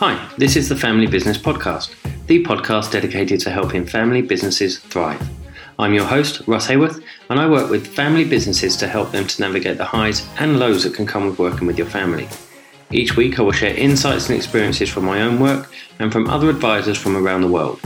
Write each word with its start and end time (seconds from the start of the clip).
Hi, 0.00 0.30
this 0.38 0.56
is 0.56 0.70
the 0.70 0.76
Family 0.76 1.06
Business 1.06 1.36
Podcast, 1.36 1.94
the 2.26 2.42
podcast 2.42 2.90
dedicated 2.90 3.38
to 3.40 3.50
helping 3.50 3.84
family 3.84 4.22
businesses 4.22 4.78
thrive. 4.78 5.20
I'm 5.78 5.92
your 5.92 6.06
host, 6.06 6.40
Russ 6.46 6.66
Haworth, 6.68 7.04
and 7.28 7.38
I 7.38 7.46
work 7.46 7.68
with 7.68 7.86
family 7.86 8.24
businesses 8.24 8.78
to 8.78 8.88
help 8.88 9.12
them 9.12 9.26
to 9.26 9.42
navigate 9.42 9.76
the 9.76 9.84
highs 9.84 10.26
and 10.38 10.58
lows 10.58 10.84
that 10.84 10.94
can 10.94 11.04
come 11.04 11.26
with 11.26 11.38
working 11.38 11.66
with 11.66 11.76
your 11.76 11.86
family. 11.86 12.30
Each 12.90 13.14
week, 13.14 13.38
I 13.38 13.42
will 13.42 13.52
share 13.52 13.76
insights 13.76 14.30
and 14.30 14.38
experiences 14.38 14.88
from 14.88 15.04
my 15.04 15.20
own 15.20 15.38
work 15.38 15.70
and 15.98 16.10
from 16.10 16.30
other 16.30 16.48
advisors 16.48 16.96
from 16.96 17.14
around 17.14 17.42
the 17.42 17.48
world. 17.48 17.78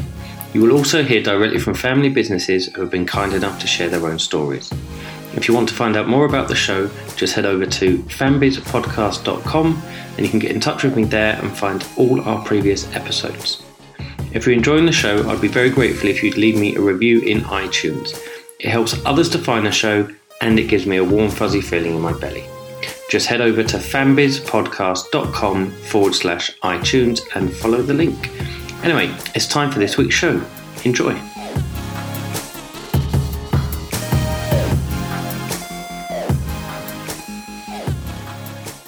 You 0.53 0.61
will 0.61 0.71
also 0.71 1.03
hear 1.03 1.21
directly 1.21 1.59
from 1.59 1.75
family 1.75 2.11
businesses 2.11 2.73
who 2.73 2.83
have 2.83 2.93
been 2.93 3.07
kind 3.07 3.33
enough 3.33 3.59
to 3.59 3.67
share 3.67 3.89
their 3.89 4.07
own 4.07 4.21
stories. 4.21 4.73
If 5.37 5.49
you 5.49 5.55
want 5.55 5.69
to 5.69 5.75
find 5.75 5.97
out 5.97 6.09
more 6.09 6.25
about 6.25 6.49
the 6.49 6.55
show, 6.55 6.89
just 7.17 7.35
head 7.35 7.45
over 7.45 7.67
to 7.67 7.99
fambizpodcast.com 7.99 9.83
and 10.17 10.21
you 10.21 10.29
can 10.29 10.39
get 10.39 10.53
in 10.53 10.61
touch 10.61 10.85
with 10.85 10.97
me 10.97 11.05
there 11.05 11.39
and 11.43 11.57
find 11.57 11.87
all 11.97 12.21
our 12.23 12.45
previous 12.45 12.91
episodes. 12.95 13.63
If 14.33 14.47
you're 14.47 14.55
enjoying 14.55 14.87
the 14.87 14.93
show, 14.93 15.29
I'd 15.29 15.41
be 15.41 15.49
very 15.49 15.71
grateful 15.71 16.09
if 16.09 16.23
you'd 16.23 16.37
leave 16.37 16.59
me 16.59 16.77
a 16.77 16.81
review 16.81 17.21
in 17.21 17.41
iTunes. 17.43 18.19
It 18.61 18.71
helps 18.71 18.95
others 19.05 19.29
to 19.31 19.39
find 19.39 19.67
the 19.67 19.73
show 19.73 20.09
and 20.41 20.59
it 20.59 20.69
gives 20.69 20.87
me 20.87 20.97
a 20.97 21.05
warm, 21.05 21.31
fuzzy 21.31 21.61
feeling 21.61 21.95
in 21.95 22.01
my 22.01 22.13
belly. 22.19 22.45
Just 23.11 23.27
head 23.27 23.41
over 23.41 23.63
to 23.63 23.77
fambizpodcast.com 23.77 25.71
forward 25.71 26.15
slash 26.15 26.57
iTunes 26.61 27.21
and 27.35 27.53
follow 27.53 27.83
the 27.83 27.95
link. 27.95 28.31
Anyway, 28.83 29.15
it's 29.35 29.47
time 29.47 29.71
for 29.71 29.79
this 29.79 29.97
week's 29.97 30.15
show. 30.15 30.43
Enjoy. 30.85 31.34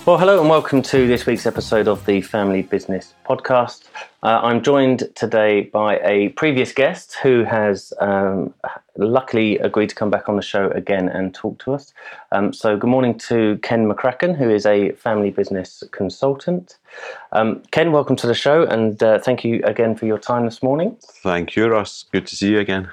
Well, 0.07 0.19
hello 0.19 0.39
and 0.39 0.49
welcome 0.49 0.83
to 0.83 1.09
this 1.09 1.27
week's 1.27 1.47
episode 1.47 1.89
of 1.89 2.07
the 2.07 2.21
Family 2.21 2.63
Business 2.63 3.13
Podcast. 3.29 3.87
Uh, 4.23 4.39
I'm 4.41 4.63
joined 4.63 5.11
today 5.17 5.63
by 5.63 5.99
a 5.99 6.29
previous 6.29 6.73
guest 6.73 7.17
who 7.25 7.43
has 7.43 7.93
um, 8.01 8.55
luckily 8.97 9.59
agreed 9.59 9.89
to 9.89 9.97
come 9.97 10.09
back 10.09 10.29
on 10.29 10.37
the 10.37 10.43
show 10.43 10.71
again 10.71 11.09
and 11.09 11.35
talk 11.35 11.59
to 11.65 11.75
us. 11.75 11.93
Um, 12.31 12.53
so, 12.53 12.77
good 12.77 12.89
morning 12.89 13.19
to 13.19 13.59
Ken 13.65 13.91
McCracken, 13.91 14.37
who 14.37 14.49
is 14.49 14.65
a 14.65 14.93
family 14.93 15.31
business 15.31 15.83
consultant. 15.91 16.79
Um, 17.33 17.65
Ken, 17.73 17.91
welcome 17.91 18.15
to 18.15 18.29
the 18.29 18.35
show 18.35 18.63
and 18.63 19.03
uh, 19.03 19.19
thank 19.19 19.43
you 19.43 19.61
again 19.65 19.97
for 19.97 20.07
your 20.07 20.19
time 20.21 20.45
this 20.45 20.63
morning. 20.63 20.97
Thank 21.25 21.57
you, 21.57 21.67
Ross. 21.67 22.05
Good 22.13 22.29
to 22.29 22.37
see 22.37 22.53
you 22.53 22.61
again. 22.61 22.89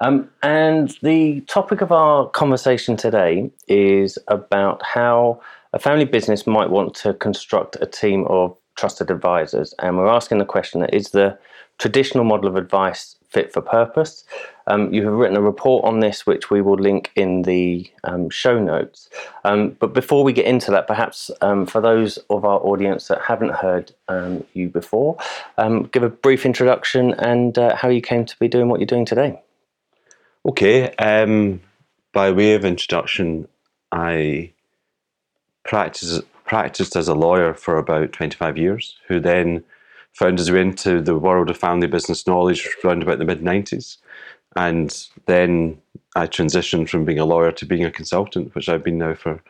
Um, 0.00 0.28
and 0.42 0.96
the 1.02 1.40
topic 1.42 1.82
of 1.82 1.92
our 1.92 2.28
conversation 2.30 2.96
today 2.96 3.50
is 3.68 4.18
about 4.28 4.82
how 4.84 5.40
a 5.72 5.78
family 5.78 6.04
business 6.04 6.46
might 6.46 6.70
want 6.70 6.94
to 6.96 7.14
construct 7.14 7.76
a 7.80 7.86
team 7.86 8.26
of 8.28 8.56
trusted 8.76 9.10
advisors, 9.10 9.74
and 9.80 9.96
we're 9.96 10.08
asking 10.08 10.38
the 10.38 10.44
question: 10.44 10.84
Is 10.84 11.10
the 11.10 11.38
traditional 11.78 12.24
model 12.24 12.48
of 12.48 12.56
advice 12.56 13.16
fit 13.28 13.52
for 13.52 13.60
purpose? 13.60 14.24
Um, 14.66 14.92
you 14.92 15.04
have 15.04 15.14
written 15.14 15.36
a 15.36 15.42
report 15.42 15.84
on 15.84 16.00
this, 16.00 16.26
which 16.26 16.50
we 16.50 16.60
will 16.60 16.76
link 16.76 17.10
in 17.16 17.42
the 17.42 17.90
um, 18.04 18.30
show 18.30 18.58
notes. 18.58 19.08
Um, 19.44 19.76
but 19.80 19.94
before 19.94 20.24
we 20.24 20.32
get 20.32 20.46
into 20.46 20.70
that, 20.70 20.86
perhaps 20.86 21.30
um, 21.40 21.66
for 21.66 21.80
those 21.80 22.18
of 22.30 22.44
our 22.44 22.60
audience 22.60 23.08
that 23.08 23.22
haven't 23.22 23.52
heard 23.52 23.92
um, 24.08 24.44
you 24.54 24.68
before, 24.68 25.16
um, 25.56 25.84
give 25.84 26.02
a 26.02 26.10
brief 26.10 26.44
introduction 26.44 27.14
and 27.14 27.58
uh, 27.58 27.76
how 27.76 27.88
you 27.88 28.02
came 28.02 28.24
to 28.26 28.38
be 28.38 28.48
doing 28.48 28.68
what 28.68 28.80
you're 28.80 28.86
doing 28.86 29.06
today. 29.06 29.40
Okay. 30.46 30.94
by 32.12 32.30
way 32.30 32.54
of 32.54 32.64
introduction, 32.64 33.48
I 33.92 34.52
practiced, 35.68 36.22
practiced 36.46 36.96
as 36.96 37.08
a 37.08 37.14
lawyer 37.14 37.54
for 37.54 37.76
about 37.76 38.12
25 38.12 38.56
years, 38.56 38.96
who 39.06 39.20
then 39.20 39.62
found 40.12 40.38
his 40.38 40.50
way 40.50 40.62
into 40.62 41.00
the 41.00 41.16
world 41.16 41.50
of 41.50 41.56
family 41.56 41.86
business 41.86 42.26
knowledge 42.26 42.68
around 42.82 43.02
about 43.02 43.18
the 43.18 43.24
mid 43.24 43.42
90s. 43.42 43.98
And 44.56 45.06
then 45.26 45.80
I 46.16 46.26
transitioned 46.26 46.88
from 46.88 47.04
being 47.04 47.18
a 47.18 47.26
lawyer 47.26 47.52
to 47.52 47.66
being 47.66 47.84
a 47.84 47.90
consultant, 47.90 48.54
which 48.54 48.68
I've 48.68 48.82
been 48.82 48.98
now 48.98 49.14
for, 49.14 49.42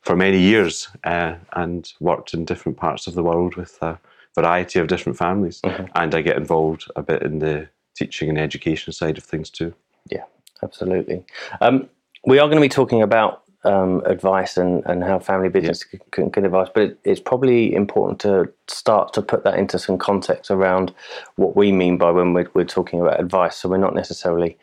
for 0.00 0.16
many 0.16 0.40
years, 0.40 0.88
uh, 1.04 1.34
and 1.52 1.92
worked 2.00 2.32
in 2.32 2.46
different 2.46 2.78
parts 2.78 3.06
of 3.06 3.14
the 3.14 3.22
world 3.22 3.54
with 3.54 3.80
a 3.82 3.98
variety 4.34 4.80
of 4.80 4.88
different 4.88 5.18
families. 5.18 5.60
Mm-hmm. 5.60 5.84
And 5.94 6.14
I 6.14 6.22
get 6.22 6.38
involved 6.38 6.90
a 6.96 7.02
bit 7.02 7.22
in 7.22 7.38
the 7.38 7.68
teaching 7.94 8.30
and 8.30 8.38
education 8.38 8.94
side 8.94 9.18
of 9.18 9.24
things 9.24 9.50
too. 9.50 9.74
Yeah, 10.10 10.24
absolutely. 10.62 11.22
Um, 11.60 11.88
we 12.24 12.38
are 12.38 12.46
going 12.48 12.56
to 12.56 12.62
be 12.62 12.68
talking 12.68 13.02
about 13.02 13.42
um, 13.66 14.00
advice 14.06 14.56
and, 14.56 14.82
and 14.86 15.02
how 15.02 15.18
family 15.18 15.48
business 15.48 15.82
can, 16.12 16.30
can 16.30 16.44
advise, 16.44 16.68
but 16.72 16.82
it, 16.84 16.98
it's 17.04 17.20
probably 17.20 17.74
important 17.74 18.20
to 18.20 18.50
start 18.68 19.12
to 19.14 19.22
put 19.22 19.42
that 19.42 19.58
into 19.58 19.78
some 19.78 19.98
context 19.98 20.50
around 20.50 20.94
what 21.34 21.56
we 21.56 21.72
mean 21.72 21.98
by 21.98 22.10
when 22.12 22.32
we're, 22.32 22.48
we're 22.54 22.64
talking 22.64 23.00
about 23.00 23.18
advice. 23.18 23.56
So 23.56 23.68
we're 23.68 23.76
not 23.78 23.94
necessarily 23.94 24.56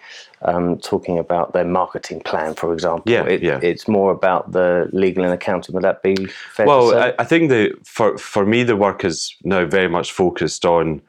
um, 0.43 0.77
talking 0.79 1.19
about 1.19 1.51
their 1.51 1.65
marketing 1.65 2.21
plan, 2.21 2.55
for 2.55 2.73
example. 2.73 3.11
Yeah, 3.11 3.25
it, 3.25 3.43
yeah. 3.43 3.59
It's 3.61 3.87
more 3.87 4.11
about 4.11 4.53
the 4.53 4.89
legal 4.93 5.25
and 5.25 5.33
accounting. 5.33 5.75
Would 5.75 5.83
that 5.83 6.01
be 6.01 6.15
fair? 6.25 6.65
Well, 6.65 6.97
I, 6.97 7.13
I, 7.19 7.25
think 7.25 7.49
that 7.49 7.75
for 7.85 8.17
for 8.17 8.45
me, 8.45 8.63
the 8.63 8.77
work 8.77 9.03
is 9.03 9.35
now 9.43 9.65
very 9.65 9.89
much 9.89 10.11
focused 10.13 10.65
on 10.65 11.01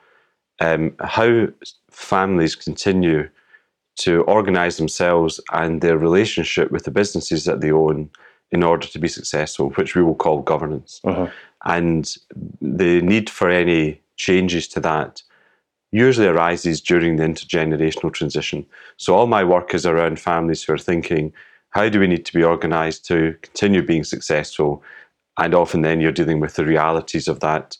um, 0.61 0.95
how 1.01 1.47
families 1.91 2.57
continue 2.57 3.29
to 3.97 4.23
organize 4.23 4.77
themselves 4.77 5.41
and 5.53 5.81
their 5.81 5.99
relationship 5.99 6.71
with 6.71 6.85
the 6.85 6.91
businesses 6.91 7.45
that 7.45 7.61
they 7.61 7.71
own 7.71 8.11
in 8.51 8.63
order 8.63 8.87
to 8.87 8.99
be 8.99 9.09
successful, 9.09 9.71
which 9.71 9.95
we 9.95 10.03
will 10.03 10.15
call 10.15 10.43
governance. 10.43 11.01
Uh-huh. 11.05 11.29
And 11.65 12.15
the 12.61 13.01
need 13.03 13.31
for 13.31 13.51
any 13.51 14.01
changes 14.17 14.69
to 14.69 14.81
that 14.81 15.23
usually 15.93 16.27
arises 16.27 16.81
during 16.81 17.17
the 17.17 17.25
intergenerational 17.25 18.13
transition. 18.13 18.67
So 18.97 19.15
all 19.15 19.27
my 19.27 19.45
work 19.45 19.75
is 19.75 19.87
around 19.87 20.19
families 20.19 20.63
who 20.63 20.73
are 20.73 20.79
thinking, 20.79 21.33
how 21.71 21.89
do 21.89 22.01
we 22.01 22.07
need 22.07 22.27
to 22.27 22.33
be 22.33 22.45
organized 22.45 23.05
to 23.07 23.37
continue 23.43 23.83
being 23.83 24.05
successful? 24.05 24.83
And 25.39 25.55
often 25.55 25.83
then 25.83 26.01
you're 26.01 26.13
dealing 26.13 26.41
with 26.41 26.55
the 26.55 26.65
realities 26.65 27.29
of 27.29 27.41
that 27.41 27.77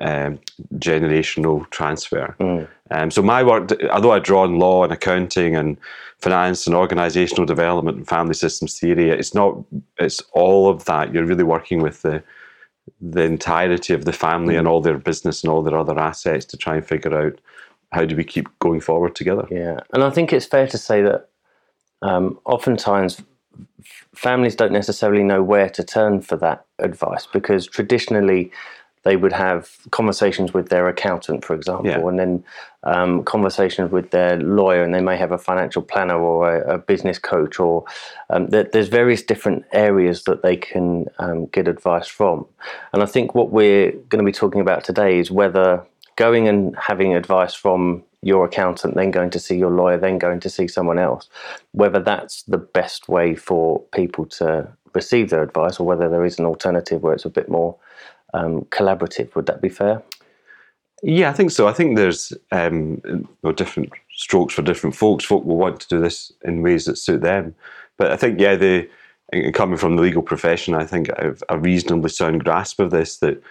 um, 0.00 0.38
generational 0.74 1.68
transfer. 1.70 2.34
Mm. 2.40 2.68
Um, 2.90 3.10
so 3.10 3.22
my 3.22 3.42
work, 3.42 3.70
although 3.90 4.12
I 4.12 4.18
draw 4.18 4.42
on 4.42 4.58
law 4.58 4.84
and 4.84 4.92
accounting 4.92 5.56
and 5.56 5.76
finance 6.18 6.66
and 6.66 6.76
organizational 6.76 7.46
development 7.46 7.96
and 7.96 8.08
family 8.08 8.34
systems 8.34 8.78
theory, 8.78 9.10
it's 9.10 9.34
not. 9.34 9.58
It's 9.98 10.20
all 10.32 10.68
of 10.68 10.84
that. 10.84 11.12
You're 11.12 11.26
really 11.26 11.44
working 11.44 11.82
with 11.82 12.02
the 12.02 12.22
the 13.00 13.22
entirety 13.22 13.94
of 13.94 14.04
the 14.04 14.12
family 14.12 14.56
and 14.56 14.66
all 14.66 14.80
their 14.80 14.98
business 14.98 15.42
and 15.42 15.52
all 15.52 15.62
their 15.62 15.78
other 15.78 15.98
assets 15.98 16.44
to 16.44 16.56
try 16.56 16.76
and 16.76 16.84
figure 16.84 17.16
out 17.16 17.40
how 17.92 18.04
do 18.04 18.16
we 18.16 18.24
keep 18.24 18.46
going 18.58 18.80
forward 18.80 19.14
together. 19.14 19.46
Yeah, 19.50 19.80
and 19.92 20.02
I 20.02 20.10
think 20.10 20.32
it's 20.32 20.46
fair 20.46 20.66
to 20.68 20.78
say 20.78 21.02
that 21.02 21.28
um, 22.02 22.38
oftentimes 22.44 23.22
families 24.14 24.56
don't 24.56 24.72
necessarily 24.72 25.22
know 25.22 25.42
where 25.42 25.68
to 25.70 25.84
turn 25.84 26.20
for 26.20 26.36
that 26.36 26.64
advice 26.78 27.26
because 27.26 27.66
traditionally 27.66 28.50
they 29.02 29.16
would 29.16 29.32
have 29.32 29.78
conversations 29.90 30.52
with 30.52 30.68
their 30.68 30.86
accountant, 30.88 31.44
for 31.44 31.54
example, 31.54 31.86
yeah. 31.86 32.06
and 32.06 32.18
then 32.18 32.44
um, 32.84 33.22
conversations 33.24 33.90
with 33.90 34.10
their 34.10 34.36
lawyer, 34.38 34.82
and 34.82 34.94
they 34.94 35.00
may 35.00 35.16
have 35.16 35.32
a 35.32 35.38
financial 35.38 35.82
planner 35.82 36.20
or 36.20 36.54
a, 36.54 36.74
a 36.74 36.78
business 36.78 37.18
coach, 37.18 37.58
or 37.58 37.84
um, 38.28 38.48
there's 38.48 38.88
various 38.88 39.22
different 39.22 39.64
areas 39.72 40.24
that 40.24 40.42
they 40.42 40.56
can 40.56 41.06
um, 41.18 41.46
get 41.46 41.66
advice 41.66 42.06
from. 42.06 42.46
And 42.92 43.02
I 43.02 43.06
think 43.06 43.34
what 43.34 43.50
we're 43.50 43.92
going 43.92 44.24
to 44.24 44.24
be 44.24 44.32
talking 44.32 44.60
about 44.60 44.84
today 44.84 45.18
is 45.18 45.30
whether 45.30 45.84
going 46.16 46.48
and 46.48 46.76
having 46.76 47.14
advice 47.14 47.54
from 47.54 48.02
your 48.22 48.44
accountant, 48.44 48.94
then 48.96 49.10
going 49.10 49.30
to 49.30 49.38
see 49.38 49.56
your 49.56 49.70
lawyer, 49.70 49.96
then 49.96 50.18
going 50.18 50.40
to 50.40 50.50
see 50.50 50.68
someone 50.68 50.98
else, 50.98 51.30
whether 51.72 52.00
that's 52.00 52.42
the 52.42 52.58
best 52.58 53.08
way 53.08 53.34
for 53.34 53.80
people 53.92 54.26
to 54.26 54.68
receive 54.94 55.30
their 55.30 55.42
advice, 55.42 55.80
or 55.80 55.86
whether 55.86 56.10
there 56.10 56.24
is 56.24 56.38
an 56.38 56.44
alternative 56.44 57.02
where 57.02 57.14
it's 57.14 57.24
a 57.24 57.30
bit 57.30 57.48
more 57.48 57.76
um, 58.34 58.62
collaborative. 58.70 59.34
Would 59.34 59.46
that 59.46 59.60
be 59.60 59.68
fair? 59.68 60.02
Yeah, 61.02 61.30
I 61.30 61.32
think 61.32 61.50
so. 61.50 61.66
I 61.66 61.72
think 61.72 61.96
there's 61.96 62.32
um, 62.52 63.00
well, 63.42 63.52
different 63.52 63.90
strokes 64.12 64.54
for 64.54 64.62
different 64.62 64.94
folks. 64.94 65.24
Folk 65.24 65.44
will 65.44 65.56
want 65.56 65.80
to 65.80 65.88
do 65.88 65.98
this 65.98 66.32
in 66.44 66.62
ways 66.62 66.84
that 66.84 66.98
suit 66.98 67.22
them. 67.22 67.54
But 67.96 68.12
I 68.12 68.16
think, 68.16 68.38
yeah, 68.38 68.56
the 68.56 68.88
coming 69.54 69.78
from 69.78 69.96
the 69.96 70.02
legal 70.02 70.22
profession, 70.22 70.74
I 70.74 70.84
think 70.84 71.08
I 71.18 71.24
have 71.24 71.42
a 71.48 71.58
reasonably 71.58 72.10
sound 72.10 72.44
grasp 72.44 72.80
of 72.80 72.90
this 72.90 73.18
that 73.18 73.42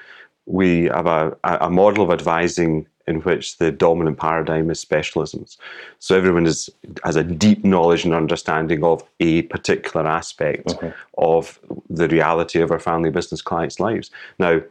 we 0.45 0.85
have 0.85 1.07
a, 1.07 1.37
a 1.43 1.69
model 1.69 2.03
of 2.03 2.11
advising 2.11 2.87
in 3.09 3.21
which 3.21 3.57
the 3.57 3.71
dominant 3.71 4.19
paradigm 4.19 4.69
is 4.69 4.79
specialisms. 4.79 5.57
So 5.97 6.15
everyone 6.15 6.45
is, 6.45 6.69
has 7.03 7.15
a 7.15 7.23
deep 7.23 7.65
knowledge 7.65 8.06
and 8.06 8.13
understanding 8.13 8.83
of 8.83 9.03
a 9.19 9.41
particular 9.44 10.07
aspect 10.07 10.71
okay. 10.71 10.94
of 11.17 11.59
the 11.89 12.07
reality 12.07 12.61
of 12.61 12.71
our 12.71 12.79
family 12.79 13.09
business 13.09 13.41
clients' 13.41 13.79
lives. 13.79 14.11
Now, 14.38 14.61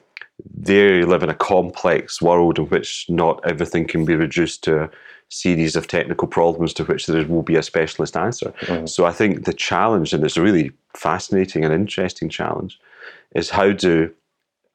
they 0.54 1.02
live 1.02 1.24
in 1.24 1.30
a 1.30 1.34
complex 1.34 2.22
world 2.22 2.60
in 2.60 2.66
which 2.66 3.06
not 3.08 3.44
everything 3.44 3.88
can 3.88 4.04
be 4.04 4.14
reduced 4.14 4.62
to 4.64 4.84
a 4.84 4.90
series 5.30 5.74
of 5.74 5.88
technical 5.88 6.28
problems 6.28 6.72
to 6.74 6.84
which 6.84 7.06
there 7.06 7.26
will 7.26 7.42
be 7.42 7.56
a 7.56 7.62
specialist 7.62 8.16
answer. 8.16 8.54
Mm-hmm. 8.60 8.86
So 8.86 9.04
I 9.04 9.12
think 9.12 9.44
the 9.46 9.52
challenge, 9.52 10.12
and 10.12 10.22
it's 10.24 10.36
a 10.36 10.42
really 10.42 10.70
fascinating 10.96 11.64
and 11.64 11.74
interesting 11.74 12.28
challenge, 12.28 12.78
is 13.34 13.50
how 13.50 13.72
do 13.72 14.14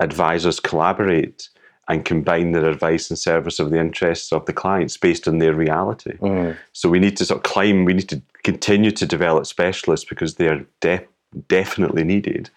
advisors 0.01 0.60
collaborate 0.60 1.48
and 1.89 2.06
combine 2.06 2.53
their 2.53 2.69
advice 2.69 3.09
and 3.09 3.19
service 3.19 3.59
of 3.59 3.69
the 3.69 3.80
interests 3.80 4.31
of 4.31 4.45
the 4.45 4.53
clients 4.53 4.95
based 4.95 5.27
on 5.27 5.39
their 5.39 5.53
reality. 5.53 6.18
Mm. 6.18 6.57
So 6.71 6.89
we 6.89 7.00
need 7.00 7.18
to 7.18 7.25
sort 7.25 7.39
of 7.39 7.44
climb, 7.44 7.85
we 7.85 7.94
need 7.94 8.09
to 8.09 8.21
continue 8.44 8.91
to 8.91 9.06
develop 9.06 9.45
specialists 9.45 10.07
because 10.07 10.35
they 10.35 10.47
are 10.47 10.65
de- 10.80 11.06
definitely 11.47 12.03
needed. 12.03 12.50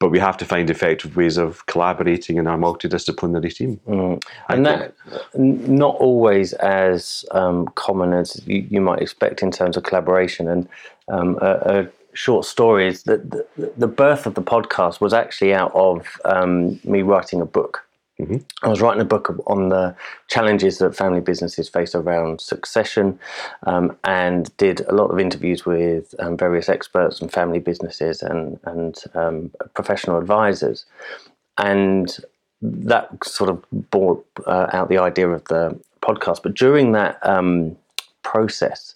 But 0.00 0.10
we 0.10 0.18
have 0.18 0.36
to 0.38 0.44
find 0.44 0.68
effective 0.68 1.16
ways 1.16 1.38
of 1.38 1.64
collaborating 1.66 2.36
in 2.36 2.46
our 2.46 2.58
multidisciplinary 2.58 3.54
team. 3.54 3.80
Mm. 3.88 4.22
And 4.50 4.66
that, 4.66 4.94
not 5.34 5.94
always 5.96 6.52
as 6.54 7.24
um, 7.30 7.68
common 7.76 8.12
as 8.12 8.46
you, 8.46 8.66
you, 8.68 8.80
might 8.82 9.00
expect 9.00 9.42
in 9.42 9.50
terms 9.50 9.78
of 9.78 9.84
collaboration. 9.84 10.48
And 10.48 10.68
um, 11.08 11.38
a, 11.40 11.52
a 11.64 11.88
short 12.12 12.44
story 12.44 12.88
is 12.88 13.04
that 13.04 13.30
the, 13.30 13.46
the, 13.76 13.86
birth 13.86 14.26
of 14.26 14.34
the 14.34 14.42
podcast 14.42 15.00
was 15.00 15.14
actually 15.14 15.54
out 15.54 15.72
of 15.74 16.20
um, 16.24 16.80
me 16.84 17.02
writing 17.02 17.40
a 17.40 17.46
book. 17.46 17.83
Mm-hmm. 18.20 18.36
I 18.62 18.68
was 18.68 18.80
writing 18.80 19.00
a 19.00 19.04
book 19.04 19.42
on 19.48 19.70
the 19.70 19.96
challenges 20.28 20.78
that 20.78 20.94
family 20.94 21.20
businesses 21.20 21.68
face 21.68 21.96
around 21.96 22.40
succession 22.40 23.18
um, 23.64 23.96
and 24.04 24.56
did 24.56 24.82
a 24.82 24.94
lot 24.94 25.10
of 25.10 25.18
interviews 25.18 25.66
with 25.66 26.14
um, 26.20 26.36
various 26.36 26.68
experts 26.68 27.20
and 27.20 27.32
family 27.32 27.58
businesses 27.58 28.22
and, 28.22 28.60
and 28.64 28.96
um, 29.14 29.50
professional 29.74 30.16
advisors. 30.16 30.86
And 31.58 32.16
that 32.62 33.08
sort 33.24 33.50
of 33.50 33.64
brought 33.90 34.24
uh, 34.46 34.68
out 34.72 34.88
the 34.88 34.98
idea 34.98 35.28
of 35.28 35.44
the 35.46 35.78
podcast. 36.00 36.44
But 36.44 36.54
during 36.54 36.92
that 36.92 37.18
um, 37.26 37.76
process, 38.22 38.94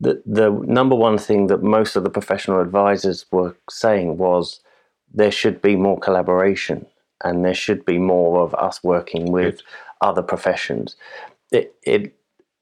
the, 0.00 0.20
the 0.26 0.50
number 0.50 0.96
one 0.96 1.16
thing 1.16 1.46
that 1.46 1.62
most 1.62 1.94
of 1.94 2.02
the 2.02 2.10
professional 2.10 2.60
advisors 2.60 3.24
were 3.30 3.56
saying 3.70 4.18
was 4.18 4.60
there 5.14 5.30
should 5.30 5.62
be 5.62 5.76
more 5.76 5.98
collaboration 5.98 6.84
and 7.24 7.44
there 7.44 7.54
should 7.54 7.84
be 7.84 7.98
more 7.98 8.42
of 8.42 8.54
us 8.54 8.82
working 8.82 9.30
with 9.30 9.56
Good. 9.56 9.62
other 10.00 10.22
professions. 10.22 10.96
It, 11.50 11.74
it 11.82 12.14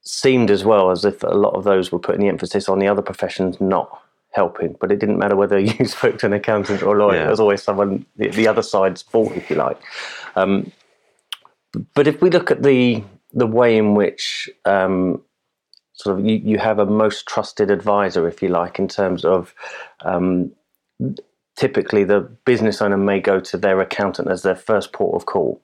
seemed 0.03 0.51
as 0.51 0.65
well 0.65 0.91
as 0.91 1.05
if 1.05 1.23
a 1.23 1.29
lot 1.29 1.55
of 1.55 1.65
those 1.65 1.91
were 1.91 1.99
putting 1.99 2.21
the 2.21 2.29
emphasis 2.29 2.69
on 2.69 2.79
the 2.79 2.89
other 2.89 3.03
professions 3.03 3.61
not 3.61 4.03
helping, 4.33 4.77
but 4.81 4.93
it 4.93 4.99
didn't 4.99 5.19
matter 5.19 5.37
whether 5.37 5.59
you 5.79 5.85
spoke 5.87 6.19
to 6.19 6.27
an 6.27 6.33
accountant 6.33 6.83
or 6.83 6.97
a 6.97 6.99
lawyer. 6.99 7.23
Yeah. 7.23 7.31
Was 7.31 7.41
always 7.41 7.63
someone 7.63 8.07
the, 8.17 8.29
the, 8.29 8.47
other 8.47 8.63
side's 8.63 9.03
fault, 9.03 9.33
if 9.33 9.51
you 9.51 9.57
like. 9.57 9.81
Um, 10.37 10.71
but 11.95 12.07
if 12.07 12.23
we 12.23 12.31
look 12.31 12.51
at 12.51 12.63
the 12.63 13.03
the 13.33 13.47
way 13.47 13.77
in 13.77 13.95
which 13.95 14.49
um, 14.65 15.21
sort 15.95 16.19
of 16.19 16.25
you, 16.25 16.37
you 16.37 16.59
have 16.59 16.79
a 16.79 16.87
most 16.87 17.27
trusted 17.27 17.71
advisor, 17.71 18.27
if 18.29 18.41
you 18.43 18.49
like, 18.49 18.79
in 18.79 18.89
terms 18.89 19.25
of 19.25 19.55
um, 20.03 20.53
typically 21.57 22.05
the 22.05 22.21
business 22.45 22.81
owner 22.81 22.97
may 22.97 23.21
go 23.21 23.41
to 23.41 23.57
their 23.57 23.81
accountant 23.81 24.29
as 24.29 24.43
their 24.43 24.57
first 24.57 24.93
port 24.93 25.15
of 25.15 25.27
call. 25.27 25.61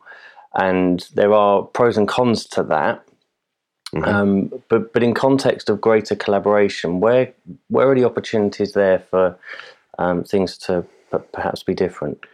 And 0.54 1.06
there 1.14 1.32
are 1.32 1.62
pros 1.62 1.96
and 1.96 2.08
cons 2.08 2.46
to 2.46 2.62
that. 2.64 3.04
Mm-hmm. 3.94 4.04
Um, 4.04 4.62
but 4.68 4.92
but 4.94 5.02
in 5.02 5.12
context 5.12 5.68
of 5.68 5.80
greater 5.80 6.16
collaboration, 6.16 7.00
where 7.00 7.32
where 7.68 7.90
are 7.90 7.94
the 7.94 8.04
opportunities 8.06 8.72
there 8.72 9.00
for 9.10 9.38
um, 9.98 10.24
things 10.24 10.56
to 10.58 10.84
perhaps 11.32 11.62
be 11.62 11.74
different? 11.74 12.24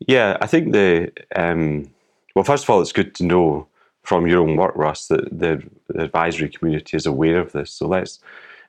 Yeah, 0.00 0.36
I 0.40 0.46
think 0.46 0.72
the 0.72 1.12
um, 1.36 1.90
well, 2.34 2.44
first 2.44 2.64
of 2.64 2.70
all, 2.70 2.80
it's 2.80 2.92
good 2.92 3.14
to 3.16 3.24
know 3.24 3.68
from 4.02 4.26
your 4.26 4.40
own 4.40 4.56
work, 4.56 4.74
Russ, 4.74 5.06
that 5.08 5.26
the, 5.30 5.62
the 5.88 6.02
advisory 6.04 6.48
community 6.48 6.96
is 6.96 7.06
aware 7.06 7.38
of 7.38 7.52
this. 7.52 7.72
So 7.72 7.86
let's 7.86 8.18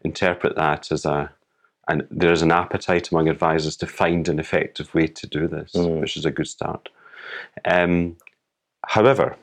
interpret 0.04 0.56
that 0.56 0.92
as 0.92 1.06
a 1.06 1.32
and 1.92 2.08
there 2.10 2.32
is 2.32 2.42
an 2.42 2.54
appetite 2.54 3.12
among 3.12 3.28
advisors 3.28 3.76
to 3.76 3.86
find 3.86 4.30
an 4.30 4.40
effective 4.40 4.94
way 4.96 5.08
to 5.08 5.28
do 5.28 5.46
this, 5.46 5.74
mm. 5.74 6.00
which 6.00 6.16
is 6.16 6.26
a 6.26 6.32
good 6.32 6.48
start. 6.48 6.88
Um, 7.66 8.16
however, 8.88 9.36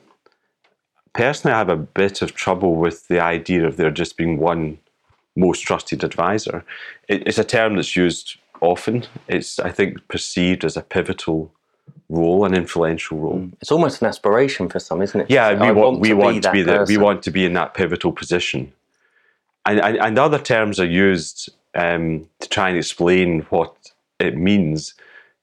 personally, 1.13 1.53
I 1.53 1.59
have 1.59 1.69
a 1.69 1.77
bit 1.77 2.23
of 2.23 2.33
trouble 2.33 2.73
with 2.73 3.07
the 3.07 3.19
idea 3.19 3.67
of 3.67 3.77
there 3.77 3.91
just 3.91 4.17
being 4.17 4.39
one 4.39 4.79
most 5.35 5.61
trusted 5.61 6.03
advisor. 6.03 6.65
It, 7.07 7.27
it's 7.27 7.37
a 7.37 7.43
term 7.43 7.75
that's 7.75 7.95
used 7.95 8.39
often. 8.61 9.05
It's, 9.27 9.59
I 9.59 9.69
think, 9.69 10.07
perceived 10.07 10.65
as 10.65 10.75
a 10.75 10.81
pivotal 10.81 11.53
role, 12.09 12.45
an 12.45 12.55
influential 12.55 13.19
role. 13.19 13.41
Mm. 13.41 13.53
It's 13.61 13.71
almost 13.71 14.01
an 14.01 14.07
aspiration 14.07 14.69
for 14.69 14.79
some, 14.79 15.03
isn't 15.03 15.21
it? 15.21 15.29
Yeah, 15.29 15.53
we 15.53 15.67
want, 15.67 15.77
want 15.77 15.99
we 15.99 16.13
want 16.13 16.43
to 16.43 16.51
be 16.51 16.63
the, 16.63 16.83
we 16.87 16.97
want 16.97 17.21
to 17.23 17.31
be 17.31 17.45
in 17.45 17.53
that 17.53 17.75
pivotal 17.75 18.11
position. 18.11 18.73
And, 19.67 19.79
and, 19.79 19.97
and 19.97 20.17
other 20.17 20.39
terms 20.39 20.79
are 20.79 20.85
used 20.85 21.51
um, 21.75 22.27
to 22.39 22.49
try 22.49 22.69
and 22.69 22.77
explain 22.77 23.41
what 23.49 23.75
it 24.19 24.37
means. 24.37 24.95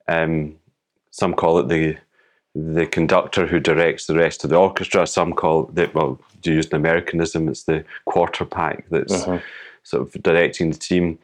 Um, 0.08 0.56
some 1.11 1.34
call 1.34 1.58
it 1.58 1.69
the 1.69 1.96
the 2.55 2.87
conductor 2.87 3.46
who 3.46 3.61
directs 3.61 4.06
the 4.06 4.14
rest 4.14 4.43
of 4.43 4.50
the 4.50 4.56
orchestra. 4.56 5.06
Some 5.06 5.34
call 5.34 5.70
it 5.76 5.94
well, 5.94 6.19
to 6.43 6.52
use 6.52 6.67
an 6.69 6.76
Americanism, 6.76 7.49
it's 7.49 7.64
the 7.64 7.84
quarterback 8.06 8.87
that's 8.90 9.12
uh-huh. 9.12 9.40
sort 9.82 10.02
of 10.02 10.23
directing 10.23 10.70
the 10.70 10.78
team. 10.78 11.19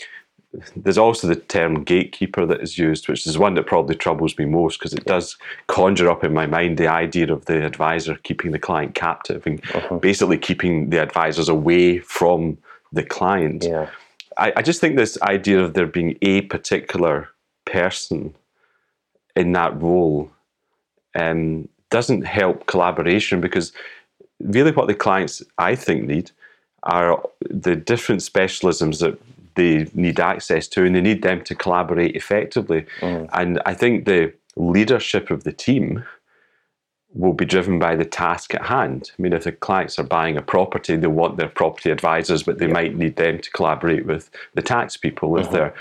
There's 0.76 0.98
also 0.98 1.26
the 1.26 1.36
term 1.36 1.84
gatekeeper 1.84 2.44
that 2.44 2.60
is 2.60 2.76
used, 2.76 3.08
which 3.08 3.26
is 3.26 3.38
one 3.38 3.54
that 3.54 3.66
probably 3.66 3.94
troubles 3.94 4.36
me 4.36 4.44
most 4.44 4.78
because 4.78 4.92
it 4.92 5.06
does 5.06 5.38
conjure 5.68 6.10
up 6.10 6.22
in 6.22 6.34
my 6.34 6.44
mind 6.44 6.76
the 6.76 6.88
idea 6.88 7.32
of 7.32 7.46
the 7.46 7.64
advisor 7.64 8.16
keeping 8.16 8.50
the 8.50 8.58
client 8.58 8.94
captive 8.94 9.46
and 9.46 9.62
uh-huh. 9.74 9.96
basically 9.96 10.36
keeping 10.36 10.90
the 10.90 11.00
advisors 11.00 11.48
away 11.48 11.98
from 12.00 12.58
the 12.92 13.02
client. 13.02 13.64
Yeah. 13.64 13.88
I, 14.38 14.52
I 14.56 14.62
just 14.62 14.80
think 14.80 14.96
this 14.96 15.20
idea 15.22 15.60
of 15.60 15.74
there 15.74 15.86
being 15.86 16.16
a 16.22 16.42
particular 16.42 17.28
person 17.64 18.34
in 19.36 19.52
that 19.52 19.80
role 19.80 20.30
um, 21.14 21.68
doesn't 21.90 22.22
help 22.22 22.66
collaboration 22.66 23.40
because 23.40 23.72
really 24.40 24.72
what 24.72 24.88
the 24.88 24.94
clients 24.94 25.42
I 25.58 25.74
think 25.74 26.04
need 26.04 26.30
are 26.82 27.22
the 27.40 27.76
different 27.76 28.22
specialisms 28.22 29.00
that 29.00 29.18
they 29.54 29.88
need 29.94 30.18
access 30.18 30.66
to 30.68 30.84
and 30.84 30.94
they 30.94 31.00
need 31.00 31.22
them 31.22 31.44
to 31.44 31.54
collaborate 31.54 32.16
effectively. 32.16 32.86
Mm. 33.00 33.28
And 33.32 33.62
I 33.66 33.74
think 33.74 34.04
the 34.04 34.32
leadership 34.56 35.30
of 35.30 35.44
the 35.44 35.52
team 35.52 36.04
will 37.14 37.32
be 37.32 37.44
driven 37.44 37.78
by 37.78 37.94
the 37.94 38.04
task 38.04 38.54
at 38.54 38.64
hand. 38.64 39.10
I 39.18 39.22
mean, 39.22 39.32
if 39.32 39.44
the 39.44 39.52
clients 39.52 39.98
are 39.98 40.04
buying 40.04 40.36
a 40.36 40.42
property, 40.42 40.96
they 40.96 41.06
want 41.06 41.36
their 41.36 41.48
property 41.48 41.90
advisors, 41.90 42.42
but 42.42 42.58
they 42.58 42.66
yeah. 42.66 42.72
might 42.72 42.96
need 42.96 43.16
them 43.16 43.38
to 43.38 43.50
collaborate 43.50 44.06
with 44.06 44.30
the 44.54 44.62
tax 44.62 44.96
people. 44.96 45.38
If 45.38 45.46
uh-huh. 45.46 45.52
they're 45.52 45.74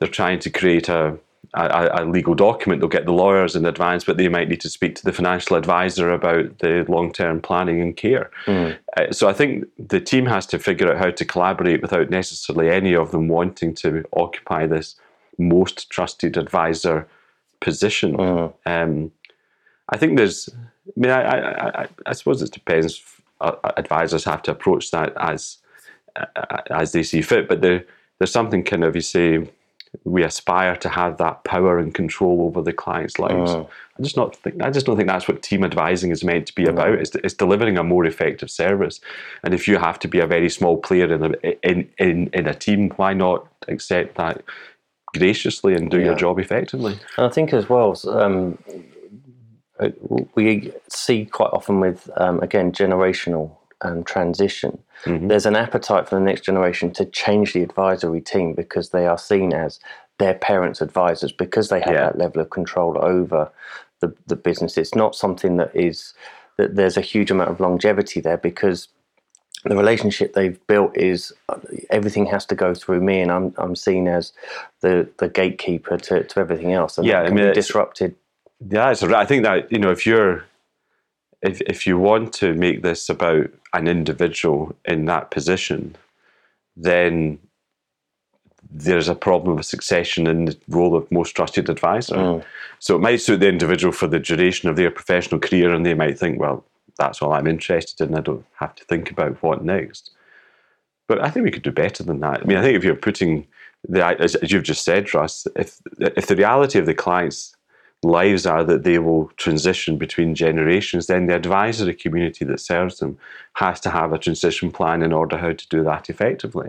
they're 0.00 0.08
trying 0.08 0.40
to 0.40 0.50
create 0.50 0.88
a, 0.88 1.16
a, 1.54 2.02
a, 2.02 2.04
legal 2.04 2.34
document, 2.34 2.80
they'll 2.80 2.88
get 2.88 3.04
the 3.04 3.12
lawyers 3.12 3.54
in 3.54 3.64
advance, 3.64 4.04
but 4.04 4.16
they 4.16 4.28
might 4.28 4.48
need 4.48 4.60
to 4.60 4.68
speak 4.68 4.96
to 4.96 5.04
the 5.04 5.12
financial 5.12 5.56
advisor 5.56 6.10
about 6.10 6.58
the 6.58 6.84
long 6.88 7.12
term 7.12 7.40
planning 7.40 7.80
and 7.80 7.96
care. 7.96 8.30
Mm. 8.46 8.76
Uh, 8.96 9.12
so 9.12 9.28
I 9.28 9.32
think 9.32 9.66
the 9.78 10.00
team 10.00 10.26
has 10.26 10.46
to 10.46 10.58
figure 10.58 10.92
out 10.92 10.98
how 10.98 11.10
to 11.10 11.24
collaborate 11.24 11.80
without 11.80 12.10
necessarily 12.10 12.70
any 12.70 12.94
of 12.94 13.12
them 13.12 13.28
wanting 13.28 13.74
to 13.76 14.04
occupy 14.12 14.66
this 14.66 14.96
most 15.38 15.90
trusted 15.90 16.36
advisor 16.36 17.06
position. 17.60 18.16
Mm. 18.16 18.52
Um, 18.66 19.12
I 19.88 19.96
think 19.96 20.16
there's. 20.16 20.48
I 20.86 21.00
mean, 21.00 21.10
I, 21.10 21.22
I, 21.22 21.82
I, 21.82 21.88
I 22.06 22.12
suppose 22.12 22.42
it 22.42 22.52
depends. 22.52 23.02
Uh, 23.40 23.52
advisors 23.76 24.24
have 24.24 24.42
to 24.42 24.50
approach 24.50 24.90
that 24.90 25.12
as 25.16 25.58
uh, 26.16 26.26
as 26.70 26.92
they 26.92 27.02
see 27.02 27.22
fit, 27.22 27.48
but 27.48 27.60
there, 27.60 27.84
there's 28.18 28.32
something 28.32 28.62
kind 28.62 28.84
of 28.84 28.94
you 28.94 29.00
say 29.00 29.48
we 30.02 30.24
aspire 30.24 30.76
to 30.76 30.88
have 30.88 31.18
that 31.18 31.44
power 31.44 31.78
and 31.78 31.94
control 31.94 32.42
over 32.42 32.60
the 32.62 32.72
client's 32.72 33.18
lives. 33.18 33.52
Uh. 33.52 33.64
I 33.98 34.02
just 34.02 34.16
not 34.16 34.34
think 34.34 34.60
I 34.60 34.70
just 34.70 34.86
don't 34.86 34.96
think 34.96 35.08
that's 35.08 35.28
what 35.28 35.42
team 35.42 35.62
advising 35.62 36.10
is 36.10 36.24
meant 36.24 36.46
to 36.48 36.54
be 36.54 36.64
about. 36.66 36.94
It's, 36.94 37.14
it's 37.14 37.34
delivering 37.34 37.78
a 37.78 37.84
more 37.84 38.04
effective 38.04 38.50
service. 38.50 39.00
And 39.44 39.54
if 39.54 39.68
you 39.68 39.78
have 39.78 40.00
to 40.00 40.08
be 40.08 40.18
a 40.18 40.26
very 40.26 40.50
small 40.50 40.76
player 40.76 41.12
in 41.12 41.24
a, 41.24 41.68
in, 41.68 41.88
in, 41.98 42.28
in 42.32 42.48
a 42.48 42.54
team, 42.54 42.90
why 42.96 43.12
not 43.12 43.46
accept 43.68 44.16
that 44.16 44.42
graciously 45.14 45.74
and 45.74 45.90
do 45.90 45.98
yeah. 45.98 46.06
your 46.06 46.16
job 46.16 46.40
effectively? 46.40 46.98
And 47.16 47.26
I 47.26 47.28
think 47.28 47.52
as 47.52 47.68
well, 47.68 47.94
um, 48.08 48.58
uh, 48.68 48.72
we 50.34 50.72
see 50.88 51.24
quite 51.24 51.50
often 51.52 51.80
with 51.80 52.08
um, 52.16 52.40
again 52.40 52.72
generational 52.72 53.56
um, 53.80 54.04
transition. 54.04 54.78
Mm-hmm. 55.04 55.28
There's 55.28 55.46
an 55.46 55.56
appetite 55.56 56.08
for 56.08 56.14
the 56.14 56.24
next 56.24 56.42
generation 56.42 56.92
to 56.92 57.04
change 57.04 57.52
the 57.52 57.62
advisory 57.62 58.20
team 58.20 58.54
because 58.54 58.90
they 58.90 59.06
are 59.06 59.18
seen 59.18 59.52
as 59.52 59.80
their 60.18 60.34
parents' 60.34 60.80
advisors 60.80 61.32
because 61.32 61.68
they 61.68 61.80
have 61.80 61.92
yeah. 61.92 62.04
that 62.06 62.18
level 62.18 62.40
of 62.40 62.50
control 62.50 62.96
over 63.04 63.50
the, 64.00 64.14
the 64.26 64.36
business. 64.36 64.78
It's 64.78 64.94
not 64.94 65.14
something 65.14 65.56
that 65.56 65.74
is 65.74 66.14
that 66.56 66.76
there's 66.76 66.96
a 66.96 67.00
huge 67.00 67.30
amount 67.32 67.50
of 67.50 67.58
longevity 67.58 68.20
there 68.20 68.36
because 68.36 68.88
the 69.64 69.76
relationship 69.76 70.34
they've 70.34 70.64
built 70.66 70.96
is 70.96 71.32
uh, 71.48 71.58
everything 71.90 72.26
has 72.26 72.46
to 72.46 72.54
go 72.54 72.74
through 72.74 73.00
me, 73.00 73.20
and 73.20 73.32
I'm 73.32 73.54
I'm 73.56 73.74
seen 73.74 74.08
as 74.08 74.32
the 74.80 75.08
the 75.18 75.28
gatekeeper 75.28 75.96
to, 75.96 76.22
to 76.22 76.40
everything 76.40 76.72
else. 76.72 76.98
And 76.98 77.06
yeah, 77.06 77.22
I 77.22 77.30
mean, 77.30 77.52
disrupted 77.52 78.14
yeah, 78.60 78.92
so 78.92 79.14
I 79.14 79.24
think 79.24 79.42
that 79.44 79.70
you 79.70 79.78
know 79.78 79.90
if 79.90 80.06
you're 80.06 80.44
if 81.42 81.60
if 81.62 81.86
you 81.86 81.98
want 81.98 82.32
to 82.34 82.54
make 82.54 82.82
this 82.82 83.08
about 83.08 83.50
an 83.72 83.88
individual 83.88 84.74
in 84.84 85.04
that 85.06 85.30
position, 85.30 85.96
then 86.76 87.38
there's 88.70 89.08
a 89.08 89.14
problem 89.14 89.58
of 89.58 89.64
succession 89.64 90.26
in 90.26 90.46
the 90.46 90.56
role 90.68 90.96
of 90.96 91.10
most 91.12 91.36
trusted 91.36 91.68
advisor. 91.68 92.16
Mm. 92.16 92.44
So 92.80 92.96
it 92.96 93.00
might 93.00 93.20
suit 93.20 93.40
the 93.40 93.48
individual 93.48 93.92
for 93.92 94.08
the 94.08 94.18
duration 94.18 94.68
of 94.68 94.76
their 94.76 94.90
professional 94.90 95.40
career, 95.40 95.72
and 95.72 95.86
they 95.86 95.94
might 95.94 96.18
think, 96.18 96.40
well, 96.40 96.64
that's 96.98 97.22
all 97.22 97.32
I'm 97.32 97.46
interested 97.46 98.08
in. 98.08 98.16
I 98.16 98.20
don't 98.20 98.44
have 98.58 98.74
to 98.76 98.84
think 98.84 99.10
about 99.10 99.40
what 99.42 99.64
next. 99.64 100.10
But 101.06 101.22
I 101.22 101.30
think 101.30 101.44
we 101.44 101.50
could 101.50 101.62
do 101.62 101.70
better 101.70 102.02
than 102.02 102.20
that. 102.20 102.40
I 102.42 102.44
mean, 102.44 102.56
I 102.56 102.62
think 102.62 102.76
if 102.76 102.84
you're 102.84 102.96
putting 102.96 103.46
the 103.88 104.04
as, 104.20 104.34
as 104.36 104.50
you've 104.50 104.62
just 104.62 104.84
said, 104.84 105.12
Russ, 105.12 105.46
if 105.56 105.80
if 105.98 106.26
the 106.26 106.36
reality 106.36 106.78
of 106.78 106.86
the 106.86 106.94
clients' 106.94 107.54
lives 108.04 108.46
are 108.46 108.62
that 108.64 108.84
they 108.84 108.98
will 108.98 109.28
transition 109.36 109.98
between 109.98 110.34
generations, 110.34 111.06
then 111.06 111.26
the 111.26 111.34
advisory 111.34 111.94
community 111.94 112.44
that 112.44 112.60
serves 112.60 112.98
them 112.98 113.18
has 113.54 113.80
to 113.80 113.90
have 113.90 114.12
a 114.12 114.18
transition 114.18 114.70
plan 114.70 115.02
in 115.02 115.12
order 115.12 115.36
how 115.36 115.52
to 115.52 115.68
do 115.68 115.82
that 115.84 116.10
effectively. 116.10 116.68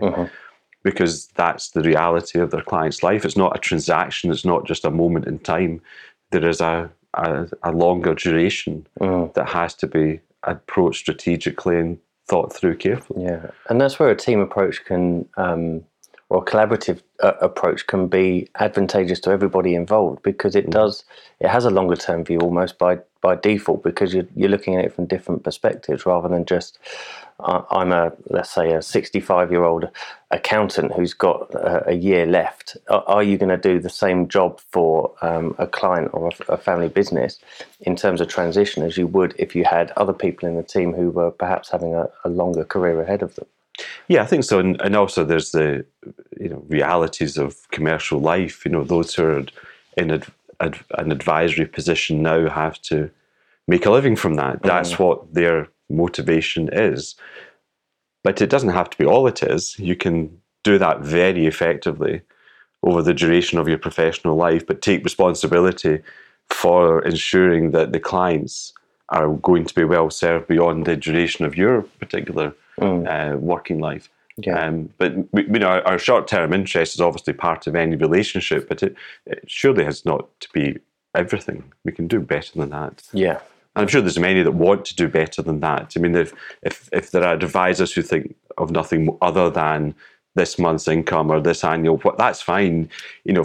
Because 0.82 1.26
that's 1.34 1.70
the 1.70 1.82
reality 1.82 2.38
of 2.38 2.50
their 2.50 2.62
client's 2.62 3.02
life. 3.02 3.24
It's 3.24 3.36
not 3.36 3.56
a 3.56 3.60
transaction. 3.60 4.30
It's 4.30 4.44
not 4.44 4.66
just 4.66 4.84
a 4.84 4.90
moment 4.90 5.26
in 5.26 5.38
time. 5.40 5.82
There 6.30 6.48
is 6.48 6.60
a 6.60 6.90
a, 7.16 7.48
a 7.62 7.72
longer 7.72 8.14
duration 8.14 8.86
that 9.00 9.48
has 9.48 9.74
to 9.74 9.86
be 9.86 10.20
approached 10.42 11.00
strategically 11.00 11.78
and 11.78 11.98
thought 12.28 12.52
through 12.52 12.76
carefully. 12.76 13.24
Yeah, 13.24 13.50
and 13.68 13.80
that's 13.80 13.98
where 13.98 14.10
a 14.10 14.16
team 14.16 14.40
approach 14.40 14.84
can, 14.84 15.28
um, 15.36 15.84
or 16.28 16.42
a 16.42 16.44
collaborative 16.44 17.02
uh, 17.22 17.34
approach 17.40 17.86
can 17.86 18.08
be 18.08 18.48
advantageous 18.58 19.20
to 19.20 19.30
everybody 19.30 19.74
involved 19.74 20.22
because 20.22 20.56
it 20.56 20.70
does, 20.70 21.04
it 21.40 21.48
has 21.48 21.64
a 21.64 21.70
longer 21.70 21.96
term 21.96 22.24
view 22.24 22.38
almost 22.40 22.78
by 22.78 22.98
by 23.20 23.34
default 23.36 23.82
because 23.82 24.14
you're 24.14 24.26
you're 24.34 24.48
looking 24.48 24.76
at 24.76 24.84
it 24.84 24.94
from 24.94 25.06
different 25.06 25.44
perspectives 25.44 26.06
rather 26.06 26.28
than 26.28 26.44
just. 26.44 26.78
Uh, 27.38 27.62
I'm 27.70 27.92
a 27.92 28.12
let's 28.30 28.50
say 28.50 28.72
a 28.72 28.80
65 28.80 29.50
year 29.50 29.64
old 29.64 29.88
accountant 30.30 30.92
who's 30.94 31.12
got 31.12 31.54
a, 31.54 31.90
a 31.90 31.94
year 31.94 32.24
left. 32.26 32.78
Are, 32.88 33.04
are 33.06 33.22
you 33.22 33.36
going 33.36 33.50
to 33.50 33.58
do 33.58 33.78
the 33.78 33.90
same 33.90 34.28
job 34.28 34.58
for 34.70 35.12
um, 35.22 35.54
a 35.58 35.66
client 35.66 36.10
or 36.14 36.30
a, 36.48 36.52
a 36.54 36.56
family 36.56 36.88
business 36.88 37.38
in 37.80 37.94
terms 37.94 38.20
of 38.22 38.28
transition 38.28 38.82
as 38.82 38.96
you 38.96 39.06
would 39.06 39.34
if 39.38 39.54
you 39.54 39.64
had 39.64 39.92
other 39.98 40.14
people 40.14 40.48
in 40.48 40.56
the 40.56 40.62
team 40.62 40.94
who 40.94 41.10
were 41.10 41.30
perhaps 41.30 41.70
having 41.70 41.94
a, 41.94 42.08
a 42.24 42.30
longer 42.30 42.64
career 42.64 43.02
ahead 43.02 43.22
of 43.22 43.34
them? 43.36 43.46
Yeah, 44.08 44.22
I 44.22 44.26
think 44.26 44.44
so, 44.44 44.58
and, 44.58 44.80
and 44.80 44.96
also 44.96 45.24
there's 45.24 45.52
the 45.52 45.84
you 46.40 46.48
know 46.48 46.64
realities 46.68 47.36
of 47.36 47.68
commercial 47.70 48.20
life. 48.20 48.64
You 48.64 48.72
know, 48.72 48.84
those 48.84 49.14
who 49.14 49.24
are 49.24 49.44
in 49.96 50.10
ad, 50.10 50.26
ad, 50.60 50.78
an 50.98 51.12
advisory 51.12 51.66
position 51.66 52.22
now 52.22 52.48
have 52.48 52.80
to 52.82 53.10
make 53.68 53.86
a 53.86 53.90
living 53.90 54.16
from 54.16 54.34
that. 54.34 54.56
Mm-hmm. 54.56 54.68
That's 54.68 54.98
what 54.98 55.34
their 55.34 55.68
motivation 55.90 56.68
is. 56.72 57.16
But 58.22 58.40
it 58.40 58.50
doesn't 58.50 58.70
have 58.70 58.90
to 58.90 58.98
be 58.98 59.06
all 59.06 59.26
it 59.26 59.42
is. 59.42 59.78
You 59.78 59.94
can 59.96 60.40
do 60.64 60.78
that 60.78 61.00
very 61.00 61.46
effectively 61.46 62.22
over 62.82 63.02
the 63.02 63.14
duration 63.14 63.58
of 63.58 63.68
your 63.68 63.78
professional 63.78 64.36
life, 64.36 64.66
but 64.66 64.82
take 64.82 65.04
responsibility 65.04 66.00
for 66.50 67.02
ensuring 67.02 67.70
that 67.72 67.92
the 67.92 68.00
clients 68.00 68.72
are 69.10 69.28
going 69.28 69.64
to 69.64 69.74
be 69.74 69.84
well 69.84 70.10
served 70.10 70.48
beyond 70.48 70.86
the 70.86 70.96
duration 70.96 71.44
of 71.44 71.56
your 71.56 71.82
particular 72.00 72.52
uh, 72.80 73.36
working 73.38 73.80
life. 73.80 74.08
Yeah. 74.38 74.66
Um, 74.66 74.90
but 74.98 75.14
you 75.32 75.58
know, 75.58 75.80
our, 75.80 75.98
short-term 75.98 76.52
interest 76.52 76.94
is 76.94 77.00
obviously 77.00 77.32
part 77.32 77.66
of 77.66 77.74
any 77.74 77.96
relationship, 77.96 78.68
but 78.68 78.82
it, 78.82 78.94
it 79.24 79.44
surely 79.46 79.84
has 79.84 80.04
not 80.04 80.28
to 80.40 80.48
be 80.52 80.78
everything. 81.14 81.72
We 81.84 81.92
can 81.92 82.06
do 82.06 82.20
better 82.20 82.58
than 82.58 82.70
that. 82.70 83.02
Yeah, 83.14 83.40
And 83.74 83.82
I'm 83.82 83.88
sure 83.88 84.02
there's 84.02 84.18
many 84.18 84.42
that 84.42 84.52
want 84.52 84.84
to 84.86 84.96
do 84.96 85.08
better 85.08 85.40
than 85.40 85.60
that. 85.60 85.94
I 85.96 86.00
mean, 86.00 86.14
if 86.14 86.34
if 86.62 86.88
if 86.92 87.10
there 87.12 87.24
are 87.24 87.32
advisors 87.32 87.94
who 87.94 88.02
think 88.02 88.36
of 88.58 88.70
nothing 88.70 89.16
other 89.22 89.48
than 89.48 89.94
this 90.34 90.58
month's 90.58 90.86
income 90.86 91.30
or 91.30 91.40
this 91.40 91.64
annual, 91.64 91.96
what 91.98 92.18
that's 92.18 92.42
fine. 92.42 92.90
You 93.24 93.32
know, 93.32 93.44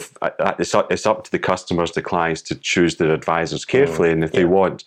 it's 0.60 0.76
up, 0.76 0.92
it's 0.92 1.06
up 1.06 1.24
to 1.24 1.32
the 1.32 1.40
customers, 1.40 1.94
the 1.94 2.02
clients, 2.02 2.42
to 2.44 2.56
choose 2.56 2.98
their 2.98 3.14
advisors 3.14 3.64
carefully. 3.64 4.12
and 4.12 4.26
if 4.26 4.34
they 4.34 4.46
want 4.46 4.84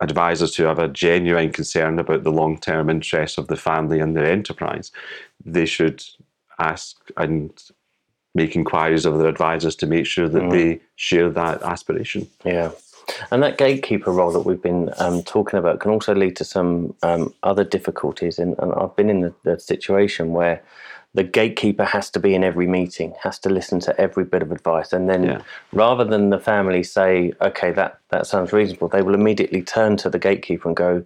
advisors 0.00 0.56
who 0.56 0.64
have 0.64 0.78
a 0.78 0.88
genuine 0.88 1.52
concern 1.52 1.98
about 1.98 2.22
the 2.22 2.32
long 2.32 2.58
term 2.58 2.90
interests 2.90 3.38
of 3.38 3.48
the 3.48 3.56
family 3.56 4.00
and 4.00 4.16
their 4.16 4.26
enterprise, 4.26 4.92
they 5.44 5.66
should 5.66 6.02
ask 6.58 6.96
and 7.16 7.50
make 8.34 8.54
inquiries 8.54 9.06
of 9.06 9.18
their 9.18 9.28
advisors 9.28 9.74
to 9.76 9.86
make 9.86 10.06
sure 10.06 10.28
that 10.28 10.50
they 10.50 10.80
share 10.96 11.30
that 11.30 11.62
aspiration. 11.62 12.28
Yeah. 12.44 12.70
And 13.30 13.42
that 13.42 13.58
gatekeeper 13.58 14.12
role 14.12 14.30
that 14.32 14.40
we've 14.40 14.62
been 14.62 14.90
um, 14.98 15.22
talking 15.22 15.58
about 15.58 15.80
can 15.80 15.90
also 15.90 16.14
lead 16.14 16.36
to 16.36 16.44
some 16.44 16.94
um, 17.02 17.34
other 17.42 17.64
difficulties. 17.64 18.38
And, 18.38 18.54
and 18.58 18.72
I've 18.74 18.94
been 18.94 19.10
in 19.10 19.20
the, 19.22 19.34
the 19.42 19.58
situation 19.58 20.32
where 20.32 20.62
the 21.14 21.24
gatekeeper 21.24 21.84
has 21.84 22.08
to 22.10 22.20
be 22.20 22.34
in 22.34 22.44
every 22.44 22.66
meeting, 22.68 23.12
has 23.22 23.38
to 23.40 23.48
listen 23.48 23.80
to 23.80 24.00
every 24.00 24.24
bit 24.24 24.42
of 24.42 24.52
advice. 24.52 24.92
And 24.92 25.08
then 25.08 25.24
Yeah. 25.24 25.40
rather 25.72 26.04
than 26.04 26.30
the 26.30 26.38
family 26.38 26.82
say, 26.84 27.32
okay, 27.40 27.72
that, 27.72 27.98
that 28.10 28.26
sounds 28.26 28.52
reasonable, 28.52 28.88
they 28.88 29.02
will 29.02 29.14
immediately 29.14 29.62
turn 29.62 29.96
to 29.98 30.10
the 30.10 30.18
gatekeeper 30.20 30.68
and 30.68 30.76
go, 30.76 31.02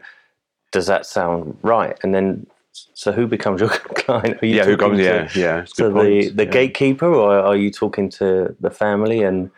does 0.72 0.86
that 0.88 1.06
sound 1.06 1.56
right? 1.62 1.96
And 2.02 2.14
then, 2.14 2.46
so 2.72 3.12
who 3.12 3.26
becomes 3.26 3.60
your 3.62 3.70
client? 4.04 4.42
Yeah, 4.42 4.64
who 4.64 4.76
comes? 4.76 4.98
to- 4.98 5.04
Yeah, 5.04 5.28
yeah. 5.34 5.60
it's 5.62 5.74
so 5.76 5.88
the, 5.88 5.94
point. 5.94 6.36
the 6.36 6.44
Yeah. 6.44 6.50
gatekeeper, 6.50 7.06
or 7.06 7.38
are 7.38 7.56
you 7.56 7.70
talking 7.70 8.10
to 8.10 8.54
the 8.60 8.70
family? 8.70 9.22
And 9.22 9.50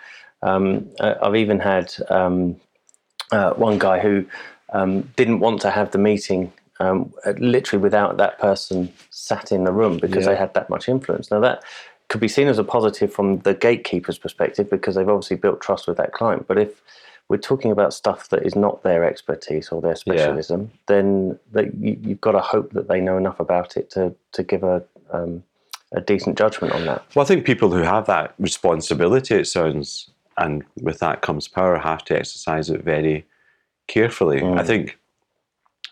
um, 0.42 0.88
I've 1.00 1.34
even 1.36 1.58
had 1.58 1.92
um, 2.08 2.56
uh, 3.32 3.54
one 3.54 3.78
guy 3.80 3.98
who 3.98 4.24
um, 4.72 5.02
didn't 5.16 5.40
want 5.40 5.60
to 5.62 5.70
have 5.70 5.90
the 5.90 5.98
meeting 5.98 6.52
um, 6.80 7.12
uh, 7.24 7.32
literally 7.38 7.82
without 7.82 8.16
that 8.18 8.38
person 8.38 8.92
sat 9.10 9.52
in 9.52 9.64
the 9.64 9.72
room 9.72 9.98
because 9.98 10.26
they 10.26 10.36
had 10.36 10.54
that 10.54 10.68
much 10.68 10.88
influence. 10.88 11.30
Now 11.30 11.40
that 11.40 11.62
could 12.08 12.20
be 12.20 12.28
seen 12.28 12.48
as 12.48 12.58
a 12.58 12.64
positive 12.64 13.12
from 13.12 13.38
the 13.40 13.54
gatekeeper's 13.54 14.18
perspective 14.18 14.70
because 14.70 14.94
they've 14.94 15.08
obviously 15.08 15.36
built 15.36 15.60
trust 15.60 15.88
with 15.88 15.96
that 15.96 16.12
client. 16.12 16.46
But 16.46 16.58
if 16.58 16.82
we're 17.28 17.38
talking 17.38 17.72
about 17.72 17.92
stuff 17.92 18.28
that 18.28 18.46
is 18.46 18.54
not 18.54 18.82
their 18.82 19.04
expertise 19.04 19.70
or 19.70 19.80
their 19.80 19.96
specialism, 19.96 20.70
then 20.86 21.38
that 21.52 21.74
you, 21.74 21.98
you've 22.02 22.20
got 22.20 22.32
to 22.32 22.40
hope 22.40 22.72
that 22.72 22.88
they 22.88 23.00
know 23.00 23.16
enough 23.16 23.40
about 23.40 23.76
it 23.76 23.90
to 23.90 24.14
to 24.32 24.42
give 24.42 24.62
a 24.62 24.84
um, 25.10 25.42
a 25.92 26.00
decent 26.00 26.36
judgment 26.36 26.72
on 26.74 26.84
that. 26.84 27.04
Well, 27.14 27.24
I 27.24 27.28
think 27.28 27.44
people 27.44 27.70
who 27.70 27.82
have 27.82 28.06
that 28.06 28.34
responsibility, 28.38 29.34
it 29.34 29.46
sounds, 29.46 30.10
and 30.36 30.64
with 30.80 30.98
that 30.98 31.22
comes 31.22 31.48
power, 31.48 31.78
have 31.78 32.04
to 32.04 32.18
exercise 32.18 32.70
it 32.70 32.82
very 32.82 33.24
carefully. 33.86 34.42
I 34.44 34.62
think 34.62 34.98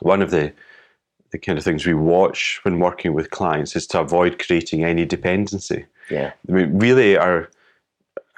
one 0.00 0.22
of 0.22 0.30
the 0.30 0.52
the 1.34 1.38
kind 1.38 1.58
of 1.58 1.64
things 1.64 1.84
we 1.84 1.94
watch 1.94 2.60
when 2.62 2.78
working 2.78 3.12
with 3.12 3.32
clients 3.32 3.74
is 3.74 3.88
to 3.88 3.98
avoid 3.98 4.38
creating 4.38 4.84
any 4.84 5.04
dependency. 5.04 5.84
Yeah, 6.08 6.32
I 6.48 6.52
mean, 6.52 6.78
really, 6.78 7.16
our 7.16 7.50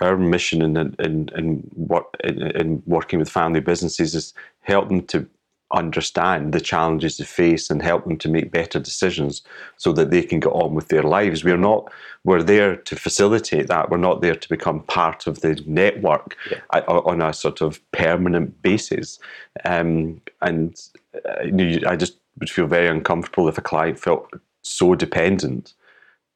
our 0.01 0.17
mission 0.17 0.63
in 0.63 0.79
in 0.99 1.29
in, 1.37 1.71
work, 1.75 2.07
in 2.25 2.41
in 2.61 2.83
working 2.87 3.19
with 3.19 3.29
family 3.29 3.61
businesses 3.61 4.15
is 4.15 4.33
help 4.61 4.89
them 4.89 5.03
to 5.09 5.29
understand 5.73 6.55
the 6.55 6.61
challenges 6.61 7.19
they 7.19 7.25
face 7.25 7.69
and 7.69 7.83
help 7.83 8.05
them 8.05 8.17
to 8.17 8.31
make 8.31 8.51
better 8.51 8.79
decisions 8.79 9.43
so 9.77 9.93
that 9.93 10.11
they 10.11 10.23
can 10.23 10.41
get 10.41 10.53
on 10.53 10.75
with 10.75 10.89
their 10.89 11.03
lives. 11.03 11.45
We're 11.45 11.59
not 11.59 11.93
we're 12.25 12.43
there 12.43 12.77
to 12.77 12.97
facilitate 12.97 13.67
that. 13.67 13.91
We're 13.91 14.09
not 14.09 14.23
there 14.23 14.37
to 14.37 14.49
become 14.49 14.81
part 14.85 15.27
of 15.27 15.43
the 15.43 15.63
network 15.67 16.35
uh, 16.71 16.81
on 16.87 17.21
a 17.21 17.35
sort 17.35 17.61
of 17.61 17.79
permanent 17.93 18.63
basis. 18.63 19.19
Um, 19.67 20.23
and 20.41 20.81
uh, 21.15 21.91
I 21.93 21.97
just 21.97 22.17
would 22.39 22.51
feel 22.51 22.67
very 22.67 22.89
uncomfortable 22.89 23.49
if 23.49 23.59
a 23.59 23.63
client 23.63 23.99
felt 23.99 24.29
so 24.63 24.95
dependent 24.95 25.75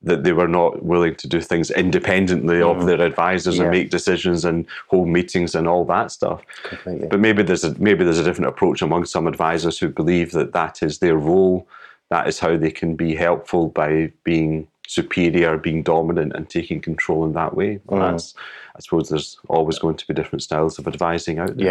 that 0.03 0.25
they 0.25 0.33
were 0.33 0.49
not 0.49 0.83
willing 0.83 1.15
to 1.15 1.29
do 1.29 1.43
things 1.43 1.71
independently 1.71 2.63
of 2.63 2.87
their 2.87 3.03
advisors 3.03 3.59
Yeah. 3.59 3.65
and 3.65 3.71
make 3.71 3.91
decisions 3.91 4.47
and 4.47 4.65
hold 4.89 5.09
meetings 5.09 5.55
and 5.55 5.69
all 5.69 5.85
that 5.87 6.11
stuff. 6.11 6.43
completely. 6.63 7.09
But 7.09 7.21
maybe 7.21 7.43
there's 7.43 7.65
a 7.65 7.79
maybe 7.79 8.03
there's 8.05 8.19
a 8.19 8.25
different 8.25 8.49
approach 8.49 8.81
among 8.81 9.05
some 9.05 9.27
advisors 9.27 9.79
who 9.79 9.89
believe 9.91 10.33
that 10.33 10.53
that 10.55 10.83
is 10.83 11.01
their 11.01 11.17
role. 11.17 11.69
That 12.09 12.27
is 12.29 12.39
how 12.39 12.57
they 12.57 12.71
can 12.71 12.97
be 12.97 13.15
helpful 13.15 13.69
by 13.69 14.11
being 14.25 14.69
superior, 14.89 15.59
being 15.59 15.83
dominant, 15.83 16.33
and 16.35 16.49
taking 16.49 16.81
control 16.81 17.25
in 17.27 17.35
that 17.35 17.55
way. 17.55 17.79
Mm. 17.89 17.99
That's, 18.01 18.35
I 18.75 18.81
suppose 18.81 19.11
there's 19.11 19.39
always 19.49 19.79
going 19.79 19.97
to 19.97 20.07
be 20.09 20.15
different 20.15 20.43
styles 20.43 20.79
of 20.79 20.89
advising 20.89 21.39
out 21.39 21.57
there. 21.59 21.67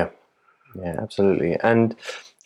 Yeah, 0.75 0.81
yeah, 0.83 0.95
absolutely. 1.01 1.57
And 1.62 1.95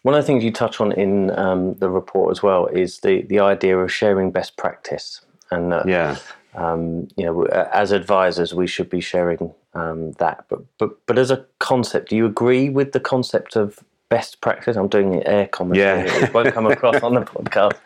one 0.03 0.15
of 0.15 0.21
the 0.21 0.27
things 0.27 0.43
you 0.43 0.51
touch 0.51 0.79
on 0.79 0.91
in 0.93 1.31
um, 1.37 1.73
the 1.75 1.89
report 1.89 2.31
as 2.31 2.41
well 2.43 2.67
is 2.67 2.99
the 2.99 3.23
the 3.23 3.39
idea 3.39 3.77
of 3.77 3.91
sharing 3.91 4.31
best 4.31 4.55
practice. 4.57 5.21
And 5.51 5.73
uh, 5.73 5.83
Yeah. 5.85 6.17
um, 6.55 7.07
you 7.17 7.25
know, 7.25 7.43
as 7.45 7.91
advisors, 7.91 8.53
we 8.53 8.67
should 8.67 8.89
be 8.89 9.01
sharing 9.01 9.53
um, 9.73 10.11
that. 10.13 10.45
But 10.49 10.59
but 10.77 11.05
but 11.07 11.17
as 11.17 11.31
a 11.31 11.45
concept, 11.59 12.09
do 12.09 12.15
you 12.15 12.25
agree 12.25 12.69
with 12.69 12.91
the 12.91 12.99
concept 12.99 13.55
of 13.55 13.79
best 14.09 14.41
practice? 14.41 14.75
I'm 14.77 14.87
doing 14.89 15.09
the 15.11 15.27
air 15.27 15.47
commentary. 15.47 16.05
Yeah. 16.07 16.23
it 16.25 16.33
won't 16.33 16.53
come 16.53 16.67
across 16.67 17.01
on 17.01 17.13
the 17.15 17.21
podcast. 17.35 17.77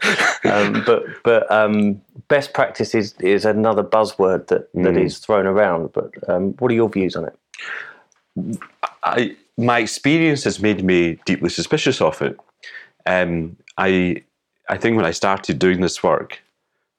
Um, 0.45 0.83
but 0.85 1.03
but 1.23 1.49
um, 1.51 2.01
best 2.27 2.53
practice 2.53 2.93
is, 2.95 3.13
is 3.19 3.45
another 3.45 3.83
buzzword 3.83 4.47
that, 4.47 4.71
that 4.73 4.95
Mm. 4.95 5.05
is 5.05 5.19
thrown 5.19 5.45
around. 5.45 5.93
But 5.93 6.11
um, 6.27 6.53
what 6.59 6.71
are 6.71 6.75
your 6.75 6.89
views 6.89 7.15
on 7.15 7.25
it? 7.25 7.35
I, 9.03 9.35
my 9.57 9.79
experience 9.79 10.43
has 10.43 10.59
made 10.59 10.83
me 10.83 11.19
deeply 11.25 11.49
suspicious 11.49 12.01
of 12.01 12.21
it. 12.21 12.37
Um, 13.05 13.57
I, 13.77 14.23
I 14.69 14.77
think 14.77 14.95
when 14.95 15.05
I 15.05 15.11
started 15.11 15.59
doing 15.59 15.81
this 15.81 16.03
work 16.03 16.41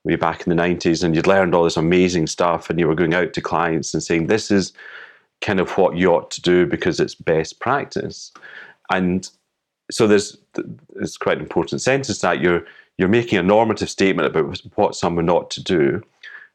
maybe 0.04 0.16
back 0.16 0.46
in 0.46 0.54
the 0.54 0.62
90s 0.62 1.04
and 1.04 1.14
you'd 1.14 1.26
learned 1.26 1.54
all 1.54 1.64
this 1.64 1.76
amazing 1.76 2.26
stuff 2.26 2.70
and 2.70 2.78
you 2.78 2.88
were 2.88 2.94
going 2.94 3.14
out 3.14 3.32
to 3.34 3.40
clients 3.40 3.92
and 3.92 4.02
saying, 4.02 4.26
this 4.26 4.50
is 4.50 4.72
kind 5.40 5.60
of 5.60 5.70
what 5.76 5.96
you 5.96 6.12
ought 6.12 6.30
to 6.30 6.40
do 6.40 6.66
because 6.66 6.98
it's 6.98 7.14
best 7.14 7.60
practice. 7.60 8.32
And 8.90 9.28
so 9.90 10.06
there's, 10.06 10.36
there's 10.94 11.16
quite 11.16 11.38
an 11.38 11.42
important 11.42 11.82
sentence 11.82 12.20
that 12.20 12.40
you're, 12.40 12.64
you're 12.96 13.08
making 13.08 13.38
a 13.38 13.42
normative 13.42 13.90
statement 13.90 14.26
about 14.26 14.60
what 14.76 14.94
someone 14.94 15.28
ought 15.28 15.50
to 15.50 15.62
do 15.62 16.02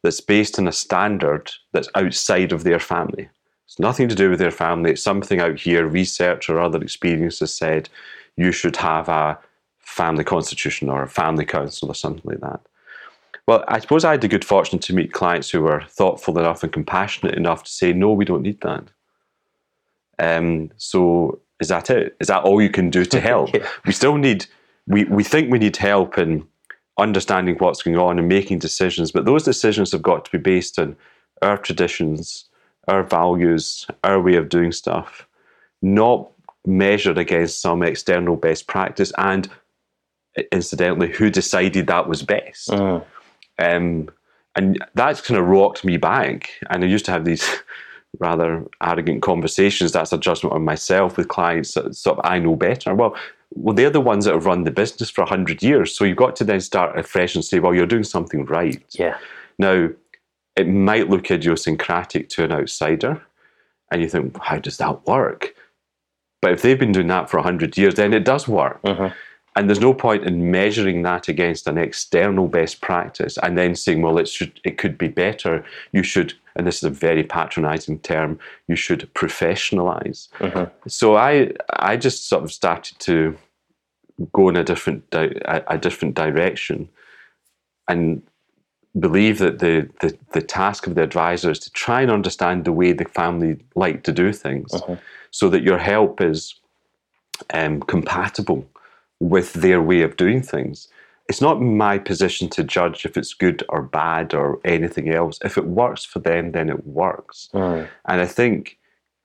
that's 0.01 0.19
based 0.19 0.59
on 0.59 0.67
a 0.67 0.71
standard 0.71 1.51
that's 1.71 1.89
outside 1.95 2.51
of 2.51 2.63
their 2.63 2.79
family. 2.79 3.29
It's 3.73 3.79
nothing 3.79 4.07
to 4.07 4.13
do 4.13 4.29
with 4.29 4.37
their 4.37 4.51
family. 4.51 4.91
It's 4.91 5.01
something 5.01 5.39
out 5.39 5.59
here, 5.59 5.87
research 5.87 6.47
or 6.47 6.59
other 6.59 6.79
experiences 6.79 7.51
said 7.51 7.89
you 8.37 8.51
should 8.51 8.75
have 8.75 9.09
a 9.09 9.39
family 9.79 10.23
constitution 10.23 10.89
or 10.89 11.01
a 11.01 11.09
family 11.09 11.43
council 11.43 11.89
or 11.89 11.95
something 11.95 12.21
like 12.23 12.41
that. 12.41 12.59
Well, 13.47 13.65
I 13.67 13.79
suppose 13.79 14.05
I 14.05 14.11
had 14.11 14.21
the 14.21 14.27
good 14.27 14.45
fortune 14.45 14.77
to 14.77 14.93
meet 14.93 15.11
clients 15.11 15.49
who 15.49 15.63
were 15.63 15.81
thoughtful 15.89 16.37
enough 16.37 16.61
and 16.61 16.71
compassionate 16.71 17.33
enough 17.33 17.63
to 17.63 17.71
say, 17.71 17.93
no, 17.93 18.13
we 18.13 18.25
don't 18.25 18.43
need 18.43 18.61
that. 18.61 18.83
Um, 20.19 20.69
so 20.77 21.39
is 21.59 21.69
that 21.69 21.89
it? 21.89 22.15
Is 22.19 22.27
that 22.27 22.43
all 22.43 22.61
you 22.61 22.69
can 22.69 22.91
do 22.91 23.05
to 23.05 23.19
help? 23.19 23.51
yeah. 23.55 23.67
We 23.87 23.91
still 23.93 24.17
need, 24.17 24.45
we, 24.85 25.05
we 25.05 25.23
think 25.23 25.51
we 25.51 25.57
need 25.57 25.77
help 25.77 26.19
in 26.19 26.47
understanding 26.99 27.55
what's 27.57 27.81
going 27.81 27.97
on 27.97 28.19
and 28.19 28.27
making 28.27 28.59
decisions, 28.59 29.11
but 29.11 29.25
those 29.25 29.41
decisions 29.41 29.93
have 29.93 30.03
got 30.03 30.25
to 30.25 30.31
be 30.31 30.37
based 30.37 30.77
on 30.77 30.95
our 31.41 31.57
traditions, 31.57 32.45
our 32.87 33.03
values, 33.03 33.87
our 34.03 34.21
way 34.21 34.35
of 34.35 34.49
doing 34.49 34.71
stuff, 34.71 35.27
not 35.81 36.29
measured 36.65 37.17
against 37.17 37.61
some 37.61 37.83
external 37.83 38.35
best 38.35 38.67
practice 38.67 39.11
and 39.17 39.49
incidentally 40.51 41.11
who 41.11 41.29
decided 41.29 41.87
that 41.87 42.07
was 42.07 42.23
best. 42.23 42.69
Mm. 42.69 43.05
Um, 43.59 44.09
and 44.55 44.83
that's 44.93 45.21
kind 45.21 45.39
of 45.39 45.47
rocked 45.47 45.83
me 45.83 45.97
back. 45.97 46.51
And 46.69 46.83
I 46.83 46.87
used 46.87 47.05
to 47.05 47.11
have 47.11 47.25
these 47.25 47.47
rather 48.19 48.65
arrogant 48.81 49.21
conversations. 49.21 49.91
That's 49.91 50.13
a 50.13 50.17
judgment 50.17 50.53
on 50.53 50.63
myself 50.63 51.17
with 51.17 51.27
clients 51.27 51.73
that 51.73 51.95
sort 51.95 52.19
of 52.19 52.25
I 52.25 52.39
know 52.39 52.55
better. 52.55 52.93
Well, 52.93 53.15
well, 53.55 53.75
they're 53.75 53.89
the 53.89 54.01
ones 54.01 54.25
that 54.25 54.33
have 54.33 54.45
run 54.45 54.63
the 54.63 54.71
business 54.71 55.09
for 55.09 55.25
hundred 55.25 55.61
years. 55.61 55.95
So 55.95 56.05
you've 56.05 56.17
got 56.17 56.35
to 56.37 56.43
then 56.43 56.59
start 56.59 56.97
afresh 56.97 57.35
and 57.35 57.45
say, 57.45 57.59
well, 57.59 57.73
you're 57.73 57.85
doing 57.85 58.03
something 58.03 58.45
right. 58.45 58.81
Yeah. 58.91 59.17
Now, 59.59 59.89
it 60.55 60.67
might 60.67 61.09
look 61.09 61.31
idiosyncratic 61.31 62.29
to 62.29 62.43
an 62.43 62.51
outsider, 62.51 63.21
and 63.91 64.01
you 64.01 64.09
think, 64.09 64.37
how 64.41 64.57
does 64.57 64.77
that 64.77 65.05
work? 65.07 65.53
But 66.41 66.51
if 66.51 66.61
they've 66.61 66.79
been 66.79 66.91
doing 66.91 67.07
that 67.07 67.29
for 67.29 67.41
hundred 67.41 67.77
years, 67.77 67.95
then 67.95 68.13
it 68.13 68.25
does 68.25 68.47
work. 68.47 68.81
Mm-hmm. 68.83 69.13
And 69.55 69.69
there's 69.69 69.79
no 69.79 69.93
point 69.93 70.25
in 70.25 70.49
measuring 70.51 71.03
that 71.03 71.27
against 71.27 71.67
an 71.67 71.77
external 71.77 72.47
best 72.47 72.81
practice 72.81 73.37
and 73.43 73.57
then 73.57 73.75
saying, 73.75 74.01
well, 74.01 74.17
it 74.17 74.27
should 74.27 74.59
it 74.63 74.77
could 74.77 74.97
be 74.97 75.07
better. 75.07 75.63
You 75.91 76.03
should, 76.03 76.33
and 76.55 76.65
this 76.65 76.77
is 76.77 76.83
a 76.83 76.89
very 76.89 77.23
patronizing 77.23 77.99
term, 77.99 78.39
you 78.67 78.75
should 78.75 79.09
professionalize. 79.13 80.29
Mm-hmm. 80.39 80.71
So 80.87 81.15
I 81.15 81.51
I 81.69 81.97
just 81.97 82.27
sort 82.27 82.43
of 82.43 82.51
started 82.51 82.99
to 82.99 83.37
go 84.31 84.49
in 84.49 84.57
a 84.57 84.63
different 84.63 85.03
a, 85.13 85.63
a 85.71 85.77
different 85.77 86.15
direction 86.15 86.89
and 87.87 88.21
believe 88.99 89.39
that 89.39 89.59
the, 89.59 89.89
the, 90.01 90.17
the 90.33 90.41
task 90.41 90.85
of 90.85 90.95
the 90.95 91.01
advisor 91.01 91.49
is 91.49 91.59
to 91.59 91.71
try 91.71 92.01
and 92.01 92.11
understand 92.11 92.63
the 92.63 92.71
way 92.71 92.93
the 92.93 93.05
family 93.05 93.57
like 93.75 94.03
to 94.03 94.11
do 94.11 94.31
things 94.31 94.71
mm-hmm. 94.71 94.95
so 95.31 95.49
that 95.49 95.63
your 95.63 95.79
help 95.79 96.21
is 96.21 96.55
um, 97.53 97.81
compatible 97.81 98.67
with 99.19 99.53
their 99.53 99.81
way 99.81 100.01
of 100.01 100.15
doing 100.17 100.41
things. 100.41 100.87
It's 101.29 101.41
not 101.41 101.61
my 101.61 101.97
position 101.97 102.49
to 102.49 102.63
judge 102.63 103.05
if 103.05 103.17
it's 103.17 103.33
good 103.33 103.63
or 103.69 103.81
bad 103.81 104.33
or 104.33 104.59
anything 104.65 105.09
else. 105.09 105.39
If 105.43 105.57
it 105.57 105.65
works 105.65 106.03
for 106.03 106.19
them, 106.19 106.51
then 106.51 106.69
it 106.69 106.85
works. 106.85 107.49
And 108.05 108.21
I 108.21 108.25
think 108.25 108.77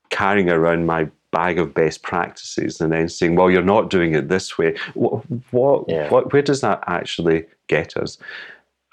carrying 0.08 0.48
around 0.48 0.86
my 0.86 1.08
bag 1.30 1.58
of 1.58 1.74
best 1.74 2.02
practices 2.02 2.80
and 2.80 2.92
then 2.92 3.08
saying, 3.08 3.34
well, 3.34 3.50
you're 3.50 3.62
not 3.62 3.90
doing 3.90 4.14
it 4.14 4.28
this 4.28 4.56
way, 4.56 4.76
what, 4.94 5.24
what, 5.50 5.84
yeah. 5.88 6.08
what 6.08 6.32
where 6.32 6.40
does 6.40 6.62
that 6.62 6.82
actually 6.86 7.44
get 7.66 7.96
us? 7.96 8.16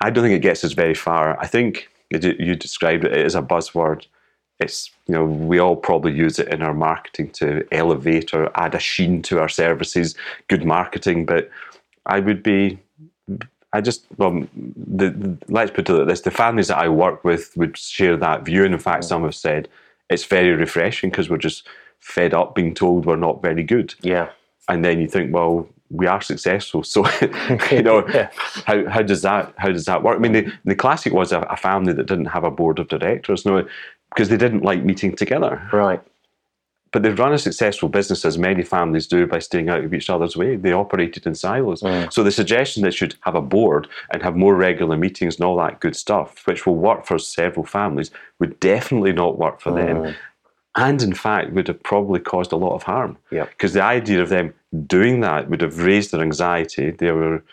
I 0.02 0.10
don't 0.10 0.24
think 0.24 0.36
it 0.36 0.42
gets 0.42 0.64
us 0.64 0.74
very 0.74 0.94
far. 0.94 1.40
I 1.40 1.48
think 1.48 1.90
you 2.12 2.56
described 2.56 3.06
it 3.06 3.14
as 3.14 3.36
a 3.36 3.42
buzzword. 3.42 4.06
It's 4.60 4.92
you 5.08 5.16
know 5.16 5.26
we 5.26 5.60
all 5.60 5.76
probably 5.76 6.14
use 6.14 6.40
it 6.40 6.48
in 6.48 6.62
our 6.62 6.74
marketing 6.74 7.32
to 7.32 7.66
elevate 7.72 8.34
or 8.34 8.52
add 8.58 8.74
a 8.76 8.80
sheen 8.80 9.22
to 9.24 9.40
our 9.40 9.50
services 9.50 10.16
good 10.48 10.64
marketing 10.64 11.26
but 11.26 11.50
i 12.06 12.22
would 12.22 12.42
be 12.42 12.80
i 13.74 13.82
just 13.82 14.06
well 14.16 14.48
the, 14.78 15.10
the, 15.10 15.38
let's 15.50 15.72
put 15.72 15.90
it 15.90 15.94
like 15.94 16.08
this 16.08 16.22
the 16.22 16.32
families 16.32 16.70
that 16.70 16.78
i 16.78 16.88
work 16.88 17.26
with 17.26 17.52
would 17.58 17.78
share 17.78 18.16
that 18.16 18.46
view 18.46 18.64
and 18.64 18.74
in 18.74 18.80
fact 18.80 19.04
mm. 19.04 19.08
some 19.10 19.24
have 19.24 19.36
said 19.36 19.68
it's 20.10 20.26
very 20.26 20.52
refreshing 20.52 21.10
because 21.10 21.30
we're 21.30 21.38
just 21.38 21.68
fed 22.00 22.34
up 22.34 22.54
being 22.54 22.74
told 22.74 23.06
we're 23.06 23.16
not 23.16 23.42
very 23.42 23.64
good. 23.64 23.96
Yeah. 24.02 24.30
And 24.70 24.86
then 24.86 25.00
you 25.00 25.08
think 25.08 25.34
well 25.34 25.68
we 25.90 26.08
are 26.08 26.22
successful. 26.22 26.84
So, 26.84 27.06
you 27.72 27.84
know, 27.84 28.08
yeah. 28.14 28.30
how, 28.66 28.88
how 28.90 29.02
does 29.02 29.22
that 29.22 29.54
how 29.58 29.72
does 29.72 29.86
that 29.86 30.04
work? 30.04 30.18
I 30.18 30.20
mean, 30.20 30.34
the, 30.34 30.52
the 30.66 30.76
classic 30.76 31.14
was 31.14 31.32
a, 31.32 31.42
a, 31.42 31.58
family 31.58 31.94
that 31.94 32.08
didn't 32.08 32.26
have 32.26 32.44
a 32.44 32.52
board 32.52 32.80
of 32.80 32.88
directors. 32.88 33.46
No, 33.46 33.66
because 34.10 34.30
they 34.30 34.38
didn't 34.38 34.64
like 34.64 34.84
meeting 34.84 35.16
together. 35.16 35.68
Right. 35.72 36.02
But 36.92 37.04
they've 37.04 37.20
run 37.20 37.34
a 37.34 37.38
successful 37.38 37.90
business, 37.90 38.24
as 38.24 38.38
many 38.38 38.64
families 38.64 39.06
do, 39.06 39.28
by 39.28 39.40
staying 39.40 39.68
out 39.68 39.84
of 39.84 39.94
each 39.94 40.10
other's 40.10 40.38
way. 40.38 40.56
They 40.56 40.72
operated 40.72 41.28
in 41.28 41.36
silos. 41.36 41.82
Mm. 41.82 42.14
So 42.14 42.24
the 42.24 42.32
suggestion 42.32 42.84
that 42.84 42.94
should 42.94 43.16
have 43.22 43.36
a 43.36 43.42
board 43.42 43.90
and 44.14 44.24
have 44.24 44.38
more 44.38 44.56
regular 44.56 44.96
meetings 44.96 45.36
and 45.36 45.44
all 45.44 45.58
that 45.58 45.82
good 45.82 45.98
stuff, 45.98 46.48
which 46.48 46.66
will 46.66 46.78
work 46.78 47.06
for 47.06 47.20
several 47.20 47.66
families, 47.66 48.12
would 48.40 48.58
definitely 48.62 49.12
not 49.12 49.38
work 49.38 49.60
for 49.60 49.74
mm. 49.74 49.76
them. 49.76 50.16
And 50.76 51.02
in 51.02 51.14
fact, 51.14 51.52
would 51.52 51.68
have 51.68 51.82
probably 51.84 52.20
caused 52.20 52.52
a 52.52 52.58
lot 52.58 52.76
of 52.76 52.84
harm. 52.84 53.18
Because 53.46 53.74
the 53.74 53.84
idea 53.84 54.22
of 54.22 54.30
them 54.30 54.54
doing 54.86 55.22
that 55.22 55.50
would 55.50 55.62
have 55.62 55.80
raised 55.80 56.12
their 56.12 56.22
anxiety. 56.22 56.92
They 56.92 57.12
were 57.12 57.44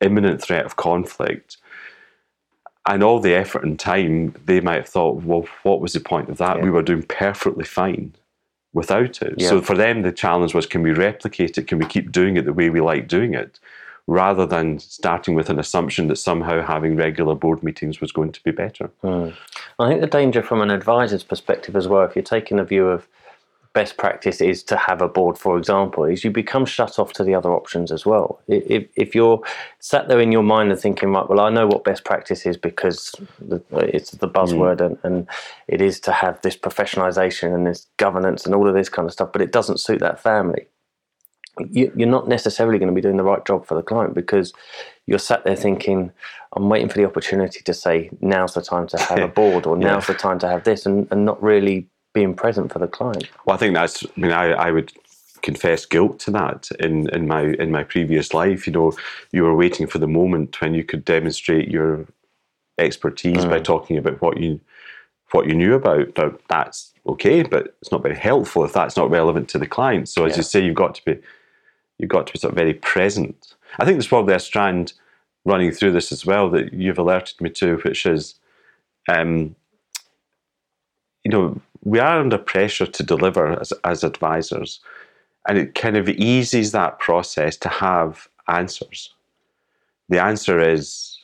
imminent 0.00 0.42
threat 0.42 0.66
of 0.66 0.76
conflict 0.76 1.56
and 2.86 3.02
all 3.02 3.20
the 3.20 3.34
effort 3.34 3.64
and 3.64 3.78
time, 3.78 4.34
they 4.44 4.60
might 4.60 4.76
have 4.76 4.88
thought, 4.88 5.22
well, 5.22 5.46
what 5.62 5.80
was 5.80 5.92
the 5.92 6.00
point 6.00 6.28
of 6.28 6.38
that? 6.38 6.56
Yeah. 6.56 6.64
We 6.64 6.70
were 6.70 6.82
doing 6.82 7.02
perfectly 7.02 7.64
fine 7.64 8.14
without 8.72 9.22
it. 9.22 9.34
Yeah. 9.38 9.48
So 9.48 9.60
for 9.60 9.76
them, 9.76 10.02
the 10.02 10.12
challenge 10.12 10.54
was 10.54 10.66
can 10.66 10.82
we 10.82 10.92
replicate 10.92 11.58
it? 11.58 11.68
Can 11.68 11.78
we 11.78 11.86
keep 11.86 12.10
doing 12.10 12.36
it 12.36 12.44
the 12.44 12.52
way 12.52 12.70
we 12.70 12.80
like 12.80 13.06
doing 13.06 13.34
it? 13.34 13.60
Rather 14.08 14.44
than 14.44 14.78
starting 14.78 15.34
with 15.34 15.48
an 15.48 15.58
assumption 15.58 16.08
that 16.08 16.16
somehow 16.16 16.60
having 16.60 16.96
regular 16.96 17.34
board 17.34 17.62
meetings 17.62 18.00
was 18.00 18.10
going 18.10 18.32
to 18.32 18.42
be 18.42 18.50
better. 18.50 18.90
Hmm. 19.00 19.28
I 19.78 19.88
think 19.88 20.00
the 20.00 20.06
danger 20.06 20.42
from 20.42 20.60
an 20.60 20.70
advisor's 20.70 21.22
perspective 21.22 21.76
as 21.76 21.86
well, 21.86 22.04
if 22.04 22.16
you're 22.16 22.22
taking 22.22 22.58
a 22.58 22.64
view 22.64 22.88
of 22.88 23.06
best 23.72 23.96
practice 23.96 24.40
is 24.40 24.62
to 24.64 24.76
have 24.76 25.00
a 25.00 25.08
board, 25.08 25.38
for 25.38 25.56
example, 25.56 26.04
is 26.04 26.24
you 26.24 26.30
become 26.30 26.66
shut 26.66 26.98
off 26.98 27.12
to 27.14 27.24
the 27.24 27.34
other 27.34 27.52
options 27.52 27.90
as 27.90 28.04
well. 28.04 28.40
If, 28.48 28.86
if 28.96 29.14
you're 29.14 29.42
sat 29.78 30.08
there 30.08 30.20
in 30.20 30.30
your 30.30 30.42
mind 30.42 30.70
and 30.70 30.80
thinking, 30.80 31.10
right, 31.12 31.28
well, 31.28 31.40
I 31.40 31.48
know 31.48 31.66
what 31.66 31.84
best 31.84 32.04
practice 32.04 32.44
is 32.44 32.56
because 32.56 33.14
it's 33.70 34.10
the 34.10 34.28
buzzword 34.28 34.78
mm. 34.78 34.86
and, 34.86 34.98
and 35.04 35.28
it 35.68 35.80
is 35.80 36.00
to 36.00 36.12
have 36.12 36.40
this 36.42 36.56
professionalization 36.56 37.54
and 37.54 37.66
this 37.66 37.86
governance 37.96 38.44
and 38.44 38.54
all 38.54 38.68
of 38.68 38.74
this 38.74 38.88
kind 38.88 39.06
of 39.06 39.12
stuff, 39.12 39.32
but 39.32 39.42
it 39.42 39.52
doesn't 39.52 39.80
suit 39.80 40.00
that 40.00 40.20
family. 40.20 40.66
You, 41.58 41.92
you're 41.94 42.08
not 42.08 42.28
necessarily 42.28 42.78
going 42.78 42.88
to 42.88 42.94
be 42.94 43.00
doing 43.00 43.18
the 43.18 43.24
right 43.24 43.44
job 43.44 43.66
for 43.66 43.74
the 43.74 43.82
client 43.82 44.14
because 44.14 44.52
you're 45.06 45.18
sat 45.18 45.44
there 45.44 45.56
thinking, 45.56 46.10
I'm 46.54 46.68
waiting 46.68 46.88
for 46.88 46.96
the 46.96 47.04
opportunity 47.04 47.60
to 47.60 47.74
say, 47.74 48.10
now's 48.20 48.54
the 48.54 48.62
time 48.62 48.86
to 48.88 48.98
have 48.98 49.18
a 49.18 49.28
board 49.40 49.66
or 49.66 49.76
now's 49.76 50.08
yeah. 50.08 50.14
the 50.14 50.18
time 50.18 50.38
to 50.40 50.48
have 50.48 50.64
this, 50.64 50.86
and, 50.86 51.08
and 51.10 51.24
not 51.24 51.42
really 51.42 51.88
being 52.14 52.34
present 52.34 52.72
for 52.72 52.78
the 52.78 52.86
client. 52.86 53.28
Well, 53.44 53.54
I 53.54 53.58
think 53.58 53.74
that's. 53.74 54.04
I 54.04 54.20
mean, 54.20 54.32
I, 54.32 54.52
I 54.52 54.70
would 54.70 54.92
confess 55.42 55.84
guilt 55.84 56.20
to 56.20 56.30
that 56.30 56.68
in, 56.78 57.08
in 57.10 57.26
my 57.26 57.42
in 57.42 57.70
my 57.70 57.84
previous 57.84 58.32
life. 58.32 58.66
You 58.66 58.72
know, 58.72 58.92
you 59.32 59.42
were 59.42 59.54
waiting 59.54 59.86
for 59.86 59.98
the 59.98 60.06
moment 60.06 60.60
when 60.60 60.74
you 60.74 60.84
could 60.84 61.04
demonstrate 61.04 61.68
your 61.68 62.06
expertise 62.78 63.44
mm. 63.44 63.50
by 63.50 63.60
talking 63.60 63.98
about 63.98 64.20
what 64.22 64.38
you 64.38 64.60
what 65.32 65.46
you 65.46 65.54
knew 65.54 65.74
about. 65.74 66.16
Now, 66.16 66.34
that's 66.48 66.92
okay, 67.06 67.42
but 67.42 67.74
it's 67.80 67.92
not 67.92 68.02
very 68.02 68.16
helpful 68.16 68.64
if 68.64 68.72
that's 68.72 68.96
not 68.96 69.10
relevant 69.10 69.48
to 69.50 69.58
the 69.58 69.66
client. 69.66 70.08
So 70.08 70.24
as 70.24 70.32
yeah. 70.32 70.36
you 70.38 70.42
say, 70.42 70.64
you've 70.64 70.74
got 70.74 70.94
to 70.96 71.04
be 71.04 71.18
you've 71.98 72.10
got 72.10 72.26
to 72.26 72.32
be 72.32 72.38
sort 72.38 72.52
of 72.52 72.56
very 72.56 72.74
present. 72.74 73.54
I 73.78 73.84
think 73.84 73.96
there's 73.96 74.08
probably 74.08 74.34
a 74.34 74.40
strand 74.40 74.92
running 75.44 75.72
through 75.72 75.92
this 75.92 76.12
as 76.12 76.24
well 76.24 76.50
that 76.50 76.72
you've 76.72 76.98
alerted 76.98 77.40
me 77.40 77.50
to, 77.50 77.76
which 77.78 78.06
is, 78.06 78.34
um, 79.08 79.54
you 81.24 81.30
know, 81.30 81.60
we 81.84 81.98
are 81.98 82.20
under 82.20 82.38
pressure 82.38 82.86
to 82.86 83.02
deliver 83.02 83.60
as, 83.60 83.72
as 83.84 84.04
advisors. 84.04 84.80
And 85.48 85.58
it 85.58 85.74
kind 85.74 85.96
of 85.96 86.08
eases 86.08 86.72
that 86.72 87.00
process 87.00 87.56
to 87.58 87.68
have 87.68 88.28
answers. 88.48 89.12
The 90.08 90.22
answer 90.22 90.60
is 90.60 91.18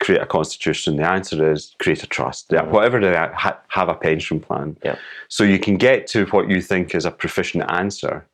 create 0.00 0.20
a 0.20 0.26
constitution. 0.26 0.96
The 0.96 1.08
answer 1.08 1.50
is 1.50 1.74
create 1.78 2.02
a 2.02 2.06
trust. 2.06 2.46
Yeah, 2.50 2.64
whatever 2.64 3.00
they 3.00 3.14
ha- 3.14 3.58
have 3.68 3.88
a 3.88 3.94
pension 3.94 4.40
plan. 4.40 4.76
Yeah. 4.84 4.96
So 5.28 5.44
you 5.44 5.58
can 5.58 5.76
get 5.76 6.06
to 6.08 6.26
what 6.26 6.50
you 6.50 6.60
think 6.60 6.94
is 6.94 7.06
a 7.06 7.10
proficient 7.10 7.64
answer 7.70 8.26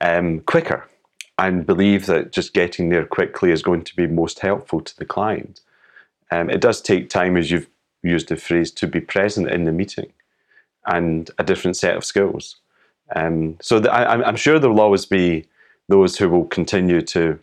um, 0.00 0.40
quicker 0.40 0.84
and 1.38 1.66
believe 1.66 2.06
that 2.06 2.32
just 2.32 2.54
getting 2.54 2.90
there 2.90 3.04
quickly 3.04 3.50
is 3.50 3.62
going 3.62 3.82
to 3.82 3.96
be 3.96 4.06
most 4.06 4.40
helpful 4.40 4.80
to 4.80 4.96
the 4.96 5.04
client. 5.04 5.60
Um, 6.30 6.48
it 6.48 6.60
does 6.60 6.80
take 6.80 7.08
time, 7.08 7.36
as 7.36 7.50
you've 7.50 7.68
used 8.02 8.28
the 8.28 8.36
phrase, 8.36 8.70
to 8.72 8.86
be 8.86 9.00
present 9.00 9.50
in 9.50 9.64
the 9.64 9.72
meeting 9.72 10.12
and 10.86 11.30
a 11.38 11.44
different 11.44 11.76
set 11.76 11.96
of 11.96 12.04
skills. 12.04 12.56
Um, 13.14 13.56
so 13.60 13.80
the, 13.80 13.92
I, 13.92 14.26
I'm 14.26 14.36
sure 14.36 14.58
there 14.58 14.70
will 14.70 14.80
always 14.80 15.06
be 15.06 15.46
those 15.88 16.16
who 16.16 16.28
will 16.28 16.46
continue 16.46 17.02
to 17.02 17.38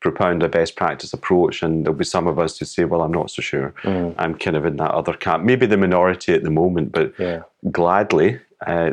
propound 0.00 0.42
a 0.42 0.48
best 0.48 0.76
practice 0.76 1.12
approach, 1.12 1.62
and 1.62 1.84
there'll 1.84 1.98
be 1.98 2.04
some 2.04 2.26
of 2.26 2.38
us 2.38 2.58
who 2.58 2.64
say, 2.64 2.84
"Well, 2.84 3.02
I'm 3.02 3.12
not 3.12 3.30
so 3.30 3.42
sure. 3.42 3.74
Mm. 3.82 4.14
I'm 4.18 4.34
kind 4.34 4.56
of 4.56 4.64
in 4.66 4.76
that 4.76 4.90
other 4.90 5.12
camp." 5.12 5.44
Maybe 5.44 5.66
the 5.66 5.76
minority 5.76 6.32
at 6.32 6.42
the 6.42 6.50
moment, 6.50 6.92
but 6.92 7.12
yeah. 7.18 7.42
gladly, 7.70 8.40
uh, 8.66 8.92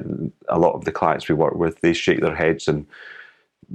a 0.49 0.59
lot 0.59 0.73
of 0.73 0.85
the 0.85 0.91
clients 0.91 1.27
we 1.27 1.35
work 1.35 1.55
with 1.55 1.79
they 1.81 1.93
shake 1.93 2.21
their 2.21 2.35
heads 2.35 2.67
and 2.67 2.85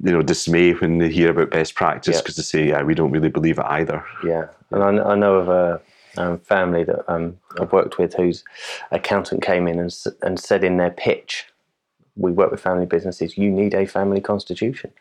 you 0.03 0.13
know 0.13 0.23
dismay 0.23 0.73
when 0.73 0.99
they 0.99 1.11
hear 1.11 1.31
about 1.31 1.51
best 1.51 1.75
practice 1.75 2.21
because 2.21 2.37
yep. 2.37 2.45
they 2.45 2.59
say, 2.59 2.69
"Yeah, 2.69 2.83
we 2.83 2.95
don't 2.95 3.13
really 3.13 3.29
believe 3.29 3.59
it 3.59 3.67
either." 3.67 4.05
Yeah, 4.25 4.47
and 4.71 5.01
I, 5.01 5.13
I 5.13 5.15
know 5.15 5.37
of 5.37 5.49
a 5.49 5.81
um, 6.17 6.39
family 6.39 6.85
that 6.85 7.11
um, 7.13 7.39
I've 7.61 7.73
worked 7.73 7.99
with 7.99 8.15
whose 8.15 8.45
accountant 8.91 9.43
came 9.43 9.69
in 9.69 9.79
and 9.79 9.95
and 10.23 10.39
said 10.39 10.65
in 10.65 10.77
their 10.77 10.91
pitch, 10.91 11.47
"We 12.17 12.33
work 12.33 12.51
with 12.51 12.61
family 12.61 12.87
businesses. 12.87 13.39
You 13.39 13.51
need 13.51 13.75
a 13.75 13.87
family 13.87 14.21
constitution." 14.21 14.93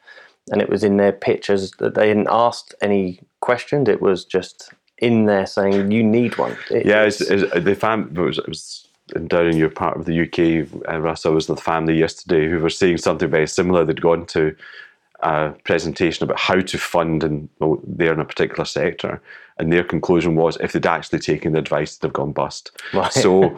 and 0.51 0.61
it 0.61 0.69
was 0.69 0.83
in 0.83 0.97
their 0.97 1.11
pictures 1.11 1.71
that 1.79 1.95
they 1.95 2.09
hadn't 2.09 2.27
asked 2.29 2.75
any 2.81 3.19
questions. 3.39 3.87
It 3.87 4.01
was 4.01 4.25
just 4.25 4.73
in 4.97 5.25
there 5.25 5.45
saying 5.45 5.91
you 5.91 6.03
need 6.03 6.37
one. 6.37 6.57
It, 6.69 6.85
yeah, 6.85 7.03
it's, 7.03 7.21
it's, 7.21 7.51
the 7.63 7.75
fam 7.75 8.11
it 8.15 8.19
was, 8.19 8.37
it 8.37 8.47
was 8.47 8.82
down 9.27 9.47
in 9.47 9.57
your 9.57 9.69
part 9.69 9.97
of 9.97 10.05
the 10.05 10.21
UK. 10.21 10.67
Uh, 10.91 10.99
Russell 10.99 11.33
was 11.33 11.47
the 11.47 11.55
family 11.55 11.97
yesterday 11.97 12.49
who 12.49 12.59
were 12.59 12.69
saying 12.69 12.97
something 12.97 13.29
very 13.29 13.47
similar. 13.47 13.85
They'd 13.85 14.01
gone 14.01 14.25
to 14.27 14.55
a 15.21 15.51
presentation 15.63 16.23
about 16.23 16.39
how 16.39 16.59
to 16.59 16.77
fund 16.77 17.23
and 17.23 17.49
well, 17.59 17.79
they're 17.85 18.13
in 18.13 18.19
a 18.19 18.25
particular 18.25 18.65
sector. 18.65 19.21
And 19.57 19.71
their 19.71 19.83
conclusion 19.83 20.35
was 20.35 20.57
if 20.57 20.73
they'd 20.73 20.85
actually 20.85 21.19
taken 21.19 21.53
the 21.53 21.59
advice, 21.59 21.97
they'd 21.97 22.07
have 22.07 22.13
gone 22.13 22.31
bust. 22.31 22.71
Right. 22.93 23.13
So, 23.13 23.55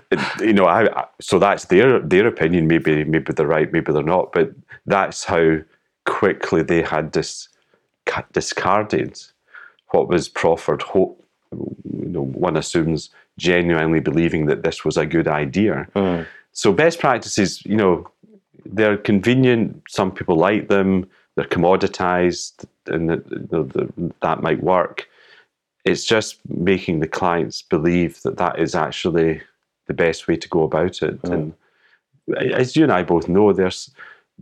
you 0.40 0.52
know, 0.52 0.66
I, 0.66 1.06
so 1.20 1.38
that's 1.38 1.66
their 1.66 2.00
their 2.00 2.26
opinion. 2.26 2.68
Maybe 2.68 3.02
maybe 3.04 3.32
they're 3.32 3.46
right, 3.46 3.72
maybe 3.72 3.92
they're 3.92 4.02
not. 4.02 4.32
But 4.32 4.52
that's 4.86 5.24
how 5.24 5.58
quickly 6.04 6.62
they 6.62 6.82
had 6.82 7.10
dis, 7.12 7.48
discarded 8.32 9.20
what 9.90 10.08
was 10.08 10.28
proffered. 10.28 10.82
Hope, 10.82 11.17
you 11.52 12.08
know, 12.08 12.22
one 12.22 12.56
assumes 12.56 13.10
genuinely 13.38 14.00
believing 14.00 14.46
that 14.46 14.62
this 14.62 14.84
was 14.84 14.96
a 14.96 15.06
good 15.06 15.28
idea. 15.28 15.86
Mm. 15.94 16.26
So 16.52 16.72
best 16.72 16.98
practices, 16.98 17.64
you 17.64 17.76
know, 17.76 18.10
they're 18.64 18.96
convenient. 18.96 19.82
Some 19.88 20.10
people 20.12 20.36
like 20.36 20.68
them. 20.68 21.08
They're 21.36 21.46
commoditized, 21.46 22.64
and 22.86 23.08
that, 23.08 24.12
that 24.20 24.42
might 24.42 24.62
work. 24.62 25.08
It's 25.84 26.04
just 26.04 26.38
making 26.48 26.98
the 26.98 27.06
clients 27.06 27.62
believe 27.62 28.20
that 28.22 28.38
that 28.38 28.58
is 28.58 28.74
actually 28.74 29.40
the 29.86 29.94
best 29.94 30.26
way 30.26 30.36
to 30.36 30.48
go 30.48 30.64
about 30.64 31.00
it. 31.02 31.22
Mm. 31.22 31.32
And 31.32 32.52
as 32.52 32.76
you 32.76 32.82
and 32.82 32.92
I 32.92 33.04
both 33.04 33.28
know, 33.28 33.52
there's 33.52 33.90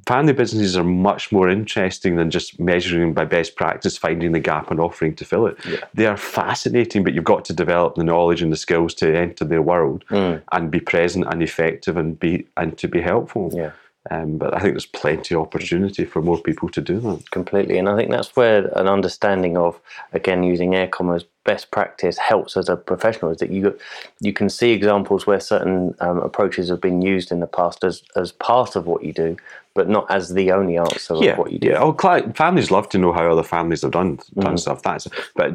family 0.07 0.33
businesses 0.33 0.77
are 0.77 0.85
much 0.85 1.33
more 1.33 1.49
interesting 1.49 2.17
than 2.17 2.31
just 2.31 2.61
measuring 2.61 3.15
by 3.15 3.25
best 3.25 3.57
practice, 3.57 3.97
finding 3.97 4.33
the 4.33 4.41
gap 4.41 4.71
and 4.71 4.79
offering 4.79 5.15
to 5.17 5.25
fill 5.25 5.47
it. 5.47 5.57
Yeah. 5.67 5.79
They 5.95 6.07
are 6.07 6.17
fascinating, 6.17 7.03
but 7.03 7.15
you've 7.15 7.25
got 7.25 7.45
to 7.47 7.53
develop 7.53 7.95
the 7.95 8.05
knowledge 8.05 8.43
and 8.43 8.53
the 8.53 8.57
skills 8.57 8.95
to 8.95 9.17
enter 9.17 9.45
their 9.45 9.63
world 9.63 10.05
mm. 10.11 10.43
and 10.53 10.71
be 10.71 10.81
present 10.81 11.27
and 11.29 11.43
effective 11.43 11.97
and 11.97 12.19
be 12.19 12.47
and 12.57 12.77
to 12.79 12.89
be 12.89 13.01
helpful. 13.01 13.51
Yeah. 13.55 13.73
Um, 14.09 14.39
but 14.39 14.55
I 14.55 14.61
think 14.61 14.75
there's 14.75 14.87
plenty 14.87 15.35
of 15.35 15.41
opportunity 15.41 16.05
for 16.05 16.23
more 16.23 16.39
people 16.39 16.69
to 16.69 16.81
do 16.81 17.01
that. 17.01 17.31
Completely. 17.33 17.77
And 17.77 17.89
I 17.89 17.97
think 17.97 18.11
that's 18.11 18.37
where 18.37 18.67
an 18.79 18.87
understanding 18.87 19.57
of, 19.57 19.81
again, 20.13 20.45
using 20.45 20.77
air 20.77 20.87
commas 20.87 21.25
best 21.47 21.71
practice 21.71 22.19
helps 22.19 22.57
as 22.57 22.69
a 22.69 22.77
professional 22.77 23.31
is 23.31 23.39
that 23.39 23.51
you 23.51 23.79
you 24.21 24.33
can 24.33 24.51
see 24.51 24.73
examples 24.73 25.27
where 25.27 25.41
certain 25.41 25.95
um, 26.01 26.19
approaches 26.19 26.69
have 26.69 26.81
been 26.81 27.01
used 27.01 27.31
in 27.33 27.41
the 27.41 27.47
past 27.47 27.85
as, 27.85 28.03
as 28.17 28.33
part 28.33 28.77
of 28.77 28.87
what 28.87 29.05
you 29.05 29.13
do, 29.13 29.37
but 29.73 29.89
not 29.89 30.11
as 30.11 30.35
the 30.35 30.51
only 30.51 30.77
answer 30.77 31.15
yeah, 31.15 31.31
of 31.31 31.39
what 31.39 31.53
you 31.53 31.59
do. 31.59 31.69
Yeah, 31.69 31.79
oh, 31.79 31.93
client, 31.93 32.37
families 32.37 32.71
love 32.71 32.89
to 32.91 32.99
know 32.99 33.13
how 33.13 33.31
other 33.31 33.45
families 33.45 33.83
have 33.83 33.93
done 33.93 34.19
done 34.39 34.57
mm. 34.57 34.59
stuff. 34.59 34.83
That's 34.83 35.07
but 35.37 35.55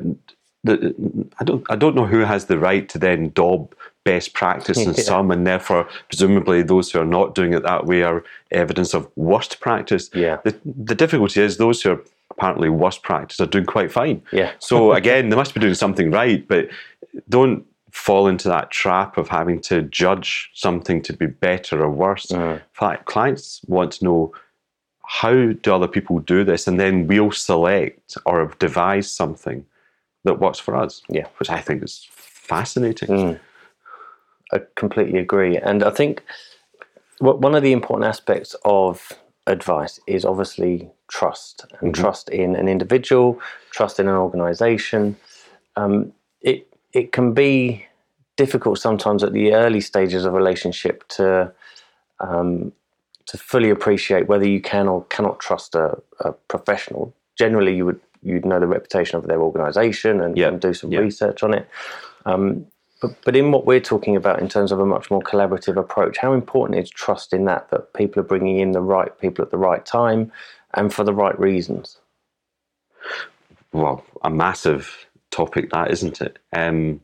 the, 0.63 0.95
I 1.39 1.43
don't 1.43 1.65
I 1.69 1.75
don't 1.75 1.95
know 1.95 2.07
who 2.07 2.21
has 2.21 2.45
the 2.45 2.57
right 2.57 2.87
to 2.89 2.97
then 2.97 3.29
dob 3.29 3.75
best 4.03 4.33
practice 4.33 4.77
in 4.79 4.93
yeah. 4.95 5.03
some, 5.03 5.29
and 5.29 5.45
therefore 5.45 5.87
presumably 6.07 6.63
those 6.63 6.89
who 6.91 6.99
are 6.99 7.05
not 7.05 7.35
doing 7.35 7.53
it 7.53 7.63
that 7.63 7.85
way 7.85 8.01
are 8.01 8.23
evidence 8.51 8.93
of 8.93 9.09
worst 9.17 9.59
practice. 9.59 10.09
Yeah. 10.13 10.37
The 10.45 10.55
the 10.65 10.95
difficulty 10.95 11.41
is 11.41 11.57
those 11.57 11.81
who 11.81 11.91
are 11.91 12.01
apparently 12.31 12.69
worst 12.69 13.03
practice 13.03 13.39
are 13.39 13.45
doing 13.45 13.65
quite 13.65 13.91
fine. 13.91 14.23
Yeah. 14.31 14.51
so 14.59 14.93
again, 15.01 15.29
they 15.29 15.35
must 15.35 15.53
be 15.53 15.59
doing 15.59 15.75
something 15.75 16.11
right, 16.11 16.47
but 16.47 16.69
don't 17.29 17.65
fall 17.91 18.27
into 18.27 18.47
that 18.47 18.71
trap 18.71 19.17
of 19.17 19.27
having 19.27 19.59
to 19.59 19.83
judge 19.83 20.49
something 20.53 21.01
to 21.03 21.13
be 21.13 21.25
better 21.27 21.83
or 21.83 21.89
worse. 21.89 22.27
Mm. 22.27 22.55
In 22.55 22.61
fact, 22.73 23.05
clients 23.05 23.61
want 23.67 23.93
to 23.93 24.05
know 24.05 24.33
how 25.05 25.51
do 25.51 25.73
other 25.73 25.89
people 25.89 26.19
do 26.19 26.43
this, 26.43 26.67
and 26.67 26.79
then 26.79 27.05
we'll 27.05 27.31
select 27.31 28.17
or 28.25 28.53
devise 28.59 29.11
something 29.11 29.65
that 30.23 30.39
works 30.39 30.59
for 30.59 30.75
us. 30.75 31.01
Yeah, 31.09 31.27
which 31.37 31.49
I 31.49 31.59
think 31.59 31.83
is 31.83 32.07
fascinating. 32.11 33.09
Mm. 33.09 33.39
I 34.53 34.61
completely 34.75 35.19
agree, 35.19 35.57
and 35.57 35.83
I 35.83 35.89
think 35.89 36.23
one 37.19 37.55
of 37.55 37.61
the 37.61 37.71
important 37.71 38.07
aspects 38.07 38.55
of 38.65 39.11
advice 39.51 39.99
is 40.07 40.25
obviously 40.25 40.89
trust 41.07 41.65
and 41.79 41.93
mm-hmm. 41.93 42.01
trust 42.01 42.29
in 42.29 42.55
an 42.55 42.67
individual, 42.67 43.39
trust 43.71 43.99
in 43.99 44.07
an 44.07 44.15
organization. 44.15 45.15
Um, 45.75 46.13
it 46.41 46.67
it 46.93 47.11
can 47.11 47.33
be 47.33 47.85
difficult 48.37 48.79
sometimes 48.79 49.23
at 49.23 49.33
the 49.33 49.53
early 49.53 49.81
stages 49.81 50.25
of 50.25 50.33
a 50.33 50.37
relationship 50.37 51.07
to 51.09 51.51
um, 52.19 52.71
to 53.27 53.37
fully 53.37 53.69
appreciate 53.69 54.27
whether 54.27 54.47
you 54.47 54.61
can 54.61 54.87
or 54.87 55.05
cannot 55.05 55.39
trust 55.39 55.75
a, 55.75 55.97
a, 56.19 56.31
professional. 56.33 57.13
Generally, 57.37 57.75
you 57.75 57.85
would 57.85 57.99
you'd 58.23 58.45
know 58.45 58.59
the 58.59 58.67
reputation 58.67 59.17
of 59.17 59.27
their 59.27 59.41
organisation 59.41 60.21
and, 60.21 60.37
yep. 60.37 60.51
and, 60.51 60.61
do 60.61 60.73
some 60.73 60.91
yep. 60.91 61.01
research 61.01 61.41
on 61.43 61.53
it. 61.53 61.67
Um, 62.25 62.67
but, 63.01 63.15
but 63.25 63.35
in 63.35 63.51
what 63.51 63.65
we're 63.65 63.79
talking 63.79 64.15
about 64.15 64.39
in 64.39 64.47
terms 64.47 64.71
of 64.71 64.79
a 64.79 64.85
much 64.85 65.11
more 65.11 65.21
collaborative 65.21 65.75
approach, 65.75 66.17
how 66.17 66.33
important 66.33 66.79
is 66.79 66.89
trust 66.89 67.33
in 67.33 67.45
that 67.45 67.69
that 67.71 67.93
people 67.93 68.21
are 68.21 68.25
bringing 68.25 68.59
in 68.59 68.71
the 68.71 68.81
right 68.81 69.17
people 69.19 69.43
at 69.43 69.51
the 69.51 69.57
right 69.57 69.85
time 69.85 70.31
and 70.75 70.93
for 70.93 71.03
the 71.03 71.13
right 71.13 71.37
reasons? 71.39 71.97
Well, 73.73 74.05
a 74.23 74.29
massive 74.29 75.07
topic 75.31 75.71
that, 75.71 75.91
isn't 75.91 76.21
it? 76.21 76.39
Um, 76.53 77.01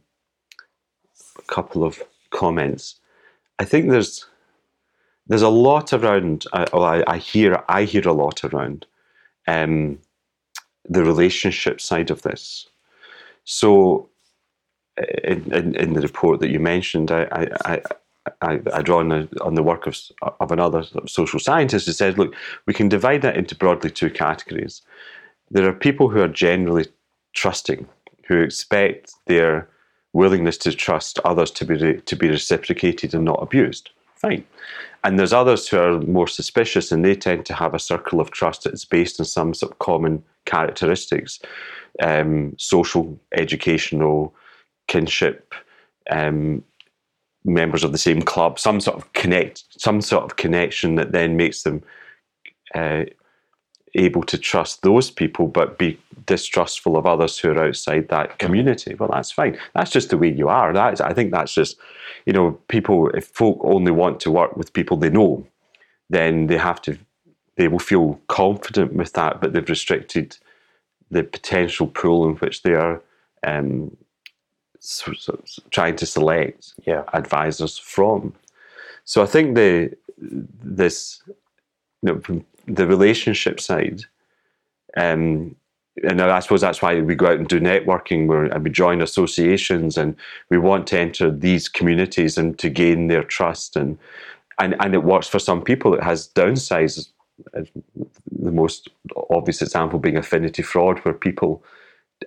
a 1.38 1.54
couple 1.54 1.84
of 1.84 2.02
comments. 2.30 3.00
I 3.60 3.66
think 3.66 3.90
there's 3.90 4.26
there's 5.28 5.42
a 5.42 5.50
lot 5.50 5.94
around. 5.94 6.46
Uh, 6.54 6.66
well, 6.72 6.84
I, 6.84 7.04
I 7.08 7.18
hear 7.18 7.64
I 7.68 7.84
hear 7.84 8.08
a 8.08 8.14
lot 8.14 8.44
around 8.44 8.86
um, 9.48 10.00
the 10.86 11.04
relationship 11.04 11.82
side 11.82 12.12
of 12.12 12.22
this. 12.22 12.68
So, 13.46 14.10
in, 15.24 15.54
in, 15.54 15.76
in, 15.76 15.94
the 15.94 16.02
report 16.02 16.40
that 16.40 16.50
you 16.50 16.60
mentioned, 16.60 17.12
I, 17.12 17.48
I, 17.66 17.82
I, 18.42 18.60
I 18.74 18.82
draw 18.82 19.00
on 19.00 19.10
the, 19.10 19.30
on 19.42 19.56
the 19.56 19.64
work 19.64 19.88
of, 19.88 19.98
of 20.40 20.52
another 20.52 20.84
social 21.06 21.40
scientist 21.40 21.86
who 21.86 21.92
said, 21.92 22.18
look, 22.18 22.36
we 22.66 22.74
can 22.74 22.90
divide 22.90 23.22
that 23.22 23.38
into 23.38 23.56
broadly 23.56 23.92
two 23.92 24.10
categories. 24.10 24.82
There 25.52 25.68
are 25.68 25.74
people 25.74 26.10
who 26.10 26.22
are 26.22 26.28
generally 26.28 26.88
trusting, 27.34 27.88
who 28.28 28.42
expect 28.42 29.14
their 29.28 29.70
willingness 30.14 30.58
to 30.58 30.74
trust 30.74 31.20
others 31.26 31.52
to 31.52 31.66
be 31.66 32.02
to 32.02 32.16
be 32.16 32.30
reciprocated 32.30 33.14
and 33.14 33.24
not 33.24 33.42
abused. 33.42 33.92
Fine. 34.16 34.44
And 35.04 35.20
there's 35.20 35.34
others 35.34 35.68
who 35.68 35.78
are 35.78 36.02
more 36.02 36.28
suspicious 36.28 36.92
and 36.92 37.06
they 37.06 37.16
tend 37.16 37.46
to 37.46 37.54
have 37.54 37.76
a 37.76 37.80
circle 37.80 38.20
of 38.20 38.32
trust 38.32 38.64
that's 38.64 38.84
based 38.84 39.20
on 39.20 39.26
some 39.26 39.54
sort 39.54 39.72
of 39.72 39.80
common 39.80 40.24
characteristics, 40.46 41.40
um, 42.02 42.56
social, 42.58 43.18
educational, 43.34 44.34
kinship, 44.88 45.54
um, 46.10 46.64
members 47.44 47.84
of 47.84 47.92
the 47.92 47.98
same 47.98 48.22
club, 48.22 48.60
some 48.60 48.80
sort 48.82 48.98
of 48.98 49.14
connect, 49.14 49.64
some 49.80 50.02
sort 50.02 50.24
of 50.24 50.36
connection 50.36 50.96
that 50.96 51.12
then 51.12 51.38
makes 51.38 51.64
them 51.64 51.82
uh, 52.76 53.04
able 53.96 54.24
to 54.24 54.38
trust 54.38 54.82
those 54.82 55.10
people, 55.10 55.48
but 55.48 55.78
be 55.78 55.98
distrustful 56.26 56.98
of 56.98 57.06
others 57.06 57.40
who 57.40 57.52
are 57.52 57.68
outside 57.68 58.10
that 58.10 58.38
community. 58.38 58.94
Well, 58.96 59.10
that's 59.10 59.32
fine. 59.32 59.58
That's 59.74 59.92
just 59.92 60.10
the 60.10 60.18
way 60.18 60.32
you 60.32 60.50
are. 60.50 60.74
That's, 60.74 61.02
I 61.02 61.14
think 61.14 61.32
that's 61.32 61.54
just, 61.54 61.78
you 62.26 62.34
know, 62.34 62.52
people. 62.68 63.10
If 63.10 63.28
folk 63.28 63.60
only 63.64 63.92
want 63.92 64.20
to 64.22 64.32
work 64.32 64.58
with 64.58 64.74
people 64.74 64.98
they 64.98 65.10
know, 65.10 65.48
then 66.10 66.48
they 66.48 66.58
have 66.58 66.82
to. 66.84 66.98
They 67.56 67.68
will 67.70 67.80
feel 67.80 68.20
confident 68.28 68.94
with 68.94 69.14
that, 69.14 69.42
but 69.42 69.54
they've 69.54 69.68
restricted 69.68 70.38
the 71.10 71.24
potential 71.24 71.88
pool 71.88 72.30
in 72.30 72.36
which 72.36 72.62
they 72.62 72.74
are 72.74 73.02
um, 73.48 73.98
trying 75.72 75.96
to 75.96 76.06
select 76.06 76.74
yeah. 76.86 77.04
advisors 77.14 77.78
from. 77.78 78.34
So 79.06 79.22
I 79.22 79.26
think 79.26 79.56
the 79.56 79.96
this 80.18 81.22
you 82.02 82.22
know, 82.28 82.44
the 82.68 82.88
relationship 82.88 83.60
side, 83.60 84.04
um, 84.96 85.56
and 86.04 86.22
I 86.22 86.40
suppose 86.40 86.62
that's 86.62 86.82
why 86.82 87.02
we 87.02 87.16
go 87.16 87.28
out 87.28 87.40
and 87.40 87.48
do 87.48 87.60
networking 87.60 88.28
where, 88.28 88.46
and 88.46 88.64
we 88.64 88.70
join 88.70 89.02
associations 89.02 89.98
and 89.98 90.16
we 90.50 90.58
want 90.58 90.88
to 90.88 91.00
enter 91.00 91.32
these 91.32 91.68
communities 91.68 92.38
and 92.38 92.58
to 92.60 92.70
gain 92.70 93.08
their 93.08 93.24
trust 93.24 93.76
and 93.76 93.98
and, 94.60 94.76
and 94.80 94.96
it 94.96 95.04
works 95.04 95.28
for 95.28 95.40
some 95.40 95.62
people 95.62 95.94
it 95.94 96.04
has 96.04 96.30
downsides 96.30 97.10
the 97.54 98.52
most 98.52 98.90
obvious 99.30 99.62
example 99.62 100.00
being 100.00 100.18
affinity 100.18 100.62
fraud 100.62 101.00
where 101.00 101.14
people 101.14 101.64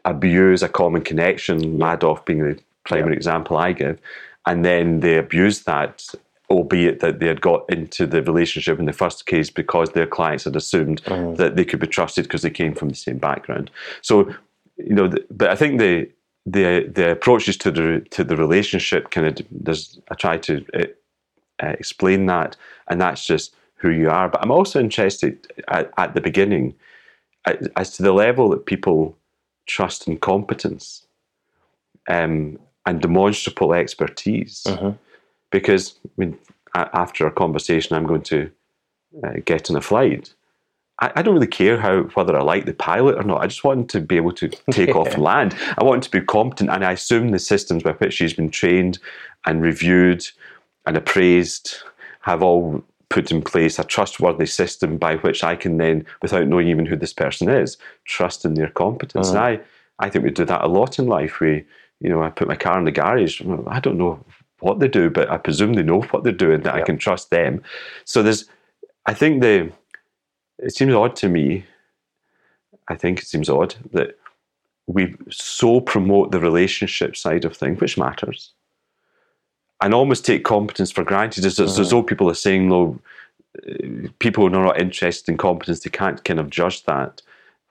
abuse 0.05 0.62
a 0.62 0.68
common 0.68 1.03
connection 1.03 1.79
Madoff 1.79 2.24
being 2.24 2.40
the 2.40 2.59
primary 2.85 3.12
yeah. 3.12 3.16
example 3.16 3.57
I 3.57 3.72
give 3.72 4.00
and 4.46 4.64
then 4.64 5.00
they 5.00 5.18
abuse 5.18 5.61
that 5.64 6.14
albeit 6.50 6.98
that 6.98 7.20
they 7.20 7.29
had 7.29 7.40
got 7.40 7.68
into 7.70 8.07
the 8.07 8.22
relationship 8.22 8.79
in 8.79 8.87
the 8.87 8.92
first 8.92 9.26
case 9.26 9.48
because 9.50 9.90
their 9.90 10.07
clients 10.07 10.44
had 10.44 10.57
assumed 10.57 11.03
mm. 11.05 11.37
that 11.37 11.55
they 11.55 11.64
could 11.64 11.79
be 11.79 11.87
trusted 11.87 12.24
because 12.24 12.42
they 12.42 12.50
came 12.50 12.74
from 12.74 12.88
the 12.88 12.96
same 12.96 13.18
background. 13.18 13.70
So, 14.03 14.35
you 14.76 14.94
know, 14.94 15.07
the, 15.07 15.24
but 15.31 15.50
I 15.50 15.55
think 15.55 15.79
the 15.79 16.11
the 16.46 16.90
the 16.92 17.12
approaches 17.12 17.57
to 17.59 17.70
the 17.70 18.05
to 18.11 18.24
the 18.24 18.37
relationship 18.37 19.11
kind 19.11 19.26
of 19.26 19.46
there's 19.50 20.00
I 20.11 20.14
try 20.14 20.38
to 20.38 20.64
uh, 20.74 20.87
explain 21.79 22.26
that, 22.26 22.57
and 22.88 23.00
that's 23.00 23.24
just 23.24 23.55
who 23.76 23.90
you 23.90 24.11
are. 24.11 24.29
But 24.29 24.42
I'm 24.42 24.50
also 24.50 24.81
interested 24.81 25.46
at, 25.68 25.90
at 25.96 26.14
the 26.14 26.20
beginning 26.20 26.74
as 27.76 27.96
to 27.96 28.03
the 28.03 28.12
level 28.12 28.50
that 28.50 28.66
people 28.66 29.16
trust 29.70 30.06
and 30.06 30.20
competence 30.20 31.06
um, 32.09 32.59
and 32.87 33.00
demonstrable 33.00 33.72
expertise. 33.74 34.64
Mm-hmm 34.66 34.90
because 35.50 35.96
I 36.04 36.11
mean, 36.16 36.38
after 36.74 37.26
a 37.26 37.33
conversation, 37.33 37.96
I'm 37.96 38.06
going 38.06 38.22
to 38.22 38.50
uh, 39.22 39.33
get 39.44 39.70
on 39.70 39.76
a 39.76 39.80
flight. 39.80 40.33
I, 41.00 41.12
I, 41.16 41.22
don't 41.22 41.35
really 41.35 41.46
care 41.46 41.78
how 41.78 42.02
whether 42.14 42.37
I 42.37 42.42
like 42.42 42.66
the 42.66 42.74
pilot 42.74 43.16
or 43.16 43.24
not. 43.24 43.42
I 43.42 43.46
just 43.46 43.64
want 43.64 43.90
to 43.90 44.00
be 44.00 44.16
able 44.16 44.33
to 44.33 44.48
take 44.70 44.90
yeah. 44.90 44.94
off 44.94 45.14
and 45.14 45.22
land. 45.30 45.56
I 45.78 45.85
want 45.85 46.02
to 46.04 46.11
be 46.11 46.20
competent, 46.20 46.70
and 46.70 46.85
I 46.85 46.92
assume 46.92 47.30
the 47.30 47.38
systems 47.38 47.83
by 47.83 47.92
which 47.92 48.14
she's 48.14 48.35
been 48.35 48.50
trained 48.50 48.98
and 49.46 49.62
reviewed 49.62 50.26
and 50.87 50.96
appraised 50.96 51.78
have 52.22 52.42
all 52.42 52.85
put 53.11 53.31
in 53.31 53.42
place 53.42 53.79
a 53.79 53.85
trustworthy 53.85 54.46
system 54.46 54.96
by 54.96 55.16
which 55.16 55.44
I 55.44 55.57
can 55.57 55.77
then, 55.77 56.07
without 56.23 56.46
knowing 56.46 56.68
even 56.68 56.87
who 56.87 56.96
this 56.96 57.12
person 57.12 57.49
is, 57.49 57.77
trust 58.05 58.44
in 58.44 58.55
their 58.55 58.70
competence. 58.70 59.29
Uh-huh. 59.29 59.37
And 59.37 59.61
I, 59.61 60.07
I 60.07 60.09
think 60.09 60.25
we 60.25 60.31
do 60.31 60.44
that 60.46 60.64
a 60.64 60.68
lot 60.68 60.99
in 60.99 61.07
life. 61.07 61.40
We, 61.40 61.64
you 62.01 62.09
know, 62.09 62.23
I 62.23 62.31
put 62.31 62.49
my 62.49 62.57
car 62.57 62.79
in 62.79 62.85
the 62.85 62.92
garage. 62.92 63.42
I 63.66 63.81
don't 63.81 63.99
know 63.99 64.25
what 64.61 64.79
they 64.79 64.88
do, 64.88 65.11
but 65.11 65.31
I 65.31 65.38
presume 65.38 65.75
they 65.75 65.83
know 65.83 66.03
what 66.03 66.23
they're 66.23 66.33
doing, 66.33 66.62
that 66.62 66.75
yep. 66.75 66.83
I 66.83 66.87
can 66.87 66.99
trust 66.99 67.31
them. 67.31 67.62
So 68.05 68.23
there's, 68.23 68.44
I 69.07 69.14
think 69.14 69.42
the, 69.42 69.73
it 70.59 70.75
seems 70.75 70.94
odd 70.94 71.16
to 71.16 71.29
me, 71.29 71.64
I 72.88 72.94
think 72.94 73.20
it 73.20 73.27
seems 73.27 73.49
odd 73.49 73.75
that 73.92 74.18
we 74.87 75.14
so 75.31 75.81
promote 75.81 76.33
the 76.33 76.40
relationship 76.40 77.16
side 77.16 77.44
of 77.44 77.57
things, 77.57 77.81
which 77.81 77.96
matters, 77.96 78.53
and 79.82 79.94
almost 79.94 80.24
take 80.24 80.44
competence 80.44 80.90
for 80.90 81.04
granted. 81.04 81.44
As, 81.44 81.56
mm-hmm. 81.56 81.80
as 81.80 81.90
though 81.90 82.02
people 82.02 82.30
are 82.30 82.34
saying, 82.34 82.68
no, 82.68 82.98
people 84.18 84.48
who 84.48 84.54
are 84.54 84.64
not 84.64 84.80
interested 84.80 85.30
in 85.30 85.38
competence, 85.38 85.80
they 85.80 85.90
can't 85.90 86.22
kind 86.24 86.40
of 86.40 86.50
judge 86.50 86.84
that. 86.84 87.22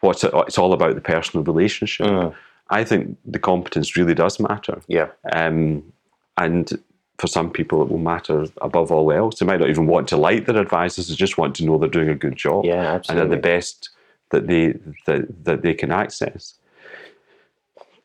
What's 0.01 0.23
it, 0.23 0.31
it's 0.33 0.57
all 0.57 0.73
about 0.73 0.95
the 0.95 1.01
personal 1.01 1.43
relationship. 1.43 2.07
Mm. 2.07 2.35
I 2.69 2.83
think 2.83 3.17
the 3.25 3.39
competence 3.39 3.95
really 3.97 4.13
does 4.13 4.39
matter. 4.39 4.81
Yeah. 4.87 5.07
Um, 5.31 5.91
and 6.37 6.81
for 7.17 7.27
some 7.27 7.51
people, 7.51 7.81
it 7.81 7.89
will 7.89 7.97
matter 7.97 8.45
above 8.61 8.91
all 8.91 9.11
else. 9.11 9.39
They 9.39 9.45
might 9.45 9.59
not 9.59 9.69
even 9.69 9.87
want 9.87 10.07
to 10.09 10.17
like 10.17 10.45
their 10.45 10.57
advisors; 10.57 11.09
they 11.09 11.15
just 11.15 11.37
want 11.37 11.55
to 11.55 11.65
know 11.65 11.77
they're 11.77 11.89
doing 11.89 12.09
a 12.09 12.15
good 12.15 12.37
job 12.37 12.63
yeah, 12.63 12.93
absolutely. 12.93 13.23
and 13.23 13.33
are 13.33 13.35
the 13.35 13.41
best 13.41 13.89
that 14.29 14.47
they 14.47 14.73
that, 15.05 15.43
that 15.43 15.61
they 15.61 15.73
can 15.73 15.91
access. 15.91 16.53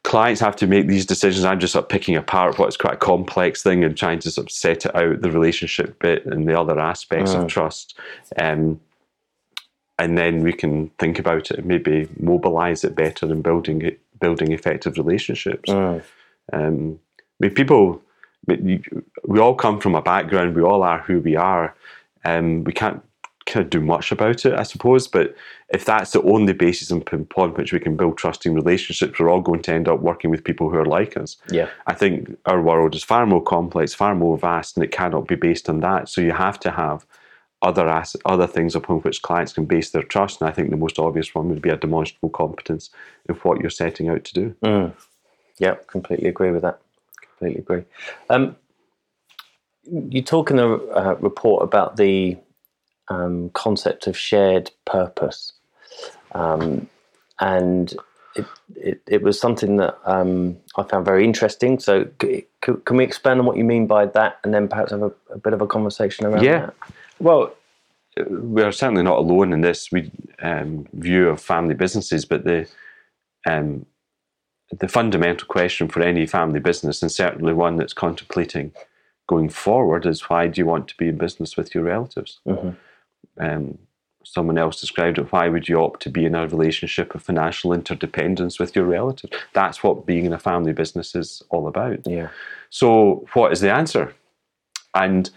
Clients 0.04 0.40
have 0.40 0.56
to 0.56 0.66
make 0.66 0.86
these 0.86 1.06
decisions. 1.06 1.44
I'm 1.44 1.58
just 1.58 1.72
sort 1.72 1.86
of 1.86 1.88
picking 1.88 2.16
apart 2.16 2.58
what's 2.58 2.76
quite 2.76 2.94
a 2.94 2.98
complex 2.98 3.62
thing 3.62 3.82
and 3.82 3.96
trying 3.96 4.20
to 4.20 4.30
sort 4.30 4.46
of 4.46 4.52
set 4.52 4.86
it 4.86 4.94
out, 4.94 5.20
the 5.20 5.30
relationship 5.30 5.98
bit 5.98 6.24
and 6.26 6.48
the 6.48 6.58
other 6.58 6.78
aspects 6.78 7.32
mm. 7.32 7.42
of 7.42 7.48
trust. 7.48 7.98
Um, 8.38 8.80
and 9.98 10.16
then 10.18 10.42
we 10.42 10.52
can 10.52 10.90
think 10.98 11.18
about 11.18 11.50
it 11.50 11.58
and 11.58 11.66
maybe 11.66 12.08
mobilize 12.18 12.84
it 12.84 12.94
better 12.94 13.26
in 13.26 13.42
building 13.42 13.82
it, 13.82 14.00
building 14.20 14.52
effective 14.52 14.98
relationships. 14.98 15.70
Mm. 15.70 16.02
Um, 16.52 16.98
I 17.18 17.46
mean, 17.46 17.54
people 17.54 18.02
we 18.46 19.38
all 19.38 19.54
come 19.54 19.80
from 19.80 19.94
a 19.94 20.02
background. 20.02 20.54
We 20.54 20.62
all 20.62 20.82
are 20.82 20.98
who 20.98 21.20
we 21.20 21.36
are. 21.36 21.74
Um, 22.24 22.64
we 22.64 22.72
can't 22.72 23.02
kind 23.46 23.64
of 23.64 23.70
do 23.70 23.80
much 23.80 24.10
about 24.12 24.44
it, 24.44 24.54
I 24.54 24.62
suppose. 24.62 25.06
But 25.06 25.34
if 25.68 25.84
that's 25.84 26.12
the 26.12 26.22
only 26.22 26.52
basis 26.52 26.90
upon 26.90 27.54
which 27.54 27.72
we 27.72 27.80
can 27.80 27.96
build 27.96 28.18
trusting 28.18 28.54
relationships, 28.54 29.18
we're 29.18 29.30
all 29.30 29.40
going 29.40 29.62
to 29.62 29.72
end 29.72 29.88
up 29.88 30.00
working 30.00 30.30
with 30.30 30.44
people 30.44 30.70
who 30.70 30.76
are 30.76 30.84
like 30.84 31.16
us. 31.16 31.36
Yeah, 31.50 31.68
I 31.86 31.94
think 31.94 32.36
our 32.46 32.62
world 32.62 32.94
is 32.94 33.04
far 33.04 33.26
more 33.26 33.42
complex, 33.42 33.94
far 33.94 34.14
more 34.14 34.38
vast, 34.38 34.76
and 34.76 34.84
it 34.84 34.92
cannot 34.92 35.28
be 35.28 35.36
based 35.36 35.68
on 35.68 35.80
that. 35.80 36.08
So 36.08 36.20
you 36.20 36.32
have 36.32 36.58
to 36.60 36.70
have 36.70 37.06
other 37.62 37.88
ass- 37.88 38.16
other 38.24 38.46
things 38.46 38.74
upon 38.74 38.98
which 39.00 39.22
clients 39.22 39.52
can 39.52 39.64
base 39.64 39.90
their 39.90 40.02
trust. 40.02 40.40
And 40.40 40.50
I 40.50 40.52
think 40.52 40.70
the 40.70 40.76
most 40.76 40.98
obvious 40.98 41.34
one 41.34 41.48
would 41.48 41.62
be 41.62 41.70
a 41.70 41.76
demonstrable 41.76 42.30
competence 42.30 42.90
in 43.28 43.34
what 43.36 43.60
you're 43.60 43.70
setting 43.70 44.08
out 44.08 44.24
to 44.24 44.34
do. 44.34 44.54
Mm. 44.62 44.92
Yeah, 45.58 45.76
completely 45.86 46.28
agree 46.28 46.50
with 46.50 46.62
that 46.62 46.80
completely 47.44 47.60
agree. 47.60 47.84
Um, 48.30 48.56
you 49.86 50.22
talk 50.22 50.50
in 50.50 50.56
the 50.56 50.78
uh, 50.94 51.16
report 51.20 51.62
about 51.62 51.96
the 51.96 52.36
um, 53.08 53.50
concept 53.50 54.06
of 54.06 54.16
shared 54.16 54.70
purpose, 54.84 55.52
um, 56.32 56.88
and 57.40 57.94
it, 58.34 58.46
it, 58.76 59.02
it, 59.06 59.22
was 59.22 59.38
something 59.38 59.76
that 59.76 59.98
um, 60.04 60.56
I 60.76 60.82
found 60.82 61.04
very 61.04 61.24
interesting. 61.24 61.78
So, 61.78 62.08
c- 62.20 62.46
can 62.62 62.96
we 62.96 63.04
expand 63.04 63.40
on 63.40 63.46
what 63.46 63.56
you 63.56 63.64
mean 63.64 63.86
by 63.86 64.06
that, 64.06 64.38
and 64.42 64.52
then 64.52 64.68
perhaps 64.68 64.90
have 64.90 65.02
a, 65.02 65.12
a 65.30 65.38
bit 65.38 65.52
of 65.52 65.60
a 65.60 65.66
conversation 65.66 66.26
around 66.26 66.42
yeah. 66.42 66.66
that? 66.66 66.74
Well, 67.20 67.54
we're 68.28 68.72
certainly 68.72 69.02
not 69.02 69.18
alone 69.18 69.52
in 69.52 69.60
this 69.60 69.90
we, 69.90 70.10
um, 70.40 70.86
view 70.92 71.28
of 71.28 71.40
family 71.40 71.74
businesses, 71.74 72.24
but 72.24 72.44
the 72.44 72.68
um, 73.46 73.86
the 74.78 74.88
fundamental 74.88 75.46
question 75.46 75.88
for 75.88 76.00
any 76.02 76.26
family 76.26 76.60
business, 76.60 77.02
and 77.02 77.12
certainly 77.12 77.52
one 77.52 77.76
that's 77.76 77.92
contemplating 77.92 78.72
going 79.26 79.48
forward, 79.48 80.06
is 80.06 80.28
why 80.28 80.46
do 80.46 80.60
you 80.60 80.66
want 80.66 80.88
to 80.88 80.96
be 80.96 81.08
in 81.08 81.18
business 81.18 81.56
with 81.56 81.74
your 81.74 81.84
relatives? 81.84 82.40
Mm-hmm. 82.46 82.70
Um, 83.38 83.78
someone 84.24 84.58
else 84.58 84.80
described 84.80 85.18
it 85.18 85.30
why 85.32 85.48
would 85.48 85.68
you 85.68 85.80
opt 85.80 86.00
to 86.02 86.08
be 86.08 86.24
in 86.24 86.34
a 86.34 86.48
relationship 86.48 87.14
of 87.14 87.22
financial 87.22 87.72
interdependence 87.72 88.58
with 88.58 88.74
your 88.74 88.86
relative? 88.86 89.30
That's 89.52 89.82
what 89.82 90.06
being 90.06 90.24
in 90.24 90.32
a 90.32 90.38
family 90.38 90.72
business 90.72 91.14
is 91.14 91.42
all 91.50 91.68
about. 91.68 92.06
Yeah. 92.06 92.28
So, 92.70 93.26
what 93.34 93.52
is 93.52 93.60
the 93.60 93.72
answer? 93.72 94.14
And 94.94 95.30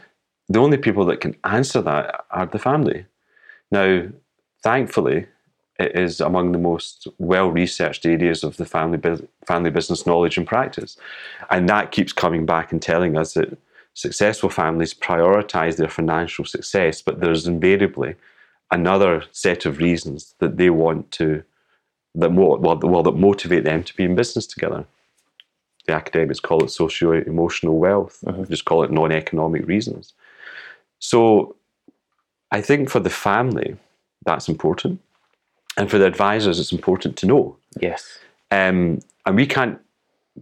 the 0.50 0.60
only 0.60 0.78
people 0.78 1.06
that 1.06 1.22
can 1.22 1.36
answer 1.44 1.82
that 1.82 2.26
are 2.32 2.46
the 2.46 2.60
family. 2.60 3.06
Now, 3.72 4.08
thankfully, 4.64 5.28
it 5.80 5.96
is 5.96 6.22
among 6.22 6.52
the 6.52 6.58
most 6.58 7.08
well 7.20 7.50
researched 7.50 8.06
areas 8.06 8.44
of 8.44 8.58
the 8.58 8.66
family, 8.66 8.98
bu- 8.98 9.28
family 9.46 9.70
business 9.70 10.08
knowledge 10.08 10.38
and 10.38 10.48
practice. 10.48 10.98
And 11.50 11.70
that 11.70 11.92
keeps 11.92 12.14
coming 12.14 12.46
back 12.46 12.72
and 12.72 12.82
telling 12.82 13.18
us 13.18 13.34
that 13.34 13.58
successful 13.98 14.48
families 14.48 14.94
prioritize 14.94 15.78
their 15.78 15.90
financial 15.90 16.46
success, 16.46 17.02
but 17.02 17.20
there's 17.20 17.48
invariably 17.48 18.14
another 18.70 19.24
set 19.32 19.66
of 19.66 19.80
reasons 19.80 20.36
that 20.38 20.58
they 20.58 20.70
want 20.70 21.10
to, 21.10 21.44
that, 22.14 22.32
well, 22.32 22.60
well, 22.60 23.02
that 23.02 23.14
motivate 23.14 23.64
them 23.64 23.84
to 23.84 23.96
be 23.96 24.04
in 24.04 24.14
business 24.14 24.46
together. 24.46 24.86
The 25.88 25.94
academics 25.94 26.40
call 26.40 26.64
it 26.64 26.70
socio 26.70 27.14
emotional 27.14 27.80
wealth, 27.80 28.24
uh-huh. 28.28 28.46
just 28.46 28.66
call 28.66 28.84
it 28.84 28.92
non 28.92 29.12
economic 29.12 29.66
reasons. 29.66 30.14
So 31.00 31.56
I 32.52 32.62
think 32.62 32.92
for 32.92 33.00
the 33.00 33.10
family, 33.10 33.78
that's 34.26 34.48
important 34.48 35.02
and 35.76 35.90
for 35.90 35.98
the 35.98 36.06
advisors, 36.06 36.60
it's 36.60 36.72
important 36.72 37.16
to 37.18 37.26
know. 37.26 37.58
Yes. 37.80 38.20
Um, 38.52 39.00
and 39.26 39.36
we 39.36 39.48
can't 39.48 39.80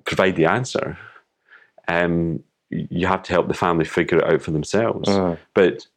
provide 0.03 0.35
the 0.35 0.45
answer. 0.45 0.97
Um, 1.87 2.43
you 2.69 3.07
have 3.07 3.23
to 3.23 3.33
help 3.33 3.47
the 3.47 3.53
family 3.53 3.85
figure 3.85 4.19
it 4.19 4.25
out 4.25 4.41
for 4.41 4.51
themselves. 4.51 5.09
Uh. 5.09 5.37
But 5.53 5.87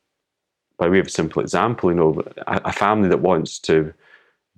by 0.78 0.88
way 0.88 1.00
of 1.00 1.06
a 1.06 1.10
simple 1.10 1.42
example, 1.42 1.90
you 1.90 1.96
know, 1.96 2.22
a, 2.46 2.60
a 2.66 2.72
family 2.72 3.08
that 3.08 3.20
wants 3.20 3.58
to 3.60 3.92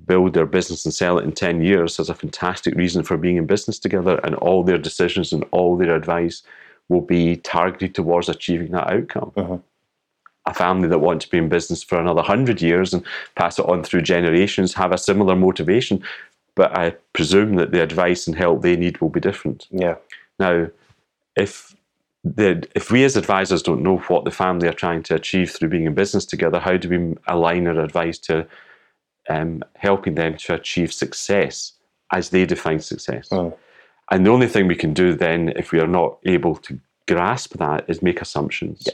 build 0.07 0.35
their 0.35 0.47
business 0.47 0.85
and 0.85 0.95
sell 0.95 1.19
it 1.19 1.25
in 1.25 1.33
10 1.33 1.63
years 1.63 1.99
has 1.99 2.09
a 2.09 2.15
fantastic 2.15 2.75
reason 2.75 3.03
for 3.03 3.17
being 3.17 3.37
in 3.37 3.47
business 3.47 3.79
together, 3.79 4.21
and 4.25 4.35
all 4.37 4.63
their 4.65 4.79
decisions 4.79 5.33
and 5.33 5.45
all 5.51 5.77
their 5.77 5.95
advice 5.95 6.43
will 6.89 7.01
be 7.01 7.37
targeted 7.37 7.95
towards 7.95 8.29
achieving 8.29 8.73
that 8.73 8.91
outcome. 8.91 9.33
Uh-huh 9.37 9.59
a 10.47 10.55
family 10.55 10.89
that 10.89 10.99
want 10.99 11.23
to 11.23 11.31
be 11.31 11.39
in 11.39 11.49
business 11.49 11.83
for 11.83 11.99
another 11.99 12.23
hundred 12.23 12.63
years 12.63 12.93
and 12.93 13.05
pass 13.37 13.59
it 13.59 13.67
on 13.67 13.83
through 13.83 14.03
generations 14.03 14.75
have 14.75 14.93
a 14.93 14.99
similar 14.99 15.37
motivation. 15.37 16.03
But 16.55 16.77
I 16.77 16.91
presume 17.13 17.57
that 17.57 17.73
the 17.73 17.83
advice 17.83 18.27
and 18.27 18.37
help 18.37 18.63
they 18.63 18.77
need 18.77 19.01
will 19.01 19.09
be 19.09 19.21
different. 19.21 19.67
Yeah. 19.71 19.97
Now, 20.39 20.69
if 21.37 21.75
the, 22.23 22.69
if 22.75 22.91
we 22.91 23.05
as 23.05 23.17
advisors 23.17 23.63
don't 23.63 23.83
know 23.83 23.99
what 24.09 24.25
the 24.25 24.31
family 24.31 24.69
are 24.69 24.73
trying 24.73 25.03
to 25.05 25.15
achieve 25.15 25.51
through 25.51 25.71
being 25.71 25.87
in 25.87 25.95
business 25.95 26.27
together, 26.27 26.59
how 26.59 26.77
do 26.77 26.89
we 26.89 27.17
align 27.27 27.67
our 27.67 27.81
advice 27.81 28.19
to 28.19 28.47
um, 29.29 29.63
helping 29.77 30.15
them 30.15 30.37
to 30.37 30.55
achieve 30.55 30.93
success 30.93 31.73
as 32.13 32.31
they 32.31 32.45
define 32.45 32.81
success. 32.81 33.29
And 34.11 34.27
the 34.27 34.31
only 34.31 34.49
thing 34.49 34.67
we 34.67 34.75
can 34.75 34.93
do 34.93 35.15
then, 35.15 35.51
if 35.57 35.71
we 35.73 35.81
are 35.81 35.87
not 35.87 36.19
able 36.25 36.57
to 36.57 36.79
grasp 37.07 37.57
that, 37.59 37.85
is 37.89 38.03
make 38.03 38.21
assumptions. 38.21 38.89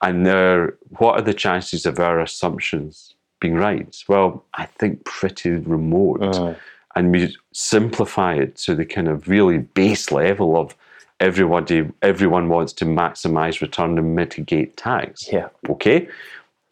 And 0.00 0.26
there, 0.26 0.76
what 0.98 1.18
are 1.18 1.22
the 1.22 1.34
chances 1.34 1.86
of 1.86 1.98
our 1.98 2.20
assumptions 2.20 3.14
being 3.40 3.54
right? 3.54 3.94
Well, 4.08 4.44
I 4.54 4.66
think 4.66 5.04
pretty 5.04 5.50
remote. 5.50 6.56
And 6.96 7.10
we 7.10 7.36
simplify 7.52 8.34
it 8.34 8.56
to 8.56 8.74
the 8.74 8.86
kind 8.86 9.08
of 9.08 9.28
really 9.28 9.58
base 9.58 10.10
level 10.12 10.56
of 10.56 10.74
everybody, 11.20 11.88
everyone 12.02 12.48
wants 12.48 12.72
to 12.74 12.84
maximize 12.84 13.60
return 13.60 13.98
and 13.98 14.14
mitigate 14.14 14.76
tax. 14.76 15.28
Yeah. 15.32 15.48
Okay. 15.68 16.08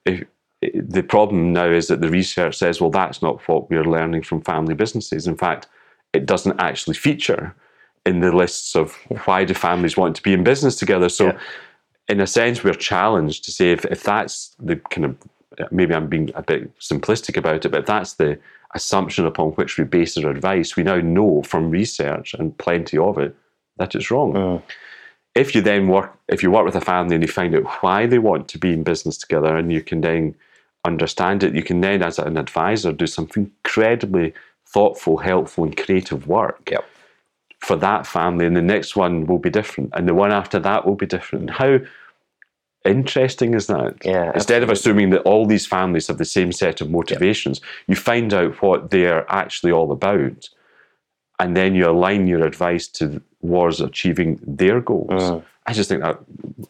If, 0.05 0.25
the 0.75 1.03
problem 1.03 1.53
now 1.53 1.67
is 1.67 1.89
that 1.89 2.01
the 2.01 2.09
research 2.09 2.57
says, 2.57 2.81
well, 2.81 2.91
that's 2.91 3.21
not 3.21 3.41
what 3.49 3.69
we're 3.69 3.85
learning 3.85 4.23
from 4.23 4.43
family 4.43 4.75
businesses. 4.75 5.27
In 5.27 5.37
fact, 5.37 5.67
it 6.13 6.25
doesn't 6.25 6.61
actually 6.61 6.95
feature 6.95 7.55
in 8.07 8.21
the 8.21 8.31
lists 8.31 8.77
of 8.77 8.93
why 9.25 9.45
do 9.45 9.55
families 9.55 9.97
want 9.97 10.15
to 10.17 10.23
be 10.23 10.33
in 10.33 10.45
business 10.45 10.77
together. 10.77 11.09
So, 11.09 11.27
Yeah. 11.27 11.39
in 12.09 12.21
a 12.21 12.27
sense, 12.27 12.63
we're 12.63 12.75
challenged 12.75 13.45
to 13.45 13.53
say 13.53 13.73
if, 13.73 13.85
if 13.87 14.03
that's 14.05 14.55
the 14.61 14.77
kind 14.77 15.05
of 15.07 15.17
maybe 15.71 15.95
I'm 15.95 16.09
being 16.09 16.31
a 16.35 16.43
bit 16.43 16.77
simplistic 16.79 17.37
about 17.37 17.65
it, 17.65 17.69
but 17.71 17.81
if 17.81 17.87
that's 17.87 18.15
the 18.15 18.39
assumption 18.75 19.27
upon 19.27 19.51
which 19.53 19.79
we 19.79 19.85
base 19.85 20.17
our 20.17 20.31
advice, 20.31 20.77
we 20.77 20.83
now 20.83 20.97
know 21.01 21.43
from 21.43 21.71
research 21.71 22.35
and 22.35 22.57
plenty 22.57 22.99
of 22.99 23.19
it 23.19 23.37
that 23.79 23.95
it's 23.95 24.11
wrong. 24.11 24.63
If 25.35 25.55
you 25.55 25.63
then 25.63 25.89
work, 25.89 26.17
if 26.29 26.43
you 26.43 26.51
work 26.51 26.65
with 26.67 26.77
a 26.77 26.81
family 26.81 27.15
and 27.15 27.25
you 27.25 27.29
find 27.29 27.55
out 27.55 27.65
why 27.83 28.07
they 28.07 28.19
want 28.19 28.49
to 28.49 28.59
be 28.59 28.73
in 28.73 28.83
business 28.83 29.17
together, 29.17 29.57
and 29.57 29.73
you 29.73 29.83
can 29.83 30.03
then 30.03 30.35
understand 30.85 31.43
it, 31.43 31.55
you 31.55 31.63
can 31.63 31.81
then, 31.81 32.03
as 32.03 32.19
an 32.19 32.37
advisor, 32.37 32.93
do 32.93 33.07
some 33.07 33.29
incredibly 33.37 34.35
thoughtful, 34.67 35.19
helpful, 35.19 35.65
and 35.65 35.77
creative 35.77 36.27
work 36.27 36.69
Yep. 36.71 36.85
for 37.61 37.77
that 37.77 38.07
family, 38.07 38.45
and 38.47 38.57
the 38.57 38.63
next 38.63 38.95
one 38.97 39.27
will 39.27 39.39
be 39.39 39.51
different, 39.51 39.91
and 39.95 40.07
the 40.09 40.15
one 40.15 40.33
after 40.33 40.59
that 40.59 40.85
will 40.87 40.97
be 40.97 41.07
different. 41.07 41.51
How 41.51 41.79
interesting 42.85 43.55
is 43.55 43.69
that? 43.69 43.95
Yeah, 44.05 44.33
Instead 44.35 44.63
of 44.63 44.71
assuming 44.71 45.11
that 45.11 45.23
all 45.23 45.47
these 45.47 45.67
families 45.67 46.09
have 46.09 46.19
the 46.19 46.25
same 46.25 46.53
set 46.53 46.81
of 46.81 46.91
motivations, 46.91 47.61
you 47.87 47.95
find 47.97 48.35
out 48.35 48.61
what 48.61 48.91
they're 48.91 49.25
actually 49.33 49.73
all 49.73 49.93
about, 49.93 50.49
and 51.39 51.57
then 51.57 51.75
you 51.75 51.89
align 51.89 52.27
your 52.27 52.45
advice 52.45 52.89
towards 53.43 53.81
achieving 53.81 54.41
their 54.47 54.81
goals. 54.81 55.11
Mm. 55.11 55.43
I 55.67 55.73
just 55.73 55.89
think 55.89 56.03
that 56.03 56.19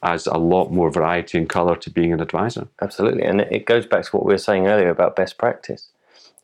adds 0.03 0.27
a 0.27 0.37
lot 0.37 0.71
more 0.71 0.91
variety 0.91 1.39
and 1.39 1.49
colour 1.49 1.77
to 1.77 1.91
being 1.91 2.13
an 2.13 2.21
advisor. 2.21 2.67
Absolutely, 2.81 3.23
and 3.23 3.41
it 3.41 3.65
goes 3.67 3.87
back 3.87 4.05
to 4.05 4.11
what 4.17 4.27
we 4.27 4.33
were 4.33 4.39
saying 4.39 4.67
earlier 4.67 4.91
about 4.91 5.17
best 5.17 5.39
practice. 5.39 5.89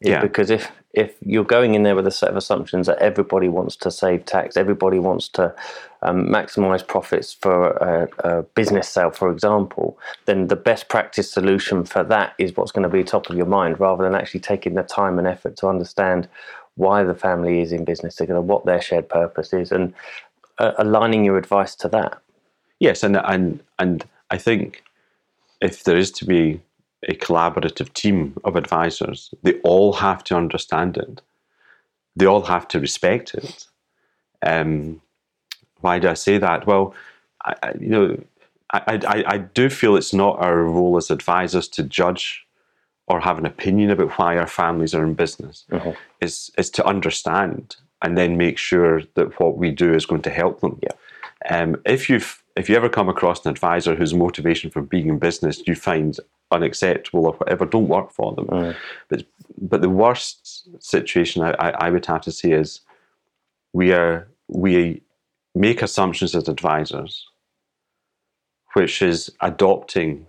Yeah. 0.00 0.20
Because 0.22 0.50
if 0.50 0.70
if 0.94 1.14
you're 1.20 1.44
going 1.44 1.74
in 1.74 1.82
there 1.82 1.94
with 1.94 2.06
a 2.06 2.10
set 2.10 2.30
of 2.30 2.36
assumptions 2.36 2.86
that 2.86 2.98
everybody 2.98 3.48
wants 3.48 3.76
to 3.76 3.90
save 3.90 4.24
tax, 4.24 4.56
everybody 4.56 4.98
wants 4.98 5.28
to 5.28 5.54
um, 6.02 6.26
maximize 6.26 6.86
profits 6.86 7.34
for 7.34 7.70
a, 7.72 8.08
a 8.28 8.42
business 8.42 8.88
sale, 8.88 9.10
for 9.10 9.30
example, 9.30 9.98
then 10.24 10.46
the 10.48 10.56
best 10.56 10.88
practice 10.88 11.30
solution 11.30 11.84
for 11.84 12.04
that 12.04 12.32
is 12.38 12.56
what's 12.56 12.72
going 12.72 12.84
to 12.84 12.88
be 12.88 13.04
top 13.04 13.28
of 13.28 13.36
your 13.36 13.46
mind, 13.46 13.78
rather 13.80 14.04
than 14.04 14.14
actually 14.14 14.40
taking 14.40 14.74
the 14.74 14.82
time 14.82 15.18
and 15.18 15.26
effort 15.26 15.56
to 15.56 15.66
understand 15.68 16.28
why 16.78 17.02
the 17.02 17.14
family 17.14 17.60
is 17.60 17.72
in 17.72 17.84
business 17.84 18.14
together, 18.14 18.40
what 18.40 18.64
their 18.64 18.80
shared 18.80 19.08
purpose 19.08 19.52
is, 19.52 19.72
and 19.72 19.92
uh, 20.58 20.72
aligning 20.78 21.24
your 21.24 21.36
advice 21.36 21.74
to 21.74 21.88
that. 21.88 22.18
Yes, 22.80 23.02
and 23.02 23.16
and 23.16 23.60
and 23.78 24.04
I 24.30 24.38
think 24.38 24.82
if 25.60 25.84
there 25.84 25.96
is 25.96 26.10
to 26.12 26.24
be 26.24 26.60
a 27.08 27.14
collaborative 27.14 27.92
team 27.92 28.34
of 28.44 28.56
advisors, 28.56 29.34
they 29.42 29.54
all 29.60 29.92
have 29.92 30.22
to 30.24 30.36
understand 30.36 30.96
it. 30.96 31.20
They 32.16 32.26
all 32.26 32.42
have 32.42 32.66
to 32.68 32.80
respect 32.80 33.34
it. 33.34 33.66
Um, 34.44 35.00
why 35.80 35.98
do 35.98 36.08
I 36.08 36.14
say 36.14 36.38
that? 36.38 36.66
Well, 36.66 36.94
I, 37.44 37.54
I, 37.62 37.72
you 37.80 37.88
know, 37.88 38.24
I, 38.72 39.00
I, 39.06 39.24
I 39.34 39.38
do 39.38 39.70
feel 39.70 39.96
it's 39.96 40.12
not 40.12 40.38
our 40.38 40.62
role 40.62 40.96
as 40.96 41.10
advisors 41.10 41.68
to 41.68 41.82
judge 41.82 42.46
or 43.08 43.20
have 43.20 43.38
an 43.38 43.46
opinion 43.46 43.90
about 43.90 44.18
why 44.18 44.36
our 44.36 44.46
families 44.46 44.94
are 44.94 45.04
in 45.04 45.14
business. 45.14 45.64
is 46.20 46.50
it's 46.58 46.70
to 46.70 46.86
understand 46.86 47.76
and 48.02 48.16
then 48.16 48.36
make 48.36 48.58
sure 48.58 49.02
that 49.14 49.40
what 49.40 49.56
we 49.56 49.70
do 49.70 49.94
is 49.94 50.06
going 50.06 50.22
to 50.22 50.30
help 50.30 50.60
them. 50.60 50.78
Yeah. 50.82 50.92
Um, 51.50 51.76
if 51.84 52.08
you've 52.08 52.42
if 52.56 52.68
you 52.68 52.76
ever 52.76 52.88
come 52.88 53.08
across 53.08 53.44
an 53.44 53.50
advisor 53.50 53.94
whose 53.94 54.14
motivation 54.14 54.70
for 54.70 54.82
being 54.82 55.08
in 55.08 55.18
business 55.18 55.62
you 55.66 55.74
find 55.74 56.18
unacceptable 56.50 57.26
or 57.26 57.32
whatever, 57.32 57.66
don't 57.66 57.88
work 57.88 58.10
for 58.12 58.34
them. 58.34 58.46
But 59.08 59.24
but 59.58 59.80
the 59.80 59.90
worst 59.90 60.68
situation 60.82 61.42
I, 61.42 61.50
I, 61.52 61.70
I 61.86 61.90
would 61.90 62.06
have 62.06 62.22
to 62.22 62.32
say 62.32 62.52
is 62.52 62.80
we 63.72 63.92
are 63.92 64.28
we 64.48 65.02
make 65.54 65.82
assumptions 65.82 66.34
as 66.34 66.48
advisors, 66.48 67.26
which 68.74 69.02
is 69.02 69.30
adopting 69.40 70.26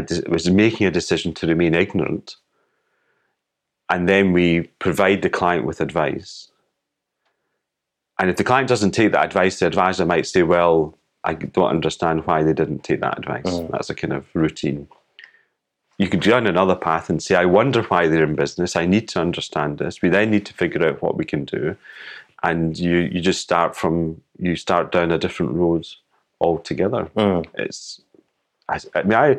de- 0.00 0.28
was 0.28 0.50
making 0.50 0.86
a 0.86 0.90
decision 0.90 1.32
to 1.34 1.46
remain 1.46 1.74
ignorant, 1.74 2.36
and 3.88 4.08
then 4.08 4.32
we 4.32 4.62
provide 4.78 5.22
the 5.22 5.30
client 5.30 5.64
with 5.64 5.80
advice. 5.80 6.50
And 8.18 8.30
if 8.30 8.36
the 8.36 8.44
client 8.44 8.68
doesn't 8.68 8.92
take 8.92 9.12
that 9.12 9.24
advice, 9.24 9.58
the 9.58 9.66
advisor 9.66 10.06
might 10.06 10.26
say, 10.26 10.42
"Well, 10.42 10.96
I 11.24 11.34
don't 11.34 11.68
understand 11.68 12.26
why 12.26 12.42
they 12.42 12.52
didn't 12.52 12.84
take 12.84 13.00
that 13.00 13.18
advice." 13.18 13.44
Mm. 13.44 13.70
That's 13.70 13.90
a 13.90 13.94
kind 13.94 14.12
of 14.12 14.26
routine. 14.34 14.88
You 15.98 16.08
could 16.08 16.22
go 16.22 16.32
down 16.32 16.46
another 16.46 16.76
path 16.76 17.08
and 17.10 17.22
say, 17.22 17.34
"I 17.36 17.44
wonder 17.44 17.82
why 17.82 18.08
they're 18.08 18.24
in 18.24 18.34
business. 18.34 18.76
I 18.76 18.86
need 18.86 19.08
to 19.10 19.20
understand 19.20 19.78
this." 19.78 20.02
We 20.02 20.08
then 20.08 20.30
need 20.30 20.46
to 20.46 20.54
figure 20.54 20.86
out 20.86 21.02
what 21.02 21.16
we 21.16 21.24
can 21.24 21.44
do, 21.44 21.76
and 22.42 22.78
you 22.78 22.98
you 22.98 23.20
just 23.20 23.40
start 23.40 23.76
from 23.76 24.22
you 24.38 24.56
start 24.56 24.92
down 24.92 25.10
a 25.12 25.18
different 25.18 25.52
road 25.52 25.86
altogether. 26.40 27.08
Mm. 27.16 27.46
It's 27.54 28.00
I, 28.68 28.80
I 28.94 29.02
mean 29.02 29.14
I 29.14 29.38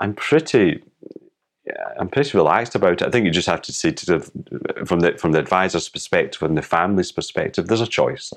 I'm 0.00 0.14
pretty 0.14 0.82
I'm 1.98 2.08
pretty 2.08 2.36
relaxed 2.36 2.74
about 2.74 3.00
it. 3.00 3.02
I 3.02 3.10
think 3.10 3.24
you 3.24 3.30
just 3.30 3.48
have 3.48 3.62
to 3.62 3.72
see 3.72 3.92
to 3.92 4.06
the 4.06 4.84
from 4.86 5.00
the 5.00 5.16
from 5.16 5.32
the 5.32 5.38
advisor's 5.38 5.88
perspective 5.88 6.42
and 6.42 6.56
the 6.56 6.62
family's 6.62 7.12
perspective, 7.12 7.68
there's 7.68 7.80
a 7.80 7.86
choice, 7.86 8.32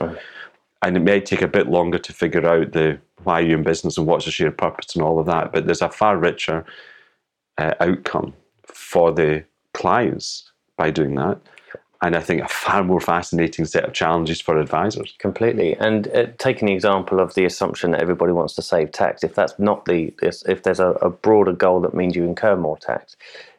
and 0.81 0.97
it 0.97 1.01
may 1.01 1.19
take 1.19 1.41
a 1.41 1.47
bit 1.47 1.67
longer 1.67 1.97
to 1.97 2.13
figure 2.13 2.45
out 2.45 2.73
the 2.73 2.99
why 3.23 3.39
you're 3.39 3.57
in 3.57 3.63
business 3.63 3.97
and 3.97 4.05
what's 4.05 4.25
the 4.25 4.31
shared 4.31 4.57
purpose 4.57 4.95
and 4.95 5.03
all 5.03 5.19
of 5.19 5.25
that. 5.25 5.51
But 5.51 5.65
there's 5.65 5.81
a 5.81 5.89
far 5.89 6.17
richer 6.17 6.65
uh, 7.57 7.73
outcome 7.79 8.33
for 8.63 9.11
the 9.11 9.43
clients 9.73 10.51
by 10.77 10.91
doing 10.91 11.15
that, 11.15 11.39
and 12.05 12.15
I 12.15 12.19
think 12.19 12.41
a 12.41 12.47
far 12.47 12.83
more 12.83 13.01
fascinating 13.01 13.65
set 13.65 13.83
of 13.83 13.93
challenges 13.93 14.39
for 14.39 14.57
advisors. 14.59 15.15
Completely. 15.17 15.75
And 15.77 16.07
uh, 16.09 16.27
taking 16.37 16.67
the 16.67 16.73
example 16.73 17.19
of 17.19 17.33
the 17.33 17.45
assumption 17.45 17.91
that 17.91 18.01
everybody 18.01 18.31
wants 18.31 18.53
to 18.55 18.61
save 18.61 18.91
tax, 18.91 19.23
if 19.23 19.33
that's 19.33 19.57
not 19.57 19.85
the, 19.85 20.13
if 20.21 20.63
there's 20.63 20.79
a, 20.79 20.89
a 21.01 21.09
broader 21.09 21.51
goal 21.53 21.81
that 21.81 21.95
means 21.95 22.15
you 22.15 22.23
incur 22.23 22.55
more 22.55 22.77
tax, 22.77 23.15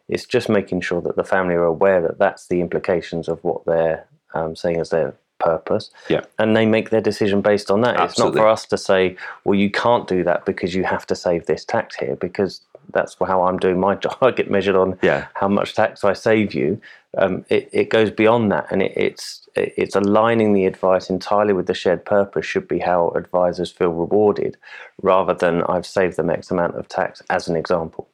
it's 0.08 0.24
just 0.24 0.48
making 0.48 0.80
sure 0.82 1.00
that 1.02 1.16
the 1.16 1.24
family 1.24 1.54
are 1.54 1.64
aware 1.64 2.00
that 2.02 2.18
that's 2.18 2.46
the 2.46 2.60
implications 2.60 3.26
of 3.28 3.42
what 3.42 3.64
they're 3.66 4.06
um, 4.34 4.54
saying 4.54 4.78
as 4.78 4.90
their 4.90 5.14
purpose. 5.40 5.90
Yeah. 6.08 6.20
And 6.38 6.56
they 6.56 6.66
make 6.66 6.90
their 6.90 7.00
decision 7.00 7.40
based 7.40 7.70
on 7.70 7.80
that. 7.80 7.96
Absolutely. 7.96 8.06
It's 8.30 8.36
not 8.36 8.42
for 8.42 8.48
us 8.48 8.66
to 8.66 8.78
say, 8.78 9.16
well, 9.44 9.58
you 9.58 9.70
can't 9.70 10.06
do 10.06 10.22
that 10.24 10.44
because 10.46 10.74
you 10.74 10.84
have 10.84 11.04
to 11.06 11.16
save 11.16 11.46
this 11.46 11.64
tax 11.64 11.96
here 11.96 12.16
because 12.16 12.60
that's 12.92 13.16
how 13.18 13.42
I'm 13.42 13.58
doing 13.58 13.80
my 13.80 13.94
job. 14.04 14.16
I 14.22 14.30
get 14.30 14.50
measured 14.50 14.76
on 14.76 14.98
Yeah. 15.02 15.26
how 15.34 15.48
much 15.48 15.74
tax 15.74 16.04
I 16.04 16.12
save 16.12 16.54
you. 16.54 16.80
Um, 17.18 17.44
it, 17.48 17.70
it 17.72 17.88
goes 17.90 18.10
beyond 18.10 18.52
that, 18.52 18.66
and 18.70 18.82
it, 18.82 18.92
it's 18.96 19.48
it's 19.54 19.96
aligning 19.96 20.52
the 20.52 20.66
advice 20.66 21.08
entirely 21.08 21.54
with 21.54 21.66
the 21.66 21.74
shared 21.74 22.04
purpose. 22.04 22.44
Should 22.44 22.68
be 22.68 22.78
how 22.78 23.08
advisors 23.10 23.70
feel 23.70 23.90
rewarded, 23.90 24.56
rather 25.02 25.32
than 25.32 25.62
I've 25.62 25.86
saved 25.86 26.16
them 26.16 26.30
X 26.30 26.50
amount 26.50 26.74
of 26.74 26.88
tax, 26.88 27.22
as 27.30 27.48
an 27.48 27.56
example. 27.56 28.08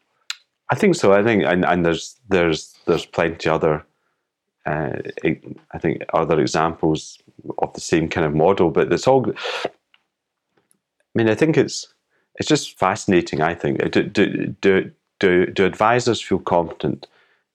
I 0.71 0.77
think 0.77 0.95
so. 0.95 1.13
I 1.13 1.23
think, 1.23 1.45
and, 1.45 1.65
and 1.65 1.85
there's 1.85 2.17
there's 2.29 2.75
there's 2.87 3.05
plenty 3.05 3.49
other, 3.49 3.85
uh, 4.67 4.93
I 5.73 5.79
think 5.79 6.03
other 6.15 6.41
examples 6.41 7.19
of 7.59 7.73
the 7.75 7.81
same 7.81 8.09
kind 8.09 8.27
of 8.27 8.35
model. 8.35 8.71
But 8.71 8.93
it's 8.93 9.09
all. 9.09 9.29
I 9.65 9.69
mean, 11.15 11.29
I 11.29 11.35
think 11.35 11.57
it's 11.59 11.93
it's 12.37 12.49
just 12.49 12.79
fascinating. 12.79 13.43
I 13.43 13.55
think 13.55 13.79
do 13.91 14.03
do 14.05 14.47
do 14.61 14.91
do, 15.19 15.47
do 15.47 15.65
advisors 15.65 16.23
feel 16.23 16.39
competent 16.39 17.07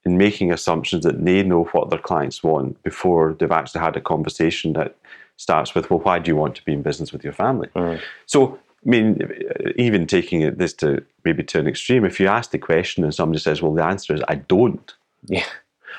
in 0.04 0.16
making 0.16 0.52
assumptions 0.52 1.04
that 1.04 1.24
they 1.24 1.42
know 1.42 1.64
what 1.72 1.90
their 1.90 1.98
clients 1.98 2.42
want 2.42 2.82
before 2.82 3.34
they've 3.38 3.50
actually 3.50 3.80
had 3.80 3.96
a 3.96 4.00
conversation 4.00 4.72
that 4.74 4.96
starts 5.36 5.74
with, 5.74 5.90
"Well, 5.90 6.00
why 6.00 6.18
do 6.18 6.30
you 6.30 6.36
want 6.36 6.54
to 6.56 6.64
be 6.64 6.72
in 6.72 6.82
business 6.82 7.12
with 7.12 7.24
your 7.24 7.32
family?" 7.32 7.68
Mm. 7.74 8.00
So, 8.26 8.58
I 8.86 8.88
mean, 8.88 9.30
even 9.76 10.06
taking 10.06 10.54
this 10.56 10.72
to 10.74 11.02
maybe 11.24 11.42
to 11.44 11.58
an 11.58 11.66
extreme, 11.68 12.04
if 12.04 12.20
you 12.20 12.28
ask 12.28 12.50
the 12.50 12.58
question 12.58 13.04
and 13.04 13.14
somebody 13.14 13.40
says, 13.40 13.60
"Well, 13.60 13.74
the 13.74 13.84
answer 13.84 14.14
is 14.14 14.22
I 14.28 14.36
don't," 14.36 14.94
Yeah, 15.26 15.44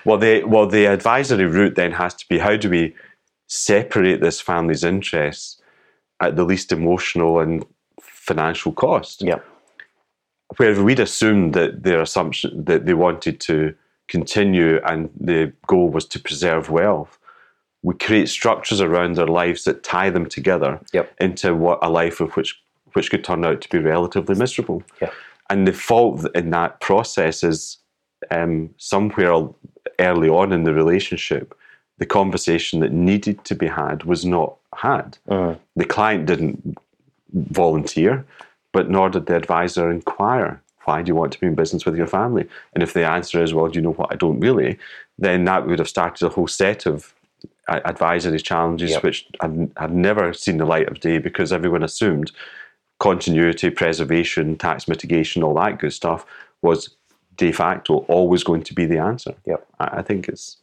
well, 0.05 0.17
the 0.17 0.43
well 0.45 0.65
the 0.65 0.85
advisory 0.85 1.45
route 1.45 1.75
then 1.75 1.91
has 1.91 2.13
to 2.15 2.27
be 2.27 2.39
how 2.39 2.55
do 2.55 2.69
we 2.69 2.95
separate 3.47 4.21
this 4.21 4.39
family's 4.39 4.83
interests 4.83 5.61
at 6.21 6.35
the 6.35 6.43
least 6.45 6.71
emotional 6.71 7.39
and 7.39 7.65
financial 8.01 8.71
cost? 8.71 9.21
yeah, 9.21 9.39
Where 10.57 10.81
we'd 10.83 10.99
assumed 10.99 11.53
that 11.53 11.83
their 11.83 12.01
assumption 12.01 12.63
that 12.65 12.85
they 12.85 12.93
wanted 12.93 13.39
to 13.41 13.73
continue 14.09 14.81
and 14.85 15.09
the 15.19 15.53
goal 15.67 15.89
was 15.89 16.05
to 16.07 16.19
preserve 16.19 16.69
wealth, 16.69 17.17
we 17.81 17.93
create 17.93 18.27
structures 18.27 18.81
around 18.81 19.15
their 19.15 19.27
lives 19.27 19.63
that 19.63 19.83
tie 19.83 20.09
them 20.09 20.25
together 20.25 20.79
Yep. 20.91 21.13
into 21.21 21.55
what 21.55 21.79
a 21.81 21.89
life 21.89 22.19
of 22.19 22.35
which 22.35 22.61
which 22.93 23.11
could 23.11 23.23
turn 23.23 23.45
out 23.45 23.61
to 23.61 23.69
be 23.69 23.77
relatively 23.77 24.35
miserable. 24.35 24.81
Yeah. 24.99 25.11
And 25.51 25.67
the 25.67 25.73
fault 25.73 26.25
in 26.33 26.49
that 26.49 26.79
process 26.79 27.43
is 27.43 27.77
um, 28.31 28.71
somewhere 28.77 29.47
early 29.99 30.27
on 30.27 30.51
in 30.51 30.63
the 30.63 30.73
relationship, 30.73 31.55
the 31.99 32.07
conversation 32.07 32.79
that 32.79 32.91
needed 32.91 33.45
to 33.45 33.53
be 33.53 33.67
had 33.67 34.05
was 34.05 34.25
not 34.25 34.55
had. 34.75 35.19
Mm. 35.29 35.59
The 35.75 35.85
client 35.85 36.25
didn't 36.25 36.77
volunteer, 37.33 38.25
but 38.73 38.89
nor 38.89 39.09
did 39.09 39.27
the 39.27 39.35
advisor 39.35 39.91
inquire. 39.91 40.61
Why 40.85 41.01
do 41.01 41.09
you 41.09 41.15
want 41.15 41.33
to 41.33 41.39
be 41.39 41.47
in 41.47 41.55
business 41.55 41.85
with 41.85 41.95
your 41.95 42.07
family? 42.07 42.47
And 42.73 42.81
if 42.81 42.93
the 42.93 43.05
answer 43.05 43.43
is, 43.43 43.53
well, 43.53 43.67
do 43.67 43.77
you 43.77 43.83
know 43.83 43.93
what? 43.93 44.11
I 44.11 44.15
don't 44.15 44.39
really, 44.39 44.79
then 45.17 45.45
that 45.45 45.67
would 45.67 45.79
have 45.79 45.89
started 45.89 46.25
a 46.25 46.29
whole 46.29 46.47
set 46.47 46.85
of 46.85 47.13
advisory 47.67 48.39
challenges 48.39 48.91
Yep. 48.91 49.03
which 49.03 49.27
I've 49.41 49.93
never 49.93 50.33
seen 50.33 50.57
the 50.57 50.65
light 50.65 50.87
of 50.87 50.99
day 50.99 51.19
because 51.19 51.53
everyone 51.53 51.83
assumed 51.83 52.31
continuity, 52.99 53.69
preservation, 53.69 54.57
tax 54.57 54.87
mitigation, 54.87 55.43
all 55.43 55.53
that 55.55 55.79
good 55.79 55.93
stuff 55.93 56.25
was 56.61 56.89
de 57.37 57.51
facto 57.51 57.99
always 58.09 58.43
going 58.43 58.63
to 58.63 58.73
be 58.73 58.85
the 58.85 58.97
answer. 58.97 59.33
Yep. 59.45 59.67
I, 59.79 59.85
I 59.99 60.01
think 60.01 60.27
it's 60.27 60.57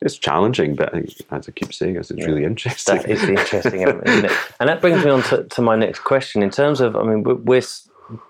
it's 0.00 0.16
challenging, 0.16 0.76
but 0.76 0.94
I, 0.94 1.04
as 1.32 1.48
I 1.48 1.52
keep 1.52 1.74
saying, 1.74 1.96
it's, 1.96 2.10
it's 2.12 2.24
really 2.24 2.44
interesting. 2.44 2.98
That 2.98 3.10
is 3.10 3.20
the 3.20 3.30
interesting 3.30 3.82
isn't 4.06 4.24
it? 4.26 4.32
And 4.60 4.68
that 4.68 4.80
brings 4.80 5.04
me 5.04 5.10
on 5.10 5.22
to, 5.24 5.42
to 5.42 5.62
my 5.62 5.74
next 5.74 6.00
question. 6.00 6.40
In 6.40 6.50
terms 6.50 6.80
of, 6.80 6.94
I 6.94 7.02
mean, 7.02 7.24
we're, 7.24 7.62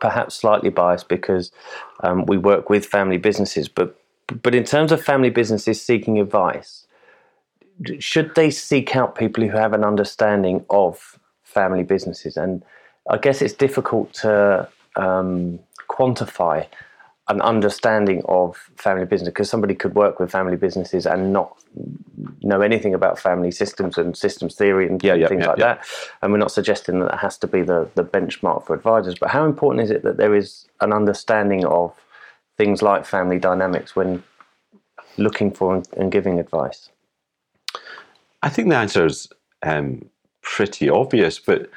perhaps 0.01 0.35
slightly 0.35 0.71
biased 0.71 1.09
because 1.09 1.53
um, 2.01 2.27
we 2.27 2.37
work 2.39 2.71
with 2.71 2.87
family 2.87 3.19
businesses, 3.19 3.69
but 3.69 3.99
but 4.43 4.55
in 4.55 4.65
terms 4.65 4.93
of 4.93 5.03
family 5.03 5.31
businesses 5.31 5.81
seeking 5.81 6.21
advice, 6.21 6.87
should 7.99 8.35
they 8.35 8.51
seek 8.51 8.95
out 8.95 9.15
people 9.15 9.43
who 9.43 9.57
have 9.57 9.73
an 9.73 9.85
understanding 9.85 10.65
of 10.69 11.19
family 11.45 11.83
businesses? 11.83 12.37
And 12.37 12.63
I 13.11 13.17
guess 13.17 13.41
it's 13.41 13.55
difficult 13.55 14.13
to 14.15 14.69
um, 14.97 15.59
quantify 15.89 16.67
an 17.29 17.43
understanding 17.43 18.23
of 18.27 18.57
family 18.77 19.05
business 19.05 19.29
because 19.29 19.51
somebody 19.51 19.75
could 19.75 19.95
work 19.95 20.19
with 20.19 20.31
family 20.31 20.57
businesses 20.57 21.07
and 21.07 21.33
not 21.33 21.57
know 22.43 22.63
anything 22.63 22.95
about 22.95 23.19
family 23.19 23.51
systems 23.51 23.99
and 23.99 24.17
systems 24.17 24.55
theory 24.55 24.87
and 24.87 25.03
Yeah, 25.03 25.15
yeah, 25.15 25.29
things 25.29 25.43
yeah, 25.43 25.49
like 25.49 25.59
that. 25.59 25.85
And 26.23 26.33
we're 26.33 26.39
not 26.39 26.53
suggesting 26.53 27.01
that 27.01 27.11
that 27.11 27.19
has 27.19 27.37
to 27.39 27.47
be 27.47 27.63
the, 27.63 27.89
the 27.95 28.05
benchmark 28.05 28.67
for 28.67 28.75
advisors. 28.75 29.17
But 29.19 29.31
how 29.31 29.45
important 29.45 29.85
is 29.85 29.91
it 29.91 30.03
that 30.05 30.17
there 30.17 30.35
is 30.35 30.67
an 30.81 30.93
understanding 30.93 31.67
of 31.67 31.95
things 32.57 32.83
like 32.83 33.05
family 33.05 33.39
dynamics 33.39 33.95
when 33.95 34.23
looking 35.19 35.51
for 35.51 35.75
and, 35.75 35.89
and 35.97 36.11
giving 36.11 36.41
advice? 36.41 36.89
I 38.43 38.49
think 38.49 38.69
the 38.69 38.77
answer 38.77 39.05
is 39.05 39.29
um, 39.63 40.09
pretty 40.43 40.89
obvious, 40.89 41.39
but 41.39 41.69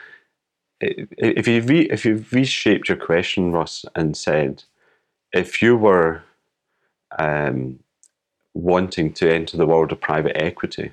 if 0.80 1.48
you 1.48 1.62
re, 1.62 1.82
if 1.90 2.06
you 2.06 2.26
reshaped 2.32 2.90
your 2.90 2.98
question, 2.98 3.52
Russ, 3.52 3.86
and 3.96 4.16
said, 4.16 4.64
if 5.34 5.62
you 5.62 5.78
were 5.78 6.24
um, 7.18 7.80
wanting 8.54 9.14
to 9.14 9.32
enter 9.32 9.58
the 9.58 9.66
world 9.66 9.92
of 9.92 10.02
private 10.02 10.42
equity, 10.42 10.92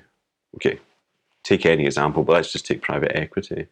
okay, 0.55 0.79
take 1.43 1.65
any 1.65 1.85
example, 1.85 2.23
but 2.23 2.33
let's 2.33 2.51
just 2.51 2.65
take 2.65 2.81
private 2.81 3.15
equity. 3.15 3.67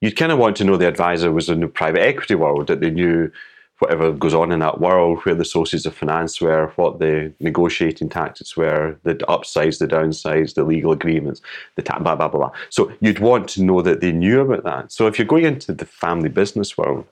You'd 0.00 0.16
kind 0.16 0.32
of 0.32 0.38
want 0.38 0.56
to 0.56 0.64
know 0.64 0.76
the 0.76 0.88
advisor 0.88 1.32
was 1.32 1.48
in 1.48 1.60
the 1.60 1.68
private 1.68 2.02
equity 2.02 2.34
world, 2.34 2.66
that 2.66 2.80
they 2.80 2.90
knew 2.90 3.30
whatever 3.78 4.10
goes 4.12 4.32
on 4.32 4.52
in 4.52 4.60
that 4.60 4.80
world, 4.80 5.20
where 5.24 5.34
the 5.34 5.44
sources 5.44 5.84
of 5.84 5.94
finance 5.94 6.40
were, 6.40 6.72
what 6.76 6.98
the 6.98 7.32
negotiating 7.40 8.08
tactics 8.08 8.56
were, 8.56 8.98
the 9.02 9.30
upsides, 9.30 9.78
the 9.78 9.86
downsides, 9.86 10.54
the 10.54 10.64
legal 10.64 10.92
agreements, 10.92 11.42
the 11.74 11.82
ta- 11.82 11.98
blah, 11.98 12.16
blah, 12.16 12.28
blah, 12.28 12.48
blah. 12.48 12.58
So 12.70 12.90
you'd 13.00 13.18
want 13.18 13.48
to 13.50 13.62
know 13.62 13.82
that 13.82 14.00
they 14.00 14.12
knew 14.12 14.40
about 14.40 14.64
that. 14.64 14.92
So 14.92 15.06
if 15.06 15.18
you're 15.18 15.26
going 15.26 15.44
into 15.44 15.72
the 15.72 15.84
family 15.84 16.30
business 16.30 16.78
world, 16.78 17.04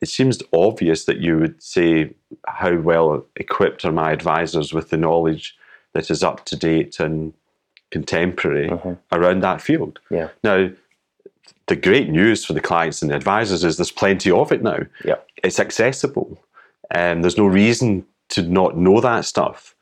it 0.00 0.08
seems 0.08 0.42
obvious 0.52 1.04
that 1.04 1.18
you 1.18 1.38
would 1.38 1.62
say, 1.62 2.14
how 2.46 2.76
well 2.76 3.24
equipped 3.36 3.84
are 3.84 3.92
my 3.92 4.12
advisors 4.12 4.72
with 4.72 4.90
the 4.90 4.96
knowledge 4.96 5.56
that 5.92 6.10
is 6.10 6.22
up 6.22 6.44
to 6.46 6.56
date 6.56 7.00
and 7.00 7.32
contemporary 7.90 8.70
around 9.12 9.42
that 9.42 9.60
field? 9.60 10.00
Yeah. 10.10 10.28
Now, 10.42 10.70
the 11.66 11.76
great 11.76 12.08
news 12.08 12.44
for 12.44 12.52
the 12.52 12.60
clients 12.60 13.02
and 13.02 13.10
the 13.10 13.16
advisors 13.16 13.62
is 13.62 13.76
there's 13.76 13.92
plenty 13.92 14.30
of 14.30 14.52
it 14.52 14.62
now. 14.62 14.78
Yeah. 15.04 15.16
It's 15.44 15.60
accessible. 15.60 16.42
And 16.90 17.22
there's 17.22 17.38
no 17.38 17.46
reason 17.46 18.06
to 18.30 18.42
not 18.42 18.76
know 18.76 19.00
that 19.00 19.24
stuff. 19.24 19.74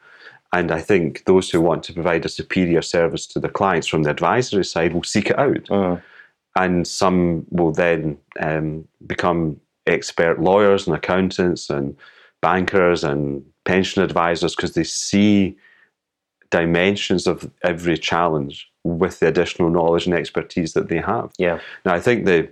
And 0.52 0.70
I 0.70 0.80
think 0.80 1.24
those 1.26 1.50
who 1.50 1.60
want 1.60 1.82
to 1.84 1.92
provide 1.92 2.24
a 2.24 2.28
superior 2.28 2.82
service 2.82 3.26
to 3.28 3.40
their 3.40 3.50
clients 3.50 3.86
from 3.86 4.02
the 4.02 4.10
advisory 4.10 4.64
side 4.64 4.94
will 4.94 5.04
seek 5.04 5.30
it 5.30 5.38
out. 5.38 5.64
Mm. 5.64 6.02
And 6.56 6.86
some 6.88 7.46
will 7.50 7.72
then 7.72 8.18
um, 8.40 8.88
become 9.06 9.60
expert 9.88 10.40
lawyers 10.40 10.86
and 10.86 10.96
accountants 10.96 11.70
and 11.70 11.96
bankers 12.40 13.04
and 13.04 13.44
pension 13.64 14.02
advisors 14.02 14.54
because 14.54 14.74
they 14.74 14.84
see 14.84 15.56
dimensions 16.50 17.26
of 17.26 17.50
every 17.62 17.96
challenge 17.96 18.70
with 18.84 19.20
the 19.20 19.26
additional 19.26 19.70
knowledge 19.70 20.06
and 20.06 20.14
expertise 20.14 20.72
that 20.72 20.88
they 20.88 20.98
have. 20.98 21.32
Yeah. 21.38 21.60
Now, 21.84 21.94
I 21.94 22.00
think 22.00 22.24
the, 22.24 22.50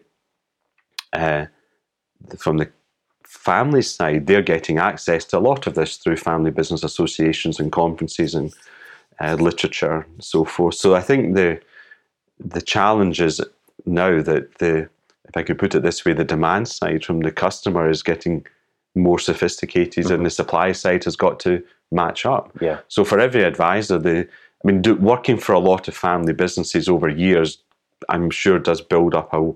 uh, 1.12 1.46
the- 2.28 2.36
from 2.36 2.58
the 2.58 2.68
family 3.24 3.82
side, 3.82 4.26
they're 4.26 4.42
getting 4.42 4.78
access 4.78 5.24
to 5.26 5.38
a 5.38 5.40
lot 5.40 5.66
of 5.66 5.74
this 5.74 5.96
through 5.96 6.16
family 6.16 6.50
business 6.50 6.82
associations 6.82 7.60
and 7.60 7.72
conferences 7.72 8.34
and 8.34 8.52
uh, 9.20 9.34
literature 9.34 10.06
and 10.14 10.24
so 10.24 10.44
forth. 10.44 10.74
So 10.74 10.94
I 10.94 11.00
think 11.00 11.34
the 11.34 11.60
the 12.38 12.60
challenge 12.60 13.20
is 13.20 13.40
now 13.86 14.20
that 14.20 14.58
the, 14.58 14.88
if 15.28 15.36
I 15.36 15.42
could 15.42 15.58
put 15.58 15.74
it 15.74 15.82
this 15.82 16.04
way, 16.04 16.12
the 16.12 16.24
demand 16.24 16.68
side 16.68 17.04
from 17.04 17.20
the 17.20 17.32
customer 17.32 17.90
is 17.90 18.02
getting 18.02 18.46
more 18.94 19.18
sophisticated, 19.18 20.06
and 20.06 20.14
mm-hmm. 20.14 20.24
the 20.24 20.30
supply 20.30 20.72
side 20.72 21.04
has 21.04 21.16
got 21.16 21.38
to 21.40 21.62
match 21.92 22.26
up. 22.26 22.50
Yeah. 22.60 22.80
So 22.88 23.04
for 23.04 23.18
every 23.18 23.44
advisor, 23.44 23.98
the 23.98 24.28
I 24.64 24.66
mean, 24.66 24.82
do, 24.82 24.94
working 24.94 25.36
for 25.38 25.52
a 25.52 25.58
lot 25.58 25.86
of 25.86 25.96
family 25.96 26.32
businesses 26.32 26.88
over 26.88 27.08
years, 27.08 27.58
I'm 28.08 28.30
sure 28.30 28.58
does 28.58 28.80
build 28.80 29.14
up 29.14 29.32
a, 29.32 29.52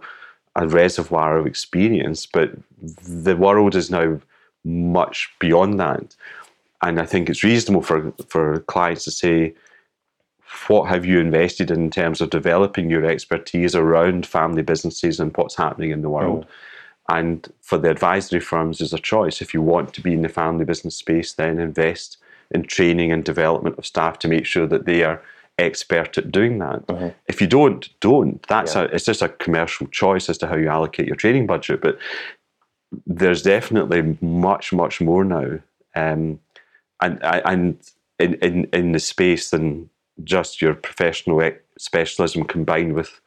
a 0.56 0.68
reservoir 0.68 1.38
of 1.38 1.46
experience. 1.46 2.26
But 2.26 2.50
the 2.80 3.36
world 3.36 3.74
is 3.74 3.90
now 3.90 4.20
much 4.64 5.30
beyond 5.38 5.80
that, 5.80 6.14
and 6.82 7.00
I 7.00 7.06
think 7.06 7.28
it's 7.28 7.44
reasonable 7.44 7.82
for 7.82 8.12
for 8.28 8.60
clients 8.60 9.04
to 9.04 9.10
say, 9.10 9.54
what 10.68 10.88
have 10.88 11.04
you 11.04 11.18
invested 11.20 11.70
in, 11.70 11.84
in 11.84 11.90
terms 11.90 12.20
of 12.20 12.30
developing 12.30 12.90
your 12.90 13.04
expertise 13.04 13.74
around 13.74 14.26
family 14.26 14.62
businesses 14.62 15.20
and 15.20 15.36
what's 15.36 15.56
happening 15.56 15.90
in 15.90 16.02
the 16.02 16.10
world. 16.10 16.46
And 17.08 17.52
for 17.60 17.76
the 17.78 17.90
advisory 17.90 18.40
firms, 18.40 18.78
there's 18.78 18.92
a 18.92 18.98
choice. 18.98 19.40
If 19.42 19.52
you 19.52 19.62
want 19.62 19.94
to 19.94 20.00
be 20.00 20.12
in 20.12 20.22
the 20.22 20.28
family 20.28 20.64
business 20.64 20.96
space, 20.96 21.32
then 21.32 21.58
invest 21.58 22.18
in 22.52 22.62
training 22.64 23.10
and 23.12 23.24
development 23.24 23.78
of 23.78 23.86
staff 23.86 24.18
to 24.20 24.28
make 24.28 24.46
sure 24.46 24.66
that 24.66 24.86
they 24.86 25.02
are 25.02 25.20
expert 25.58 26.16
at 26.18 26.30
doing 26.32 26.58
that. 26.58 26.82
If 27.28 27.40
you 27.40 27.46
don't, 27.46 27.88
don't. 28.00 28.44
That's 28.48 28.74
Yeah. 28.74 28.82
a, 28.82 28.84
it's 28.86 29.04
just 29.04 29.22
a 29.22 29.28
commercial 29.28 29.86
choice 29.88 30.28
as 30.28 30.38
to 30.38 30.46
how 30.46 30.56
you 30.56 30.68
allocate 30.68 31.06
your 31.06 31.16
training 31.16 31.46
budget. 31.46 31.80
But 31.80 31.98
there's 33.06 33.42
definitely 33.42 34.16
much, 34.20 34.72
much 34.72 35.00
more 35.00 35.24
now, 35.24 35.58
um, 35.94 36.40
and 37.00 37.18
and 37.22 37.78
in, 38.18 38.34
in 38.34 38.64
in 38.72 38.92
the 38.92 38.98
space 38.98 39.50
than 39.50 39.90
just 40.24 40.60
your 40.60 40.74
professional 40.74 41.40
ex- 41.42 41.62
specialism 41.78 42.44
combined 42.44 42.94
with 42.94 43.20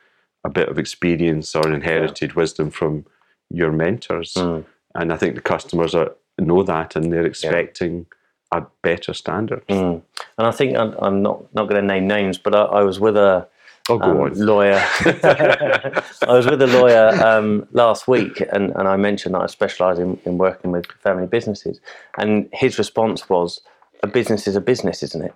a 0.43 0.49
bit 0.49 0.69
of 0.69 0.77
experience 0.77 1.55
or 1.55 1.71
inherited 1.71 2.33
wisdom 2.33 2.69
from 2.69 3.05
your 3.49 3.71
mentors. 3.71 4.33
Mm. 4.33 4.65
And 4.95 5.13
I 5.13 5.17
think 5.17 5.35
the 5.35 5.41
customers 5.41 5.95
are 5.95 6.15
know 6.37 6.63
that, 6.63 6.95
and 6.95 7.11
they're 7.11 7.25
expecting 7.25 8.05
a 8.51 8.63
better 8.81 9.13
standard. 9.13 9.65
Mm. 9.67 10.01
And 10.37 10.47
I 10.47 10.51
think 10.51 10.77
I'm, 10.77 10.95
I'm 10.99 11.21
not 11.21 11.53
not 11.53 11.69
going 11.69 11.81
to 11.81 11.87
name 11.87 12.07
names, 12.07 12.37
but 12.37 12.55
I, 12.55 12.63
I 12.63 12.83
was 12.83 12.99
with 12.99 13.17
a 13.17 13.47
Oh, 13.89 13.99
um, 13.99 14.33
lawyer. 14.35 14.81
I 15.01 16.03
was 16.27 16.45
with 16.45 16.61
a 16.61 16.67
lawyer 16.67 17.09
um, 17.21 17.67
last 17.73 18.07
week, 18.07 18.39
and, 18.39 18.71
and 18.77 18.87
I 18.87 18.95
mentioned 18.95 19.35
that 19.35 19.41
I 19.41 19.47
specialise 19.47 19.99
in, 19.99 20.17
in 20.23 20.37
working 20.37 20.71
with 20.71 20.85
family 21.03 21.27
businesses, 21.27 21.81
and 22.17 22.47
his 22.53 22.77
response 22.77 23.27
was, 23.27 23.59
"A 24.01 24.07
business 24.07 24.47
is 24.47 24.55
a 24.55 24.61
business, 24.61 25.03
isn't 25.03 25.21
it?" 25.21 25.33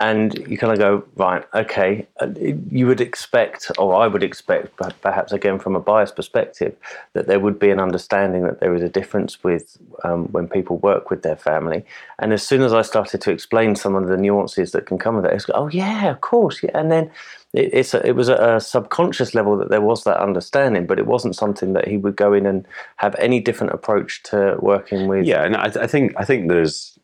And 0.00 0.34
you 0.48 0.58
kind 0.58 0.72
of 0.72 0.78
go, 0.78 1.04
right, 1.16 1.44
okay. 1.54 2.06
uh, 2.20 2.28
You 2.36 2.86
would 2.86 3.00
expect, 3.00 3.70
or 3.78 3.94
I 3.94 4.06
would 4.06 4.22
expect, 4.22 4.76
perhaps 5.02 5.32
again 5.32 5.58
from 5.58 5.76
a 5.76 5.80
biased 5.80 6.16
perspective, 6.16 6.74
that 7.12 7.26
there 7.26 7.38
would 7.38 7.58
be 7.58 7.70
an 7.70 7.78
understanding 7.78 8.42
that 8.42 8.60
there 8.60 8.74
is 8.74 8.82
a 8.82 8.88
difference 8.88 9.44
with 9.44 9.78
um, 10.02 10.26
when 10.32 10.48
people 10.48 10.78
work 10.78 11.10
with 11.10 11.22
their 11.22 11.36
family. 11.36 11.84
And 12.18 12.32
as 12.32 12.42
soon 12.42 12.62
as 12.62 12.72
I 12.72 12.82
started 12.82 13.20
to 13.22 13.30
explain 13.30 13.76
some 13.76 13.94
of 13.94 14.08
the 14.08 14.16
nuances 14.16 14.72
that 14.72 14.86
can 14.86 14.98
come 14.98 15.16
with 15.16 15.26
it, 15.26 15.32
it's 15.32 15.46
oh 15.54 15.68
yeah, 15.68 16.10
of 16.10 16.20
course, 16.20 16.62
yeah. 16.62 16.72
And 16.74 16.90
then 16.90 17.10
it, 17.52 17.70
it's 17.72 17.94
a, 17.94 18.04
it 18.06 18.16
was 18.16 18.28
at 18.28 18.42
a 18.42 18.60
subconscious 18.60 19.34
level 19.34 19.56
that 19.58 19.70
there 19.70 19.80
was 19.80 20.04
that 20.04 20.20
understanding, 20.20 20.86
but 20.86 20.98
it 20.98 21.06
wasn't 21.06 21.36
something 21.36 21.72
that 21.74 21.86
he 21.86 21.98
would 21.98 22.16
go 22.16 22.32
in 22.32 22.46
and 22.46 22.66
have 22.96 23.14
any 23.18 23.38
different 23.38 23.72
approach 23.72 24.22
to 24.24 24.56
working 24.60 25.06
with. 25.06 25.24
Yeah, 25.24 25.44
and 25.44 25.56
I, 25.56 25.66
I 25.66 25.86
think 25.86 26.14
I 26.16 26.24
think 26.24 26.48
there's 26.48 26.98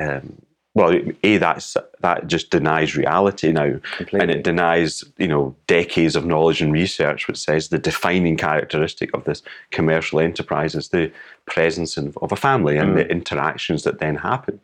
um, 0.00 0.40
well, 0.74 0.98
a 1.22 1.36
that's 1.36 1.76
that 2.00 2.26
just 2.28 2.50
denies 2.50 2.96
reality 2.96 3.52
now, 3.52 3.78
Completely. 3.96 4.20
and 4.20 4.30
it 4.30 4.42
denies 4.42 5.04
you 5.18 5.28
know 5.28 5.54
decades 5.66 6.16
of 6.16 6.24
knowledge 6.24 6.62
and 6.62 6.72
research, 6.72 7.28
which 7.28 7.38
says 7.38 7.68
the 7.68 7.78
defining 7.78 8.36
characteristic 8.38 9.14
of 9.14 9.24
this 9.24 9.42
commercial 9.70 10.18
enterprise 10.18 10.74
is 10.74 10.88
the 10.88 11.12
presence 11.44 11.96
of, 11.98 12.16
of 12.18 12.32
a 12.32 12.36
family 12.36 12.78
and 12.78 12.96
the 12.96 13.06
interactions 13.10 13.82
that 13.82 13.98
then 13.98 14.16
happen. 14.16 14.60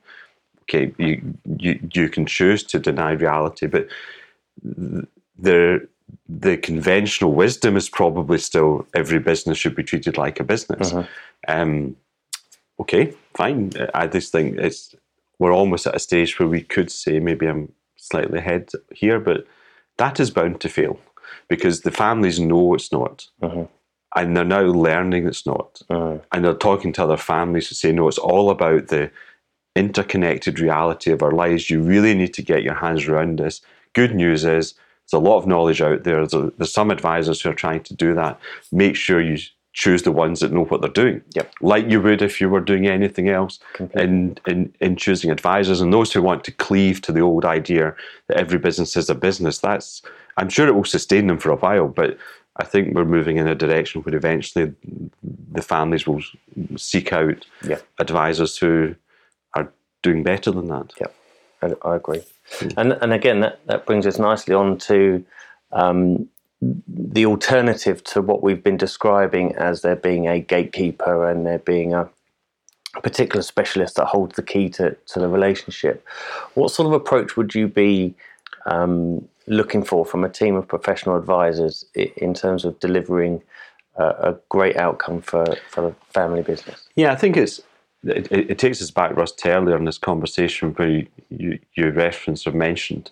Okay, 0.63 0.95
you 0.99 1.35
you 1.59 1.79
you 1.93 2.09
can 2.09 2.25
choose 2.25 2.63
to 2.65 2.79
deny 2.79 3.13
reality, 3.13 3.67
but 3.67 3.89
the 5.39 5.87
the 6.27 6.57
conventional 6.57 7.33
wisdom 7.33 7.77
is 7.77 7.91
probably 7.91 8.39
still 8.39 8.87
every 8.95 9.19
business 9.19 9.59
should 9.59 9.75
be 9.75 9.83
treated 9.83 10.17
like 10.17 10.41
a 10.41 10.45
business. 10.45 10.95
Um, 11.47 11.97
okay, 12.81 13.13
fine. 13.35 13.73
I 13.93 14.07
just 14.07 14.33
think 14.33 14.57
it's 14.57 14.95
we're 15.39 15.53
almost 15.53 15.87
at 15.87 15.95
a 15.95 16.01
stage 16.01 16.39
where 16.39 16.49
we 16.49 16.63
could 16.63 16.91
say 16.91 17.21
maybe 17.21 17.47
I'm 17.47 17.73
slightly 17.97 18.39
ahead 18.39 18.71
here, 18.93 19.21
but 19.21 19.47
that 19.97 20.21
is 20.21 20.31
bound 20.31 20.61
to 20.61 20.69
fail 20.69 20.99
because 21.49 21.83
the 21.83 21.91
families 21.91 22.41
know 22.41 22.75
it's 22.75 22.93
not. 22.93 23.29
Uh-huh. 23.43 23.67
And 24.17 24.37
they're 24.37 24.45
now 24.45 24.63
learning 24.63 25.27
it's 25.27 25.47
not. 25.47 25.83
Uh-huh. 25.91 26.19
And 26.33 26.45
they're 26.45 26.55
talking 26.55 26.93
to 26.95 27.05
other 27.05 27.17
families 27.17 27.69
to 27.69 27.75
say, 27.75 27.93
no, 27.93 28.09
it's 28.09 28.19
all 28.19 28.51
about 28.51 28.89
the 28.89 29.11
interconnected 29.77 30.59
reality 30.59 31.11
of 31.11 31.23
our 31.23 31.33
lives. 31.33 31.71
You 31.71 31.83
really 31.83 32.15
need 32.15 32.35
to 32.35 32.43
get 32.43 32.63
your 32.63 32.75
hands 32.75 33.07
around 33.07 33.39
this. 33.39 33.61
Good 33.93 34.15
news 34.15 34.45
is 34.45 34.75
there's 35.11 35.23
a 35.23 35.25
lot 35.25 35.39
of 35.39 35.47
knowledge 35.47 35.81
out 35.81 36.05
there. 36.05 36.27
There's, 36.27 36.35
a, 36.35 36.53
there's 36.57 36.73
some 36.73 36.91
advisors 36.91 37.41
who 37.41 37.51
are 37.51 37.55
trying 37.55 37.83
to 37.85 37.95
do 37.95 38.15
that. 38.15 38.41
Make 38.73 38.97
sure 38.97 39.21
you 39.21 39.39
choose 39.79 40.03
the 40.03 40.11
ones 40.25 40.41
that 40.41 40.51
know 40.53 40.65
what 40.65 40.81
they're 40.81 41.03
doing. 41.05 41.23
Yep. 41.37 41.53
Like 41.61 41.89
you 41.89 42.01
would 42.03 42.21
if 42.21 42.41
you 42.41 42.49
were 42.51 42.61
doing 42.61 42.89
anything 42.89 43.29
else 43.29 43.61
in, 43.95 44.37
in, 44.45 44.75
in 44.81 44.97
choosing 44.97 45.31
advisors. 45.31 45.81
And 45.81 45.93
those 45.93 46.13
who 46.13 46.21
want 46.21 46.43
to 46.45 46.53
cleave 46.53 47.01
to 47.03 47.13
the 47.13 47.21
old 47.21 47.45
idea 47.45 47.95
that 48.27 48.39
every 48.39 48.59
business 48.59 48.97
is 48.97 49.09
a 49.09 49.15
business, 49.15 49.59
that's 49.59 50.03
I'm 50.37 50.49
sure 50.49 50.67
it 50.67 50.75
will 50.75 50.85
sustain 50.85 51.29
them 51.29 51.39
for 51.39 51.51
a 51.51 51.57
while, 51.57 51.87
but 51.87 52.19
I 52.57 52.65
think 52.65 52.95
we're 52.97 53.05
moving 53.05 53.37
in 53.37 53.47
a 53.47 53.55
direction 53.55 54.03
where 54.03 54.17
eventually 54.17 54.75
the 55.53 55.63
families 55.63 56.09
will 56.09 56.23
seek 56.77 57.13
out 57.13 57.47
Yeah. 57.63 57.79
advisors 58.01 58.59
who 58.59 58.97
are 59.55 59.71
doing 60.03 60.25
better 60.25 60.51
than 60.51 60.67
that. 60.75 60.93
Yep, 61.01 61.15
I, 61.63 61.67
I 61.89 61.97
agree. 61.97 62.23
And 62.77 62.93
and 63.03 63.13
again, 63.13 63.41
that, 63.45 63.61
that 63.67 63.87
brings 63.87 64.07
us 64.09 64.19
nicely 64.19 64.55
on 64.57 64.79
to 64.91 65.25
um, 65.71 66.29
the 66.61 67.25
alternative 67.25 68.03
to 68.03 68.23
what 68.23 68.43
we've 68.43 68.63
been 68.63 68.77
describing 68.77 69.55
as 69.57 69.83
there 69.83 69.97
being 69.97 70.27
a 70.27 70.41
gatekeeper 70.41 71.29
and 71.29 71.47
there 71.47 71.61
being 71.61 71.95
a 71.95 72.09
particular 73.03 73.43
specialist 73.43 73.97
that 73.97 74.07
holds 74.07 74.35
the 74.37 74.43
key 74.43 74.69
to, 74.71 74.97
to 75.07 75.21
the 75.21 75.29
relationship. 75.29 76.05
What 76.55 76.71
sort 76.71 76.87
of 76.87 76.93
approach 76.93 77.37
would 77.37 77.55
you 77.55 77.69
be 77.69 78.15
um, 78.67 79.29
looking 79.47 79.85
for 79.85 80.05
from 80.05 80.25
a 80.25 80.29
team 80.29 80.57
of 80.57 80.67
professional 80.67 81.17
advisors 81.17 81.85
in 81.95 82.35
terms 82.35 82.65
of 82.65 82.79
delivering 82.81 83.43
a, 83.97 84.05
a 84.05 84.37
great 84.49 84.77
outcome 84.77 85.21
for, 85.21 85.57
for 85.71 85.83
the 85.83 85.95
family 86.13 86.43
business? 86.43 86.89
Yeah, 86.97 87.13
I 87.13 87.17
think 87.17 87.37
it's 87.37 87.61
it, 88.05 88.31
it, 88.31 88.59
takes 88.59 88.81
us 88.81 88.91
back, 88.91 89.17
Russ, 89.17 89.33
to 89.33 89.51
earlier 89.51 89.77
in 89.77 89.85
this 89.85 89.99
conversation 89.99 90.71
where 90.75 91.03
you, 91.31 91.59
you 91.75 91.91
referenced 91.91 92.47
or 92.47 92.53
mentioned 92.53 93.11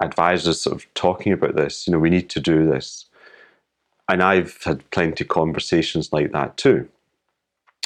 advisors 0.00 0.62
sort 0.62 0.76
of 0.76 0.94
talking 0.94 1.32
about 1.32 1.56
this. 1.56 1.86
You 1.86 1.92
know, 1.92 1.98
we 1.98 2.10
need 2.10 2.30
to 2.30 2.40
do 2.40 2.66
this. 2.66 3.06
And 4.08 4.22
I've 4.22 4.60
had 4.64 4.88
plenty 4.90 5.24
of 5.24 5.28
conversations 5.28 6.12
like 6.12 6.32
that 6.32 6.56
too 6.56 6.88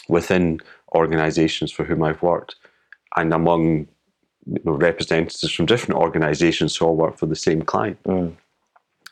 within 0.08 0.60
organizations 0.94 1.72
for 1.72 1.84
whom 1.84 2.02
I've 2.02 2.22
worked 2.22 2.56
and 3.16 3.32
among 3.32 3.86
you 4.46 4.60
know, 4.64 4.72
representatives 4.72 5.52
from 5.52 5.66
different 5.66 6.00
organizations 6.00 6.76
who 6.76 6.86
all 6.86 6.96
work 6.96 7.16
for 7.16 7.26
the 7.26 7.36
same 7.36 7.62
client. 7.62 7.98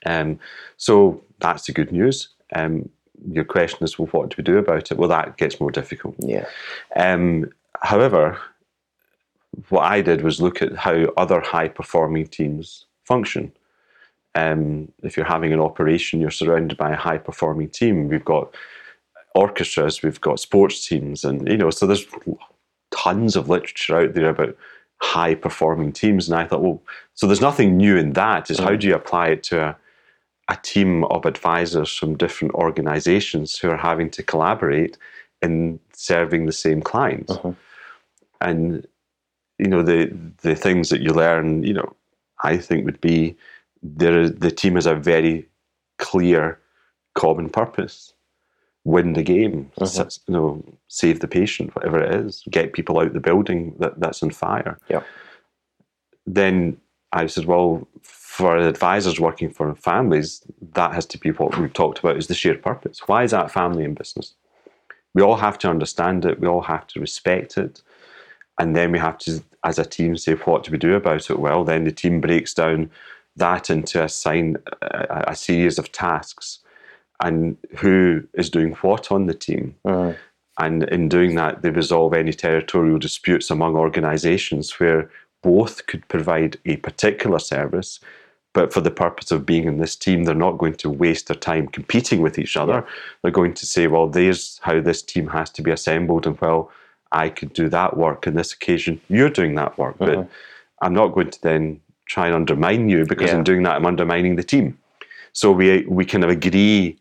Um, 0.05 0.38
so 0.76 1.22
that's 1.40 1.66
the 1.66 1.72
good 1.72 1.92
news. 1.92 2.28
Um, 2.55 2.88
your 3.30 3.44
question 3.44 3.84
is, 3.84 3.98
well, 3.98 4.09
what 4.09 4.30
do 4.30 4.34
we 4.38 4.44
do 4.44 4.59
about 4.59 4.90
it? 4.90 4.98
Well, 4.98 5.09
that 5.09 5.36
gets 5.36 5.61
more 5.61 5.70
difficult. 5.70 6.16
Yeah. 6.18 6.46
Um, 6.96 7.50
however, 7.80 8.38
what 9.68 9.82
I 9.82 10.03
did 10.03 10.22
was 10.22 10.40
look 10.40 10.61
at 10.61 10.76
how 10.76 11.07
other 11.16 11.40
high 11.40 11.68
performing 11.68 12.26
teams 12.26 12.86
function. 13.05 13.53
Um, 14.34 14.90
if 15.03 15.16
you're 15.16 15.26
having 15.26 15.53
an 15.53 15.61
operation, 15.61 16.20
you're 16.20 16.30
surrounded 16.30 16.78
by 16.78 16.92
a 16.92 16.96
high 16.96 17.18
performing 17.18 17.68
team. 17.68 18.09
We've 18.09 18.24
got 18.24 18.55
orchestras, 19.34 20.03
we've 20.03 20.20
got 20.20 20.40
sports 20.40 20.86
teams, 20.86 21.24
and 21.24 21.46
you 21.48 21.57
know, 21.57 21.70
so 21.70 21.86
there's 21.86 22.07
tons 22.90 23.36
of 23.36 23.48
literature 23.48 24.00
out 24.00 24.14
there 24.14 24.30
about 24.30 24.57
high 25.00 25.34
performing 25.34 25.92
teams. 25.92 26.28
And 26.28 26.38
I 26.38 26.46
thought, 26.46 26.62
well, 26.62 26.82
so 27.14 27.26
there's 27.26 27.40
nothing 27.40 27.76
new 27.76 27.96
in 27.96 28.12
that. 28.12 28.50
Is 28.50 28.59
how 28.59 28.76
do 28.76 28.86
you 28.86 28.94
apply 28.94 29.28
it 29.28 29.42
to 29.44 29.61
a, 29.61 29.76
a 30.48 30.57
team 30.62 31.05
of 31.05 31.26
advisors 31.26 31.94
from 31.94 32.16
different 32.16 32.55
organizations 32.55 33.59
who 33.59 33.68
are 33.68 33.76
having 33.76 34.11
to 34.11 34.22
collaborate 34.22 34.96
in 35.42 35.80
serving 35.92 36.46
the 36.46 36.53
same 36.53 36.80
client? 36.80 37.30
And 38.40 38.86
you 39.59 39.68
know, 39.68 39.82
the 39.82 40.16
the 40.42 40.55
things 40.55 40.88
that 40.90 41.03
you 41.03 41.11
learn, 41.12 41.62
you 41.62 41.74
know, 41.74 41.94
I 42.43 42.57
think 42.57 42.84
would 42.84 43.01
be 43.01 43.36
there. 43.82 44.28
The 44.28 44.51
team 44.51 44.74
has 44.74 44.86
a 44.86 44.95
very 44.95 45.49
clear 45.99 46.59
common 47.14 47.49
purpose: 47.49 48.12
win 48.84 49.12
the 49.12 49.22
game, 49.22 49.70
mm-hmm. 49.78 50.01
s- 50.01 50.20
you 50.26 50.34
know, 50.34 50.64
save 50.88 51.20
the 51.20 51.28
patient, 51.28 51.74
whatever 51.74 52.03
it 52.03 52.14
is, 52.14 52.43
get 52.51 52.72
people 52.72 52.99
out 52.99 53.12
the 53.12 53.20
building 53.20 53.74
that, 53.78 53.99
that's 54.01 54.22
on 54.22 54.30
fire. 54.30 54.78
Yeah. 54.88 55.03
Then 56.26 56.78
I 57.12 57.26
said, 57.26 57.47
well, 57.47 57.86
for 58.01 58.57
advisors 58.57 59.20
working 59.20 59.51
for 59.51 59.74
families, 59.74 60.43
that 60.72 60.95
has 60.95 61.07
to 61.07 61.18
be 61.18 61.30
what 61.30 61.59
we've 61.59 61.72
talked 61.72 61.99
about 61.99 62.16
is 62.16 62.28
the 62.28 62.34
shared 62.34 62.62
purpose. 62.62 63.07
Why 63.07 63.24
is 63.24 63.32
that 63.32 63.51
family 63.51 63.84
in 63.84 63.95
business? 63.95 64.34
We 65.14 65.22
all 65.22 65.36
have 65.36 65.59
to 65.59 65.68
understand 65.68 66.24
it. 66.24 66.40
We 66.40 66.49
all 66.49 66.62
have 66.62 66.86
to 66.88 67.01
respect 67.01 67.59
it. 67.59 67.82
And 68.59 68.76
then 68.76 68.92
we 68.92 68.98
have 68.98 69.18
to, 69.18 69.42
as 69.64 69.78
a 69.78 69.84
team, 69.84 70.16
say, 70.16 70.34
what 70.34 70.64
do 70.64 70.70
we 70.70 70.78
do 70.78 70.94
about 70.94 71.30
it? 71.30 71.38
Well, 71.38 71.64
then 71.64 71.84
the 71.84 71.92
team 71.92 72.20
breaks 72.20 72.55
down 72.55 72.90
that 73.36 73.70
into 73.70 74.03
assign 74.03 74.57
a, 74.82 75.24
a 75.28 75.36
series 75.36 75.78
of 75.78 75.90
tasks 75.90 76.59
and 77.22 77.57
who 77.78 78.22
is 78.34 78.50
doing 78.50 78.72
what 78.82 79.11
on 79.11 79.26
the 79.26 79.34
team. 79.34 79.74
And 80.59 80.82
in 80.84 81.09
doing 81.09 81.34
that, 81.36 81.62
they 81.62 81.70
resolve 81.70 82.12
any 82.12 82.32
territorial 82.32 82.98
disputes 82.98 83.50
among 83.50 83.76
organizations 83.76 84.78
where 84.78 85.11
both 85.42 85.86
could 85.86 86.07
provide 86.09 86.59
a 86.66 86.76
particular 86.76 87.38
service, 87.38 88.00
but 88.53 88.72
for 88.72 88.82
the 88.82 88.90
purpose 88.90 89.30
of 89.30 89.46
being 89.46 89.64
in 89.64 89.78
this 89.78 89.96
team, 89.96 90.24
they're 90.24 90.34
not 90.34 90.59
going 90.59 90.74
to 90.74 90.90
waste 90.90 91.28
their 91.28 91.36
time 91.36 91.68
competing 91.68 92.20
with 92.20 92.38
each 92.38 92.57
other. 92.57 92.86
They're 93.22 93.30
going 93.30 93.55
to 93.55 93.66
say, 93.66 93.86
well, 93.86 94.09
there's 94.09 94.61
how 94.62 94.80
this 94.80 95.03
team 95.03 95.28
has 95.28 95.48
to 95.50 95.62
be 95.62 95.70
assembled, 95.70 96.26
and 96.26 96.38
well, 96.40 96.70
I 97.12 97.28
could 97.28 97.52
do 97.52 97.68
that 97.68 97.96
work 97.96 98.26
on 98.26 98.34
this 98.34 98.52
occasion. 98.52 99.00
You're 99.08 99.30
doing 99.30 99.54
that 99.56 99.78
work, 99.78 99.96
but 99.98 100.28
I'm 100.80 100.94
not 100.94 101.08
going 101.08 101.30
to 101.30 101.40
then 101.42 101.80
try 102.06 102.26
and 102.26 102.34
undermine 102.34 102.88
you 102.88 103.04
because 103.06 103.30
Yeah. 103.30 103.38
in 103.38 103.44
doing 103.44 103.62
that, 103.64 103.76
I'm 103.76 103.86
undermining 103.86 104.36
the 104.36 104.42
team. 104.42 104.78
So 105.32 105.52
we 105.52 105.84
we 105.86 106.04
kind 106.04 106.24
of 106.24 106.30
agree 106.30 106.98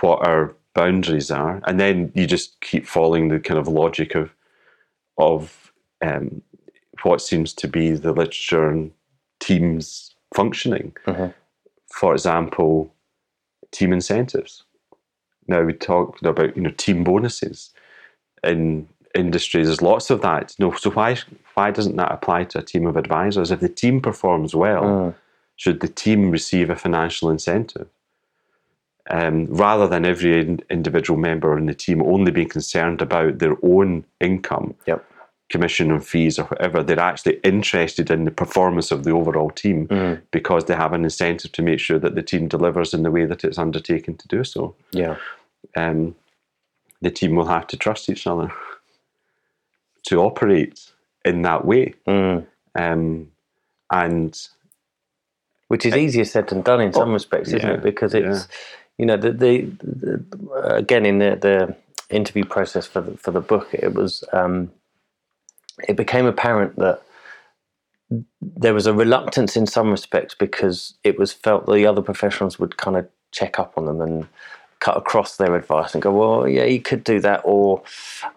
what 0.00 0.26
our 0.26 0.54
boundaries 0.74 1.30
are, 1.30 1.60
and 1.66 1.78
then 1.78 2.10
you 2.14 2.26
just 2.26 2.60
keep 2.60 2.86
following 2.86 3.28
the 3.28 3.38
kind 3.40 3.58
of 3.60 3.68
logic 3.68 4.14
of 4.14 4.34
of 5.18 5.72
um, 6.00 6.42
what 7.02 7.20
seems 7.20 7.52
to 7.54 7.68
be 7.68 7.92
the 7.92 8.12
literature 8.12 8.68
and 8.68 8.92
teams 9.40 10.14
functioning. 10.34 10.96
For 11.86 12.14
example, 12.14 12.92
team 13.70 13.92
incentives. 13.92 14.64
Now 15.46 15.62
we 15.62 15.72
talked 15.74 16.24
about 16.24 16.56
you 16.56 16.62
know 16.62 16.70
team 16.70 17.04
bonuses 17.04 17.70
in 18.42 18.88
industry. 19.14 19.62
There's 19.64 19.82
lots 19.82 20.10
of 20.10 20.20
that. 20.22 20.54
You 20.58 20.66
know, 20.66 20.74
so 20.76 20.90
why 20.90 21.16
why 21.54 21.70
doesn't 21.70 21.96
that 21.96 22.12
apply 22.12 22.44
to 22.44 22.58
a 22.58 22.62
team 22.62 22.86
of 22.86 22.96
advisors? 22.96 23.50
If 23.50 23.60
the 23.60 23.68
team 23.68 24.00
performs 24.00 24.54
well, 24.54 25.14
should 25.56 25.80
the 25.80 25.88
team 25.88 26.30
receive 26.30 26.70
a 26.70 26.76
financial 26.76 27.30
incentive? 27.30 27.88
um, 29.10 29.46
rather 29.46 29.88
than 29.88 30.04
every 30.04 30.58
individual 30.70 31.18
member 31.18 31.58
in 31.58 31.66
the 31.66 31.74
team 31.74 32.00
only 32.02 32.30
being 32.30 32.48
concerned 32.48 33.02
about 33.02 33.38
their 33.40 33.56
own 33.62 34.04
income, 34.20 34.74
Yep. 34.86 35.04
commission 35.50 35.90
and 35.90 36.06
fees 36.06 36.38
or 36.38 36.44
whatever, 36.44 36.84
they're 36.84 37.00
actually 37.00 37.34
interested 37.42 38.12
in 38.12 38.24
the 38.24 38.30
performance 38.30 38.92
of 38.92 39.02
the 39.02 39.10
overall 39.10 39.50
team 39.50 39.88
because 40.30 40.66
they 40.66 40.76
have 40.76 40.92
an 40.92 41.02
incentive 41.02 41.50
to 41.52 41.62
make 41.62 41.80
sure 41.80 41.98
that 41.98 42.14
the 42.14 42.22
team 42.22 42.46
delivers 42.46 42.94
in 42.94 43.02
the 43.02 43.10
way 43.10 43.26
that 43.26 43.42
it's 43.42 43.58
undertaken 43.58 44.16
to 44.16 44.28
do 44.28 44.44
so. 44.44 44.74
Yeah. 44.92 45.16
Um, 45.74 46.14
the 47.00 47.10
team 47.10 47.34
will 47.34 47.46
have 47.46 47.66
to 47.66 47.76
trust 47.76 48.08
each 48.08 48.28
other 48.28 48.52
to 50.12 50.20
operate 50.20 50.80
in 51.24 51.42
that 51.42 51.64
way. 51.64 51.94
Um, 52.74 53.28
and 53.90 54.48
which 55.68 55.86
is 55.86 55.96
easier 55.96 56.24
said 56.24 56.48
than 56.48 56.62
done 56.62 56.80
in 56.80 56.92
some 56.92 57.12
respects, 57.12 57.48
isn't 57.48 57.60
yeah, 57.60 57.74
it? 57.74 57.82
Because 57.82 58.14
it's 58.14 58.48
you 58.98 59.06
know 59.06 59.16
the, 59.16 59.32
the, 59.32 59.62
the 59.82 60.24
again 60.64 61.06
in 61.06 61.18
the, 61.18 61.36
the 61.40 61.76
interview 62.14 62.44
process 62.44 62.86
for 62.86 63.00
the, 63.00 63.16
for 63.16 63.30
the 63.30 63.40
book, 63.40 63.68
it 63.72 63.94
was 63.94 64.24
um, 64.32 64.70
it 65.88 65.96
became 65.96 66.26
apparent 66.26 66.76
that 66.76 67.02
there 68.42 68.74
was 68.74 68.86
a 68.86 68.92
reluctance 68.92 69.56
in 69.56 69.66
some 69.66 69.90
respects 69.90 70.34
because 70.34 70.94
it 71.04 71.18
was 71.18 71.32
felt 71.32 71.66
the 71.66 71.86
other 71.86 72.02
professionals 72.02 72.58
would 72.58 72.76
kind 72.76 72.96
of 72.98 73.08
check 73.30 73.58
up 73.58 73.72
on 73.78 73.86
them 73.86 74.00
and 74.02 74.26
cut 74.82 74.96
across 74.96 75.36
their 75.36 75.54
advice 75.56 75.94
and 75.94 76.02
go, 76.02 76.12
well, 76.12 76.48
yeah, 76.48 76.64
you 76.64 76.80
could 76.82 77.04
do 77.04 77.20
that, 77.20 77.40
or 77.44 77.82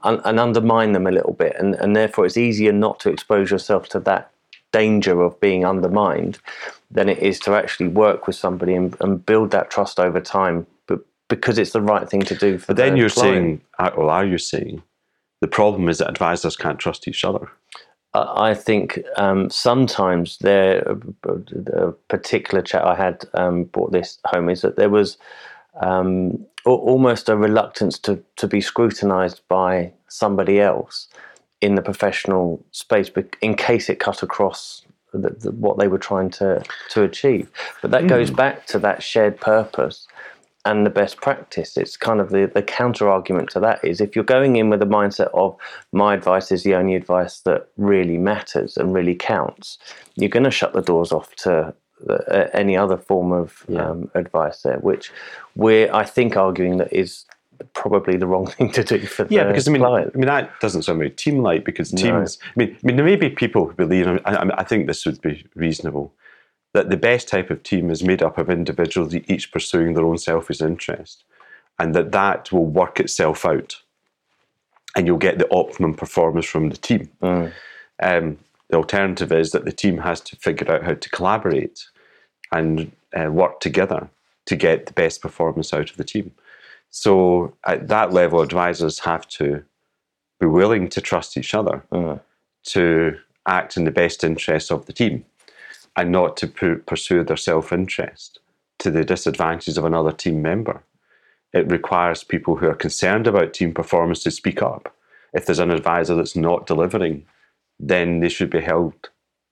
and, 0.03 0.21
and 0.25 0.39
undermine 0.39 0.93
them 0.93 1.07
a 1.07 1.11
little 1.11 1.33
bit, 1.33 1.55
and 1.59 1.75
and 1.75 1.95
therefore 1.95 2.25
it's 2.25 2.37
easier 2.37 2.71
not 2.71 2.99
to 3.01 3.09
expose 3.09 3.51
yourself 3.51 3.89
to 3.89 3.99
that 4.01 4.31
danger 4.71 5.21
of 5.21 5.39
being 5.39 5.65
undermined 5.65 6.37
than 6.91 7.09
it 7.09 7.19
is 7.19 7.39
to 7.39 7.55
actually 7.55 7.87
work 7.87 8.27
with 8.27 8.35
somebody 8.35 8.75
and, 8.75 8.95
and 9.01 9.25
build 9.25 9.51
that 9.51 9.71
trust 9.71 9.99
over 9.99 10.21
time, 10.21 10.67
but 10.87 10.99
because 11.29 11.57
it's 11.57 11.71
the 11.71 11.81
right 11.81 12.09
thing 12.09 12.21
to 12.21 12.35
do. 12.35 12.57
For 12.59 12.67
But 12.67 12.77
then 12.77 12.93
the 12.93 12.99
you're 12.99 13.09
client. 13.09 13.35
saying, 13.35 13.61
uh, 13.79 13.91
well, 13.97 14.09
are 14.09 14.25
you 14.25 14.37
saying 14.37 14.83
the 15.41 15.47
problem 15.47 15.89
is 15.89 15.97
that 15.99 16.09
advisors 16.09 16.55
can't 16.57 16.79
trust 16.79 17.07
each 17.07 17.25
other? 17.25 17.49
I 18.13 18.51
I 18.51 18.53
think 18.53 18.99
um, 19.17 19.49
sometimes 19.49 20.37
there, 20.39 20.79
a 21.73 21.91
particular 22.09 22.61
chat 22.61 22.85
I 22.85 22.95
had 22.95 23.25
um, 23.33 23.65
brought 23.65 23.91
this 23.91 24.19
home 24.25 24.49
is 24.49 24.61
that 24.61 24.77
there 24.77 24.89
was 24.89 25.17
um, 25.81 26.45
al- 26.65 26.73
almost 26.73 27.29
a 27.29 27.35
reluctance 27.37 27.99
to, 27.99 28.23
to 28.37 28.47
be 28.47 28.61
scrutinised 28.61 29.41
by 29.47 29.91
somebody 30.07 30.59
else 30.59 31.07
in 31.61 31.75
the 31.75 31.81
professional 31.81 32.63
space 32.71 33.09
in 33.41 33.55
case 33.55 33.89
it 33.89 33.99
cut 33.99 34.23
across 34.23 34.83
the, 35.13 35.29
the, 35.29 35.51
what 35.51 35.77
they 35.77 35.87
were 35.87 35.97
trying 35.97 36.29
to, 36.29 36.63
to 36.89 37.03
achieve. 37.03 37.49
But 37.81 37.91
that 37.91 38.07
goes 38.07 38.29
back 38.29 38.65
to 38.67 38.79
that 38.79 39.01
shared 39.01 39.39
purpose 39.39 40.07
and 40.65 40.85
the 40.85 40.89
best 40.89 41.17
practice. 41.17 41.77
It's 41.77 41.95
kind 41.95 42.19
of 42.19 42.31
the, 42.31 42.51
the 42.53 42.63
counter 42.63 43.07
argument 43.07 43.51
to 43.51 43.59
that 43.61 43.85
is 43.85 44.01
if 44.01 44.15
you're 44.15 44.25
going 44.25 44.55
in 44.55 44.69
with 44.69 44.81
a 44.81 44.87
mindset 44.87 45.29
of 45.33 45.55
my 45.91 46.15
advice 46.15 46.51
is 46.51 46.63
the 46.63 46.75
only 46.75 46.95
advice 46.95 47.41
that 47.41 47.69
really 47.77 48.17
matters 48.17 48.75
and 48.75 48.93
really 48.93 49.15
counts, 49.15 49.77
you're 50.15 50.29
going 50.29 50.43
to 50.43 50.51
shut 50.51 50.73
the 50.73 50.81
doors 50.81 51.11
off 51.11 51.35
to 51.35 51.73
any 52.53 52.75
other 52.77 52.97
form 52.97 53.31
of 53.31 53.63
Yeah. 53.67 53.89
um, 53.89 54.11
advice 54.15 54.61
there, 54.61 54.79
which 54.79 55.11
we're, 55.55 55.91
I 55.93 56.03
think, 56.03 56.35
arguing 56.37 56.77
that 56.77 56.91
is 56.93 57.25
probably 57.73 58.17
the 58.17 58.27
wrong 58.27 58.47
thing 58.53 58.71
to 58.71 58.83
do 58.83 58.99
for 59.05 59.23
the 59.23 59.33
Yeah, 59.33 59.45
because 59.45 59.67
I 59.67 59.71
mean, 59.71 59.81
client. 59.81 60.11
I 60.13 60.17
mean 60.17 60.27
that 60.27 60.59
doesn't 60.59 60.83
sound 60.83 60.99
very 60.99 61.09
team-like 61.09 61.63
because 61.63 61.91
teams. 61.91 62.37
I 62.43 62.51
mean, 62.59 62.75
I 62.75 62.87
mean, 62.87 62.95
there 62.97 63.05
may 63.05 63.15
be 63.15 63.29
people 63.29 63.65
who 63.67 63.73
believe. 63.73 64.07
I, 64.07 64.19
I, 64.25 64.59
I 64.59 64.63
think 64.63 64.87
this 64.87 65.05
would 65.05 65.21
be 65.21 65.45
reasonable 65.55 66.13
that 66.73 66.89
the 66.89 66.97
best 66.97 67.29
type 67.29 67.49
of 67.49 67.63
team 67.63 67.89
is 67.89 68.03
made 68.03 68.21
up 68.21 68.37
of 68.37 68.49
individuals 68.49 69.15
each 69.15 69.49
pursuing 69.53 69.93
their 69.93 70.03
own 70.05 70.17
selfish 70.17 70.61
interest, 70.61 71.23
and 71.79 71.95
that 71.95 72.11
that 72.11 72.51
will 72.51 72.65
work 72.65 72.99
itself 72.99 73.45
out, 73.45 73.77
and 74.95 75.07
you'll 75.07 75.17
get 75.17 75.39
the 75.39 75.49
optimum 75.51 75.93
performance 75.93 76.45
from 76.45 76.67
the 76.69 76.75
team. 76.77 77.09
Um, 78.01 78.37
the 78.69 78.77
alternative 78.77 79.31
is 79.31 79.51
that 79.51 79.65
the 79.65 79.71
team 79.71 79.99
has 79.99 80.21
to 80.21 80.35
figure 80.37 80.71
out 80.71 80.83
how 80.83 80.95
to 80.95 81.09
collaborate 81.09 81.85
and 82.51 82.91
uh, 83.15 83.31
work 83.31 83.59
together 83.59 84.09
to 84.45 84.55
get 84.55 84.85
the 84.85 84.93
best 84.93 85.21
performance 85.21 85.73
out 85.73 85.89
of 85.89 85.97
the 85.97 86.03
team. 86.03 86.31
So 86.89 87.53
at 87.65 87.87
that 87.89 88.13
level, 88.13 88.41
advisors 88.41 88.99
have 88.99 89.27
to 89.29 89.63
be 90.39 90.45
willing 90.47 90.89
to 90.89 91.01
trust 91.01 91.37
each 91.37 91.53
other 91.53 91.83
to 92.65 93.17
act 93.47 93.77
in 93.77 93.85
the 93.85 93.91
best 93.91 94.23
interests 94.23 94.71
of 94.71 94.85
the 94.85 94.93
team 94.93 95.25
and 95.95 96.11
not 96.11 96.37
to 96.37 96.47
pu- 96.47 96.79
pursue 96.79 97.23
their 97.23 97.37
self 97.37 97.71
interest 97.71 98.39
to 98.79 98.91
the 98.91 99.05
disadvantage 99.05 99.77
of 99.77 99.85
another 99.85 100.11
team 100.11 100.41
member. 100.41 100.83
It 101.53 101.69
requires 101.71 102.23
people 102.23 102.57
who 102.57 102.67
are 102.67 102.75
concerned 102.75 103.27
about 103.27 103.53
team 103.53 103.73
performance 103.73 104.21
to 104.23 104.31
speak 104.31 104.61
up. 104.61 104.93
If 105.33 105.45
there's 105.45 105.59
an 105.59 105.71
advisor 105.71 106.15
that's 106.15 106.35
not 106.35 106.67
delivering, 106.67 107.25
then 107.79 108.19
they 108.19 108.29
should 108.29 108.49
be 108.49 108.61
held 108.61 108.93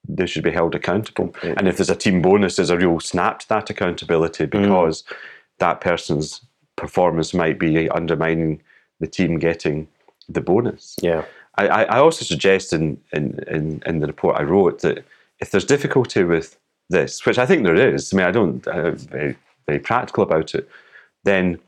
they 0.08 0.26
should 0.26 0.44
be 0.44 0.52
held 0.52 0.76
accountable. 0.76 1.34
And 1.42 1.68
if 1.68 1.78
there's 1.78 1.90
a 1.90 1.96
team 1.96 2.22
bonus, 2.22 2.58
there's 2.58 2.70
a 2.70 2.78
real 2.78 3.00
snap 3.00 3.40
to 3.40 3.50
that 3.50 3.70
accountability 3.70 4.48
mm. 4.48 4.62
because 4.62 5.04
that 5.60 5.80
person's 5.80 6.42
performance 6.76 7.34
might 7.34 7.58
be 7.58 7.90
undermining 7.90 8.62
the 9.00 9.08
team 9.08 9.40
getting 9.40 9.88
the 10.28 10.42
bonus. 10.42 10.98
Yeah. 11.02 11.24
I, 11.56 11.68
I 11.68 12.00
also 12.00 12.26
suggest 12.26 12.74
in, 12.74 13.00
in, 13.12 13.40
in, 13.48 13.84
in 13.86 14.00
the 14.00 14.08
report 14.08 14.40
I 14.40 14.44
wrote 14.44 14.82
that 14.82 15.06
if 15.40 15.52
there's 15.52 15.66
difficulty 15.66 16.24
with 16.24 16.58
this, 16.90 17.26
which 17.26 17.38
I 17.38 17.46
think 17.46 17.64
there 17.64 17.76
is, 17.76 18.14
I 18.14 18.18
mean, 18.18 18.26
I 18.26 18.32
don't, 18.32 18.68
I'm 18.68 18.98
very, 18.98 19.36
very 19.68 19.80
practical 19.80 20.24
about 20.24 20.56
it, 20.56 20.68
then 21.24 21.60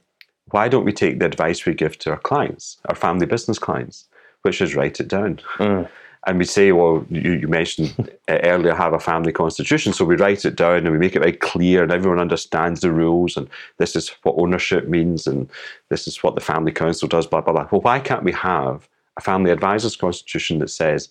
why 0.52 0.68
don't 0.70 0.86
we 0.86 0.94
take 0.94 1.20
the 1.20 1.26
advice 1.26 1.66
we 1.66 1.74
give 1.74 2.00
to 2.00 2.12
our 2.12 2.20
clients, 2.20 2.78
our 2.86 2.96
family 2.96 3.26
business 3.28 3.60
clients, 3.60 4.06
which 4.42 4.60
is 4.60 4.76
write 4.76 5.00
it 5.00 5.08
down? 5.08 5.40
Mm. 5.58 5.88
And 6.28 6.40
we 6.40 6.46
say, 6.46 6.72
well, 6.72 7.06
you, 7.10 7.34
you 7.34 7.48
mentioned 7.48 7.94
uh, 8.28 8.40
earlier, 8.44 8.74
have 8.74 8.94
a 8.94 9.00
family 9.00 9.32
constitution. 9.32 9.94
So 9.94 10.06
we 10.06 10.16
write 10.16 10.44
it 10.44 10.56
down 10.56 10.78
and 10.78 10.92
we 10.92 10.98
make 10.98 11.16
it 11.16 11.20
very 11.20 11.34
clear, 11.34 11.84
and 11.84 11.92
everyone 11.92 12.20
understands 12.20 12.82
the 12.82 12.92
rules. 12.92 13.38
And 13.38 13.48
this 13.78 13.96
is 13.96 14.10
what 14.24 14.36
ownership 14.38 14.88
means, 14.88 15.28
and 15.28 15.48
this 15.90 16.08
is 16.08 16.24
what 16.24 16.34
the 16.34 16.42
family 16.42 16.72
council 16.72 17.08
does, 17.08 17.28
blah, 17.28 17.42
blah, 17.42 17.54
blah. 17.54 17.68
Well, 17.72 17.82
why 17.82 18.00
can't 18.00 18.24
we 18.24 18.32
have 18.32 18.90
a 19.18 19.22
family 19.22 19.52
advisors 19.52 19.96
constitution 19.96 20.60
that 20.60 20.70
says 20.70 21.10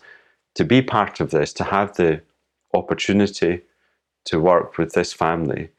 to 0.55 0.65
be 0.65 0.83
part 0.83 1.21
of 1.21 1.31
this, 1.31 1.53
to 1.55 1.65
have 1.65 1.95
the 1.97 2.21
opportunity 2.75 3.63
to 4.25 4.41
work 4.41 4.79
with 4.79 4.95
this 4.95 5.13
family, 5.13 5.71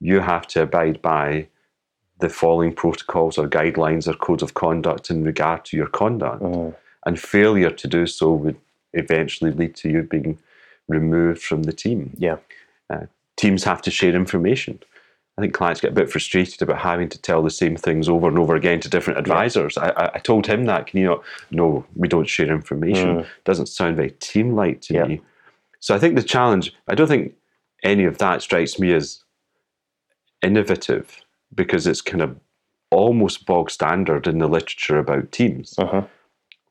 you 0.00 0.20
have 0.20 0.46
to 0.48 0.62
abide 0.62 1.00
by 1.00 1.46
the 2.18 2.28
following 2.28 2.74
protocols 2.74 3.38
or 3.38 3.48
guidelines 3.48 4.06
or 4.06 4.14
codes 4.14 4.42
of 4.42 4.54
conduct 4.54 5.10
in 5.10 5.24
regard 5.24 5.64
to 5.64 5.76
your 5.76 5.88
conduct. 5.88 6.42
And 7.04 7.18
failure 7.18 7.70
to 7.70 7.88
do 7.88 8.06
so 8.06 8.32
would 8.32 8.56
eventually 8.94 9.50
lead 9.50 9.74
to 9.76 9.88
you 9.90 10.02
being 10.02 10.38
removed 10.88 11.42
from 11.42 11.64
the 11.64 11.72
team. 11.72 12.14
Yeah. 12.18 12.36
Uh, 12.90 13.06
teams 13.36 13.64
have 13.64 13.82
to 13.82 13.90
share 13.90 14.14
information. 14.14 14.78
I 15.38 15.40
think 15.40 15.54
clients 15.54 15.80
get 15.80 15.92
a 15.92 15.94
bit 15.94 16.10
frustrated 16.10 16.60
about 16.60 16.78
having 16.78 17.08
to 17.08 17.20
tell 17.20 17.42
the 17.42 17.50
same 17.50 17.74
things 17.76 18.06
over 18.08 18.28
and 18.28 18.38
over 18.38 18.54
again 18.54 18.80
to 18.80 18.88
different 18.90 19.18
advisors. 19.18 19.78
I, 19.78 19.88
I, 19.90 20.10
I 20.16 20.18
told 20.18 20.46
him 20.46 20.66
that. 20.66 20.86
Can 20.88 21.00
you 21.00 21.06
not? 21.06 21.22
No, 21.50 21.86
we 21.96 22.06
don't 22.06 22.28
share 22.28 22.50
information. 22.52 23.24
Doesn't 23.44 23.66
sound 23.66 23.96
very 23.96 24.10
team-like 24.10 24.82
to 24.82 24.94
Yeah. 24.94 25.04
me. 25.04 25.20
So 25.80 25.94
I 25.94 25.98
think 25.98 26.16
the 26.16 26.22
challenge. 26.22 26.74
I 26.86 26.94
don't 26.94 27.08
think 27.08 27.34
any 27.82 28.04
of 28.04 28.18
that 28.18 28.42
strikes 28.42 28.78
me 28.78 28.92
as 28.92 29.24
innovative 30.42 31.20
because 31.54 31.86
it's 31.86 32.00
kind 32.02 32.22
of 32.22 32.38
almost 32.90 33.46
bog 33.46 33.70
standard 33.70 34.26
in 34.26 34.38
the 34.38 34.46
literature 34.48 34.98
about 34.98 35.32
teams. 35.32 35.74
Uh-huh. 35.78 36.02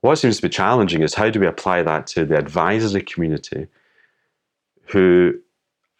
What 0.02 0.18
seems 0.18 0.38
to 0.38 0.42
be 0.42 0.50
challenging 0.50 1.04
is 1.04 1.14
how 1.14 1.30
do 1.30 1.40
we 1.40 1.48
apply 1.48 1.84
that 1.84 2.08
to 2.08 2.26
the 2.26 2.38
advisory 2.38 3.04
community 3.04 3.68
who, 4.86 5.40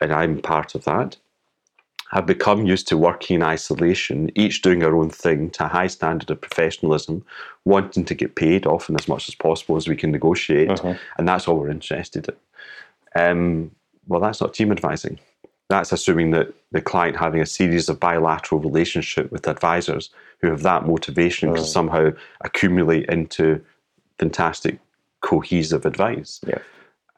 and 0.02 0.12
I'm 0.12 0.42
part 0.42 0.76
of 0.76 0.84
that, 0.86 1.18
have 2.12 2.26
become 2.26 2.66
used 2.66 2.90
to 2.90 2.98
working 2.98 3.36
in 3.36 3.44
isolation, 3.44 4.30
each 4.36 4.62
doing 4.62 4.80
their 4.80 4.98
own 4.98 5.10
thing 5.10 5.50
to 5.52 5.66
a 5.66 5.70
high 5.70 5.88
standard 5.88 6.30
of 6.30 6.42
professionalism, 6.42 7.24
wanting 7.64 8.04
to 8.06 8.14
get 8.14 8.36
paid 8.36 8.66
often 8.66 8.96
as 8.96 9.08
much 9.08 9.30
as 9.30 9.36
possible 9.36 9.78
as 9.78 9.88
we 9.88 9.96
can 9.96 10.12
negotiate, 10.12 10.78
and 11.18 11.28
that's 11.28 11.48
all 11.48 11.58
we're 11.58 11.70
interested 11.70 12.28
in. 12.28 12.36
Um, 13.16 13.72
well, 14.08 14.20
that's 14.20 14.42
not 14.42 14.54
team 14.54 14.72
advising. 14.72 15.20
That's 15.70 15.94
assuming 15.94 16.32
that 16.32 16.54
the 16.72 16.82
client 16.82 17.16
having 17.16 17.40
a 17.40 17.46
series 17.46 17.88
of 17.88 18.00
bilateral 18.00 18.60
relationship 18.60 19.32
with 19.32 19.48
advisors 19.48 20.10
who 20.42 20.50
have 20.50 20.64
that 20.64 20.86
motivation 20.86 21.54
to 21.54 21.64
somehow 21.64 22.12
accumulate 22.42 23.06
into 23.06 23.64
fantastic 24.18 24.80
cohesive 25.22 25.86
advice. 25.86 26.42
Yeah. 26.48 26.60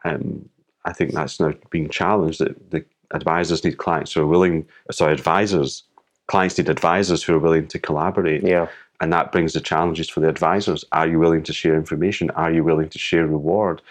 Um, 0.06 0.50
I 0.86 0.94
think 0.94 1.14
that's 1.14 1.40
now 1.40 1.54
being 1.70 1.90
challenged. 1.90 2.40
That 2.40 2.72
the 2.72 2.86
advisors 3.12 3.64
need 3.64 3.78
clients 3.78 4.14
who 4.14 4.22
are 4.22 4.28
willing. 4.28 4.68
Sorry, 4.92 5.14
advisors. 5.14 5.84
Clients 6.28 6.58
need 6.58 6.70
advisors 6.70 7.24
who 7.24 7.36
are 7.36 7.40
willing 7.40 7.68
to 7.68 7.80
collaborate. 7.80 8.44
Yeah. 8.44 8.68
And 9.02 9.12
that 9.12 9.32
brings 9.32 9.54
the 9.54 9.60
challenges 9.60 10.10
for 10.10 10.22
the 10.22 10.30
advisors. 10.30 10.86
Are 10.94 11.08
you 11.08 11.20
willing 11.20 11.44
to 11.44 11.54
share 11.54 11.76
information? 11.76 12.30
Are 12.32 12.52
you 12.52 12.64
willing 12.64 12.90
to 12.90 13.00
share 13.00 13.28
reward? 13.28 13.82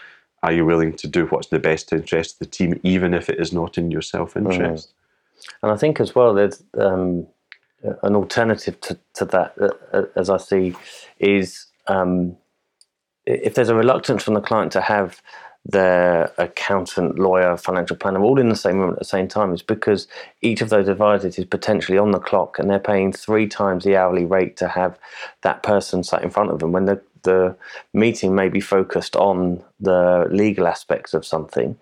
Are 0.42 0.52
you 0.52 0.64
willing 0.64 0.94
to 0.94 1.06
do 1.06 1.26
what's 1.26 1.48
in 1.48 1.56
the 1.56 1.62
best 1.62 1.92
interest 1.92 2.34
of 2.34 2.38
the 2.40 2.46
team, 2.46 2.80
even 2.82 3.14
if 3.14 3.28
it 3.28 3.38
is 3.38 3.52
not 3.52 3.78
in 3.78 3.90
your 3.90 4.02
self 4.02 4.36
interest? 4.36 4.92
And 5.62 5.70
I 5.70 5.76
think 5.76 6.00
as 6.00 6.14
well, 6.14 6.34
there's 6.34 6.62
um, 6.78 7.26
an 8.02 8.16
alternative 8.16 8.80
to, 8.82 8.98
to 9.14 9.24
that, 9.26 9.54
uh, 9.60 9.68
uh, 9.92 10.04
as 10.16 10.30
I 10.30 10.36
see, 10.38 10.74
is 11.18 11.66
um, 11.88 12.36
if 13.26 13.54
there's 13.54 13.68
a 13.68 13.74
reluctance 13.74 14.22
from 14.22 14.34
the 14.34 14.40
client 14.40 14.72
to 14.72 14.80
have 14.80 15.20
their 15.64 16.32
accountant, 16.38 17.18
lawyer, 17.20 17.56
financial 17.56 17.96
planner 17.96 18.20
all 18.20 18.40
in 18.40 18.48
the 18.48 18.56
same 18.56 18.78
room 18.78 18.92
at 18.92 18.98
the 18.98 19.04
same 19.04 19.28
time, 19.28 19.54
is 19.54 19.62
because 19.62 20.08
each 20.40 20.60
of 20.60 20.70
those 20.70 20.88
advisors 20.88 21.38
is 21.38 21.44
potentially 21.44 21.96
on 21.98 22.10
the 22.10 22.18
clock 22.18 22.58
and 22.58 22.68
they're 22.68 22.80
paying 22.80 23.12
three 23.12 23.46
times 23.46 23.84
the 23.84 23.96
hourly 23.96 24.24
rate 24.24 24.56
to 24.56 24.66
have 24.66 24.98
that 25.42 25.62
person 25.62 26.02
sat 26.02 26.22
in 26.22 26.30
front 26.30 26.50
of 26.50 26.58
them 26.58 26.72
when 26.72 26.86
the 26.86 27.00
the 27.22 27.54
meeting 27.92 28.34
may 28.34 28.48
be 28.48 28.58
focused 28.60 29.14
on 29.14 29.62
the 29.78 30.26
legal 30.32 30.66
aspects 30.66 31.14
of 31.14 31.24
something, 31.24 31.76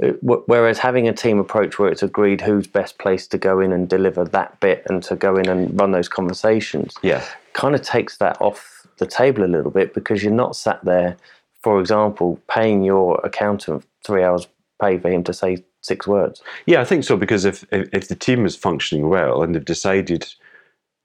Uh, 0.00 0.10
whereas 0.22 0.78
having 0.78 1.08
a 1.08 1.12
team 1.12 1.40
approach 1.40 1.78
where 1.78 1.88
it's 1.88 2.02
agreed 2.02 2.40
who's 2.40 2.68
best 2.68 2.98
placed 2.98 3.30
to 3.32 3.38
go 3.38 3.58
in 3.58 3.72
and 3.72 3.88
deliver 3.88 4.24
that 4.24 4.58
bit 4.60 4.84
and 4.88 5.02
to 5.02 5.16
go 5.16 5.36
in 5.36 5.48
and 5.48 5.80
run 5.80 5.90
those 5.90 6.08
conversations, 6.08 6.94
Yeah. 7.02 7.22
kind 7.54 7.74
of 7.74 7.82
takes 7.82 8.18
that 8.18 8.40
off 8.40 8.73
the 8.98 9.06
table 9.06 9.44
a 9.44 9.46
little 9.46 9.70
bit 9.70 9.94
because 9.94 10.22
you're 10.22 10.32
not 10.32 10.56
sat 10.56 10.84
there, 10.84 11.16
for 11.62 11.80
example, 11.80 12.40
paying 12.48 12.84
your 12.84 13.20
accountant 13.24 13.84
three 14.04 14.22
hours 14.22 14.46
pay 14.80 14.98
for 14.98 15.10
him 15.10 15.24
to 15.24 15.32
say 15.32 15.64
six 15.80 16.06
words. 16.06 16.42
Yeah, 16.66 16.80
I 16.80 16.84
think 16.84 17.04
so 17.04 17.16
because 17.16 17.44
if, 17.44 17.64
if 17.72 17.88
if 17.92 18.08
the 18.08 18.14
team 18.14 18.46
is 18.46 18.56
functioning 18.56 19.08
well 19.08 19.42
and 19.42 19.54
they've 19.54 19.64
decided 19.64 20.26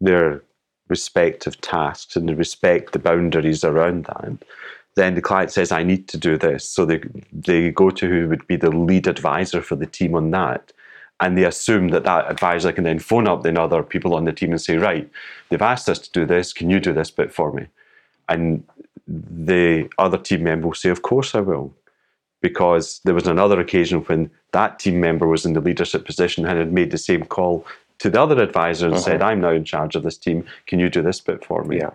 their 0.01 0.41
respective 0.87 1.59
tasks 1.61 2.15
and 2.15 2.27
they 2.27 2.33
respect 2.33 2.93
the 2.93 2.99
boundaries 2.99 3.63
around 3.63 4.05
that, 4.05 4.31
then 4.95 5.15
the 5.15 5.21
client 5.21 5.51
says, 5.51 5.71
"I 5.71 5.83
need 5.83 6.07
to 6.09 6.17
do 6.17 6.37
this." 6.37 6.67
So 6.67 6.85
they 6.85 7.01
they 7.31 7.71
go 7.71 7.89
to 7.91 8.07
who 8.07 8.27
would 8.29 8.47
be 8.47 8.55
the 8.55 8.71
lead 8.71 9.07
advisor 9.07 9.61
for 9.61 9.75
the 9.75 9.85
team 9.85 10.15
on 10.15 10.31
that, 10.31 10.73
and 11.19 11.37
they 11.37 11.45
assume 11.45 11.89
that 11.89 12.05
that 12.05 12.29
advisor 12.29 12.71
can 12.71 12.85
then 12.85 12.99
phone 12.99 13.27
up 13.27 13.43
the 13.43 13.61
other 13.61 13.83
people 13.83 14.15
on 14.15 14.25
the 14.25 14.33
team 14.33 14.51
and 14.51 14.61
say, 14.61 14.77
"Right, 14.77 15.09
they've 15.49 15.61
asked 15.61 15.89
us 15.89 15.99
to 15.99 16.11
do 16.11 16.25
this. 16.25 16.53
Can 16.53 16.69
you 16.69 16.79
do 16.79 16.93
this 16.93 17.11
bit 17.11 17.33
for 17.33 17.51
me?" 17.51 17.67
And 18.29 18.63
the 19.07 19.89
other 19.97 20.17
team 20.17 20.43
member 20.43 20.67
will 20.67 20.75
say, 20.75 20.89
"Of 20.89 21.01
course 21.01 21.35
I 21.35 21.41
will." 21.41 21.73
Because 22.41 23.01
there 23.03 23.15
was 23.15 23.27
another 23.27 23.59
occasion 23.59 23.99
when 24.01 24.31
that 24.53 24.79
team 24.79 25.01
member 25.01 25.27
was 25.27 25.45
in 25.45 25.53
the 25.53 25.59
leadership 25.59 26.05
position 26.05 26.45
and 26.45 26.57
had 26.57 26.71
made 26.71 26.91
the 26.91 26.97
same 26.97 27.25
call 27.25 27.65
to 27.97 28.09
the 28.09 28.21
other 28.21 28.41
advisor 28.41 28.87
and 28.87 28.97
said, 28.97 29.21
"I'm 29.21 29.41
now 29.41 29.51
in 29.51 29.65
charge 29.65 29.95
of 29.97 30.03
this 30.03 30.17
team. 30.17 30.45
Can 30.67 30.79
you 30.79 30.89
do 30.89 31.01
this 31.01 31.19
bit 31.19 31.43
for 31.43 31.63
me?" 31.65 31.77
Yeah. 31.79 31.91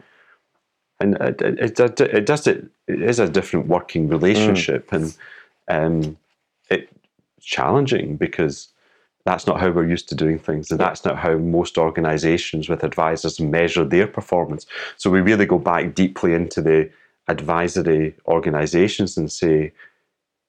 and 1.01 1.15
it, 1.21 1.41
it, 1.41 1.81
it, 1.81 2.01
it 2.01 2.27
does 2.27 2.47
it, 2.47 2.67
it 2.89 3.03
is 3.03 3.19
a 3.19 3.29
different 3.29 3.67
working 3.67 4.09
relationship 4.09 4.93
and 4.93 5.17
um, 5.69 6.17
it's 6.71 6.93
challenging 7.41 8.17
because 8.17 8.69
that's 9.25 9.47
not 9.47 9.59
how 9.61 9.71
we're 9.71 9.89
used 9.89 10.09
to 10.09 10.15
doing 10.15 10.39
things 10.39 10.71
and 10.71 10.79
that's 10.79 11.05
not 11.05 11.17
how 11.19 11.37
most 11.37 11.79
organizations 11.79 12.69
with 12.69 12.85
advisors 12.85 13.41
measure 13.41 13.85
their 13.85 14.07
performance 14.07 14.67
so 14.97 15.11
we 15.11 15.21
really 15.21 15.47
go 15.47 15.59
back 15.59 15.95
deeply 15.95 16.35
into 16.35 16.61
the 16.61 16.91
advisory 17.29 18.15
organizations 18.27 19.17
and 19.17 19.33
say 19.33 19.73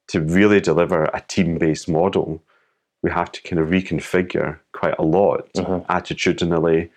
to 0.07 0.21
really 0.21 0.59
deliver 0.59 1.05
a 1.05 1.21
team-based 1.27 1.87
model 1.87 2.41
we 3.01 3.11
have 3.11 3.31
to 3.31 3.41
kind 3.43 3.59
of 3.59 3.69
reconfigure 3.69 4.59
quite 4.73 4.95
a 4.99 5.03
lot 5.03 5.51
attitudinally 5.53 6.89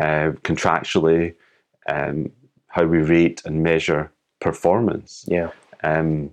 uh, 0.00 0.30
contractually 0.42 1.34
um, 1.88 2.30
how 2.68 2.84
we 2.84 2.98
rate 2.98 3.42
and 3.44 3.62
measure 3.62 4.10
performance, 4.40 5.24
Yeah. 5.28 5.50
um, 5.82 6.30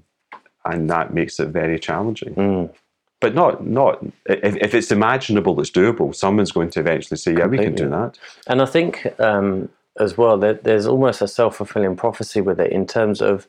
and 0.66 0.90
that 0.90 1.14
makes 1.14 1.40
it 1.40 1.50
very 1.50 1.78
challenging. 1.80 2.34
Mm. 2.36 2.74
But 3.22 3.36
not 3.36 3.66
not 3.66 4.04
if, 4.26 4.56
if 4.58 4.74
it's 4.74 4.92
imaginable, 4.92 5.60
it's 5.60 5.72
doable. 5.72 6.16
Someone's 6.16 6.52
going 6.54 6.70
to 6.72 6.80
eventually 6.80 7.18
say, 7.18 7.34
"Yeah, 7.34 7.48
we 7.48 7.58
can 7.58 7.76
do 7.76 7.90
that." 7.90 8.18
And 8.48 8.62
I 8.62 8.66
think 8.66 9.14
um, 9.20 9.70
as 10.00 10.18
well 10.18 10.38
that 10.38 10.64
there's 10.64 10.88
almost 10.88 11.22
a 11.22 11.28
self 11.28 11.58
fulfilling 11.58 11.96
prophecy 11.98 12.40
with 12.42 12.60
it 12.60 12.72
in 12.72 12.88
terms 12.88 13.22
of 13.22 13.46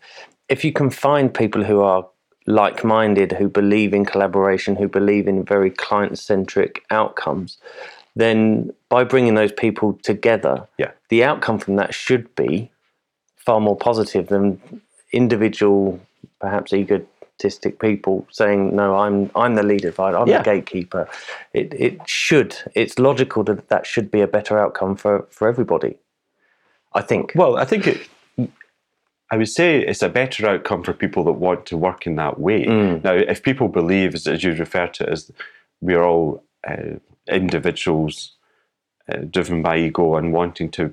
if 0.49 0.65
you 0.65 0.73
can 0.73 0.91
find 0.91 1.33
people 1.33 1.63
who 1.63 1.81
are 1.81 2.07
like 2.47 2.83
minded, 2.83 3.33
who 3.33 3.49
believe 3.49 3.95
in 3.95 4.05
collaboration, 4.05 4.75
who 4.75 4.89
believe 4.89 5.29
in 5.29 5.45
very 5.45 5.71
client 5.71 6.19
centric 6.19 6.83
outcomes, 6.91 7.59
then 8.17 8.73
by 8.89 9.05
bringing 9.05 9.35
those 9.35 9.53
people 9.53 9.93
together, 10.03 10.67
Yeah. 10.79 10.91
the 11.11 11.23
outcome 11.23 11.59
from 11.59 11.77
that 11.77 11.95
should 11.95 12.35
be 12.35 12.71
far 13.37 13.61
more 13.61 13.77
positive 13.77 14.27
than 14.29 14.61
individual, 15.13 16.01
perhaps 16.41 16.73
egotistic 17.41 17.79
people 17.79 18.27
saying, 18.31 18.75
"No, 18.77 18.97
I'm 18.97 19.31
I'm 19.35 19.55
the 19.55 19.63
leader, 19.63 19.93
I'm 19.99 20.29
Yeah. 20.29 20.39
the 20.39 20.45
gatekeeper." 20.45 21.09
It 21.53 21.75
it 21.75 22.01
should. 22.07 22.57
It's 22.75 22.99
logical 22.99 23.45
that 23.45 23.69
that 23.69 23.87
should 23.87 24.11
be 24.11 24.21
a 24.23 24.27
better 24.27 24.59
outcome 24.59 24.97
for 24.97 25.27
for 25.31 25.49
everybody. 25.49 25.97
I 26.93 27.03
think. 27.03 27.33
Well, 27.35 27.57
I 27.57 27.65
think 27.65 27.87
it. 27.87 28.09
I 29.33 29.37
would 29.37 29.49
say 29.49 29.81
it's 29.87 30.03
a 30.03 30.09
better 30.09 30.49
outcome 30.49 30.83
for 30.83 30.93
people 30.93 31.25
that 31.25 31.39
want 31.39 31.65
to 31.67 31.77
work 31.77 32.07
in 32.07 32.17
that 32.17 32.41
way. 32.41 32.65
Now, 33.05 33.15
if 33.15 33.43
people 33.43 33.69
believe, 33.69 34.13
as, 34.15 34.27
as 34.27 34.43
you 34.43 34.55
refer 34.55 34.89
to, 34.89 35.05
it 35.05 35.09
as 35.09 35.31
we're 35.81 36.03
all 36.03 36.43
uh, 36.69 36.99
individuals 37.29 38.37
uh, 39.09 39.19
driven 39.31 39.63
by 39.63 39.79
ego 39.79 40.17
and 40.17 40.33
wanting 40.33 40.69
to 40.73 40.93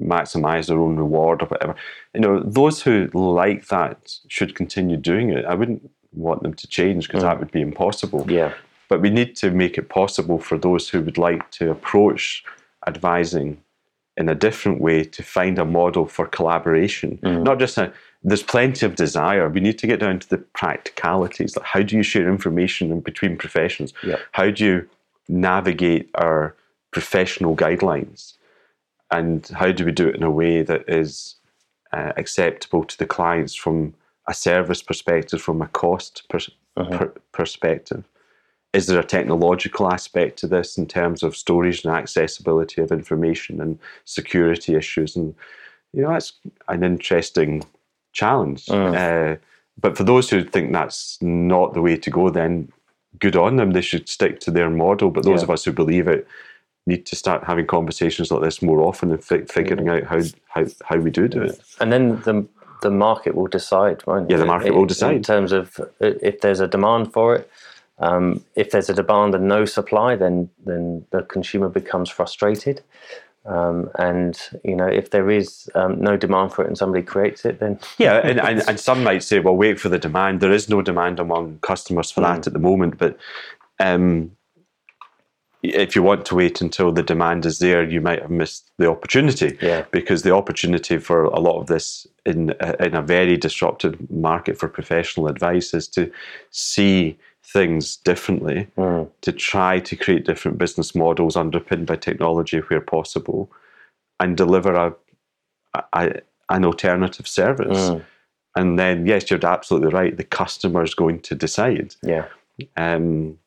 maximize 0.00 0.68
their 0.68 0.78
own 0.78 0.96
reward 0.96 1.42
or 1.42 1.46
whatever, 1.46 1.74
you 2.14 2.20
know, 2.20 2.40
those 2.40 2.82
who 2.82 3.08
like 3.12 3.68
that 3.68 4.16
should 4.28 4.54
continue 4.54 4.96
doing 4.96 5.30
it. 5.30 5.44
I 5.44 5.54
wouldn't 5.54 5.90
want 6.12 6.42
them 6.42 6.54
to 6.54 6.66
change 6.66 7.06
because 7.06 7.22
that 7.22 7.36
mm. 7.36 7.40
would 7.40 7.50
be 7.50 7.60
impossible. 7.60 8.24
Yeah. 8.30 8.54
But 8.88 9.00
we 9.00 9.10
need 9.10 9.36
to 9.36 9.50
make 9.50 9.76
it 9.76 9.88
possible 9.88 10.38
for 10.38 10.56
those 10.56 10.88
who 10.88 11.02
would 11.02 11.18
like 11.18 11.50
to 11.52 11.70
approach 11.70 12.44
advising 12.86 13.62
in 14.16 14.28
a 14.28 14.34
different 14.34 14.80
way 14.80 15.04
to 15.04 15.22
find 15.22 15.58
a 15.58 15.64
model 15.64 16.06
for 16.06 16.26
collaboration. 16.26 17.18
Mm. 17.22 17.44
Not 17.44 17.58
just 17.58 17.78
a 17.78 17.92
there's 18.24 18.42
plenty 18.42 18.84
of 18.84 18.96
desire. 18.96 19.48
We 19.48 19.60
need 19.60 19.78
to 19.78 19.86
get 19.86 20.00
down 20.00 20.18
to 20.18 20.28
the 20.28 20.38
practicalities. 20.38 21.56
Like 21.56 21.66
how 21.66 21.82
do 21.82 21.96
you 21.96 22.02
share 22.02 22.28
information 22.28 22.90
in 22.90 23.00
between 23.00 23.36
professions? 23.36 23.92
Yeah. 24.02 24.16
How 24.32 24.50
do 24.50 24.64
you 24.64 24.88
navigate 25.28 26.10
our 26.14 26.56
professional 26.90 27.54
guidelines? 27.54 28.34
And 29.10 29.46
how 29.48 29.72
do 29.72 29.84
we 29.84 29.92
do 29.92 30.08
it 30.08 30.16
in 30.16 30.22
a 30.22 30.30
way 30.30 30.62
that 30.62 30.88
is 30.88 31.36
uh, 31.92 32.12
acceptable 32.16 32.84
to 32.84 32.98
the 32.98 33.06
clients 33.06 33.54
from 33.54 33.94
a 34.26 34.34
service 34.34 34.82
perspective, 34.82 35.40
from 35.40 35.62
a 35.62 35.68
cost 35.68 36.24
pers- 36.28 36.50
per- 36.76 37.14
perspective? 37.32 38.04
Is 38.74 38.86
there 38.86 39.00
a 39.00 39.04
technological 39.04 39.90
aspect 39.90 40.38
to 40.40 40.46
this 40.46 40.76
in 40.76 40.86
terms 40.86 41.22
of 41.22 41.34
storage 41.36 41.84
and 41.84 41.94
accessibility 41.94 42.82
of 42.82 42.92
information 42.92 43.60
and 43.62 43.78
security 44.04 44.74
issues? 44.74 45.16
And 45.16 45.34
you 45.94 46.02
know, 46.02 46.10
that's 46.10 46.34
an 46.68 46.84
interesting 46.84 47.64
challenge. 48.12 48.68
Uh, 48.68 49.36
but 49.80 49.96
for 49.96 50.04
those 50.04 50.28
who 50.28 50.44
think 50.44 50.72
that's 50.72 51.16
not 51.22 51.72
the 51.72 51.80
way 51.80 51.96
to 51.96 52.10
go, 52.10 52.28
then 52.28 52.70
good 53.18 53.36
on 53.36 53.56
them. 53.56 53.70
They 53.70 53.80
should 53.80 54.06
stick 54.06 54.38
to 54.40 54.50
their 54.50 54.68
model. 54.68 55.10
But 55.10 55.24
those 55.24 55.40
Yeah. 55.40 55.44
of 55.44 55.50
us 55.50 55.64
who 55.64 55.72
believe 55.72 56.06
it 56.06 56.26
need 56.88 57.06
to 57.06 57.16
start 57.16 57.44
having 57.44 57.66
conversations 57.66 58.30
like 58.30 58.42
this 58.42 58.62
more 58.62 58.80
often 58.82 59.10
and 59.12 59.22
fi- 59.22 59.44
figuring 59.44 59.88
out 59.88 60.04
how, 60.04 60.20
how 60.48 60.64
how 60.84 60.96
we 60.96 61.10
do 61.10 61.28
do 61.28 61.42
it. 61.42 61.60
and 61.80 61.92
then 61.92 62.20
the 62.22 62.46
the 62.80 62.90
market 62.90 63.34
will 63.34 63.48
decide, 63.48 64.06
won't 64.06 64.26
it? 64.26 64.32
Yeah, 64.32 64.38
the 64.38 64.46
market 64.46 64.68
In- 64.68 64.74
will 64.76 64.86
decide 64.86 65.16
in 65.16 65.22
terms 65.22 65.52
of 65.52 65.80
if 66.00 66.40
there's 66.40 66.60
a 66.60 66.68
demand 66.68 67.12
for 67.12 67.36
it. 67.36 67.50
Um, 68.00 68.44
if 68.54 68.70
there's 68.70 68.88
a 68.88 68.94
demand 68.94 69.34
and 69.34 69.48
no 69.48 69.64
supply, 69.64 70.16
then 70.16 70.48
then 70.64 71.04
the 71.10 71.22
consumer 71.22 71.68
becomes 71.68 72.08
frustrated. 72.10 72.80
Um, 73.44 73.90
and 73.98 74.38
you 74.62 74.76
know, 74.76 74.86
if 74.86 75.10
there 75.10 75.30
is 75.30 75.68
um, 75.74 76.00
no 76.00 76.16
demand 76.16 76.52
for 76.52 76.62
it 76.64 76.68
and 76.68 76.78
somebody 76.78 77.02
creates 77.02 77.44
it, 77.44 77.58
then 77.60 77.80
Yeah, 77.98 78.18
and, 78.18 78.40
and, 78.40 78.62
and 78.68 78.78
some 78.78 79.02
might 79.02 79.22
say, 79.22 79.40
well, 79.40 79.56
wait 79.56 79.80
for 79.80 79.88
the 79.88 79.98
demand. 79.98 80.40
There 80.40 80.52
is 80.52 80.68
no 80.68 80.82
demand 80.82 81.18
among 81.18 81.58
customers 81.62 82.10
for 82.10 82.20
that 82.20 82.46
at 82.46 82.52
the 82.52 82.58
moment. 82.58 82.98
But 82.98 83.16
um, 83.80 84.32
if 85.62 85.96
you 85.96 86.02
want 86.02 86.24
to 86.26 86.34
wait 86.34 86.60
until 86.60 86.92
the 86.92 87.02
demand 87.02 87.44
is 87.44 87.58
there, 87.58 87.82
you 87.82 88.00
might 88.00 88.22
have 88.22 88.30
missed 88.30 88.70
the 88.78 88.88
opportunity. 88.88 89.58
Yeah. 89.60 89.84
Because 89.90 90.22
the 90.22 90.34
opportunity 90.34 90.98
for 90.98 91.24
a 91.24 91.40
lot 91.40 91.60
of 91.60 91.66
this 91.66 92.06
in 92.24 92.54
a, 92.60 92.84
in 92.84 92.94
a 92.94 93.02
very 93.02 93.36
disrupted 93.36 94.10
market 94.10 94.58
for 94.58 94.68
professional 94.68 95.28
advice 95.28 95.74
is 95.74 95.88
to 95.88 96.10
see 96.50 97.18
things 97.42 97.96
differently, 97.96 98.68
to 99.22 99.32
try 99.32 99.80
to 99.80 99.96
create 99.96 100.26
different 100.26 100.58
business 100.58 100.94
models 100.94 101.36
underpinned 101.36 101.86
by 101.86 101.96
technology 101.96 102.58
where 102.58 102.80
possible, 102.80 103.50
and 104.20 104.36
deliver 104.36 104.74
a, 104.74 104.94
a 105.92 106.20
an 106.50 106.64
alternative 106.64 107.26
service. 107.28 107.90
And 108.56 108.78
then, 108.78 109.06
yes, 109.06 109.30
you're 109.30 109.44
absolutely 109.44 109.90
right. 109.90 110.16
The 110.16 110.24
customer 110.24 110.82
is 110.82 110.94
going 110.94 111.20
to 111.20 111.34
decide. 111.34 111.94
yeah. 112.02 112.26
Um, 112.76 113.38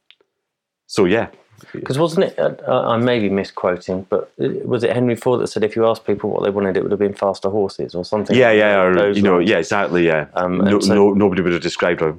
so, 0.87 1.05
yeah, 1.05 1.27
Because 1.73 1.97
wasn't 1.99 2.25
it? 2.25 2.39
Uh, 2.39 2.55
I 2.67 2.97
may 2.97 3.19
be 3.19 3.29
misquoting, 3.29 4.05
but 4.09 4.31
uh, 4.41 4.49
was 4.65 4.83
it 4.83 4.93
Henry 4.93 5.15
Ford 5.15 5.41
that 5.41 5.47
said 5.47 5.63
if 5.63 5.75
you 5.75 5.87
asked 5.87 6.05
people 6.05 6.29
what 6.29 6.43
they 6.43 6.49
wanted, 6.49 6.77
it 6.77 6.83
would 6.83 6.91
have 6.91 6.99
been 6.99 7.13
faster 7.13 7.49
horses 7.49 7.95
or 7.95 8.03
something? 8.05 8.35
yeah, 8.35 8.51
yeah, 8.51 8.81
or 8.81 9.11
you 9.11 9.21
know, 9.21 9.39
yeah, 9.39 9.57
exactly, 9.57 10.05
yeah. 10.05 10.27
Um, 10.33 10.57
no, 10.59 10.79
so- 10.79 10.93
no, 10.93 11.13
nobody 11.13 11.41
would 11.41 11.53
have 11.53 11.61
described 11.61 12.01
a, 12.01 12.15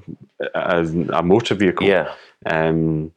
a, 0.54 0.84
a 1.12 1.22
motor 1.22 1.54
vehicle. 1.54 1.86
yeah, 1.86 2.12
Um, 2.46 3.12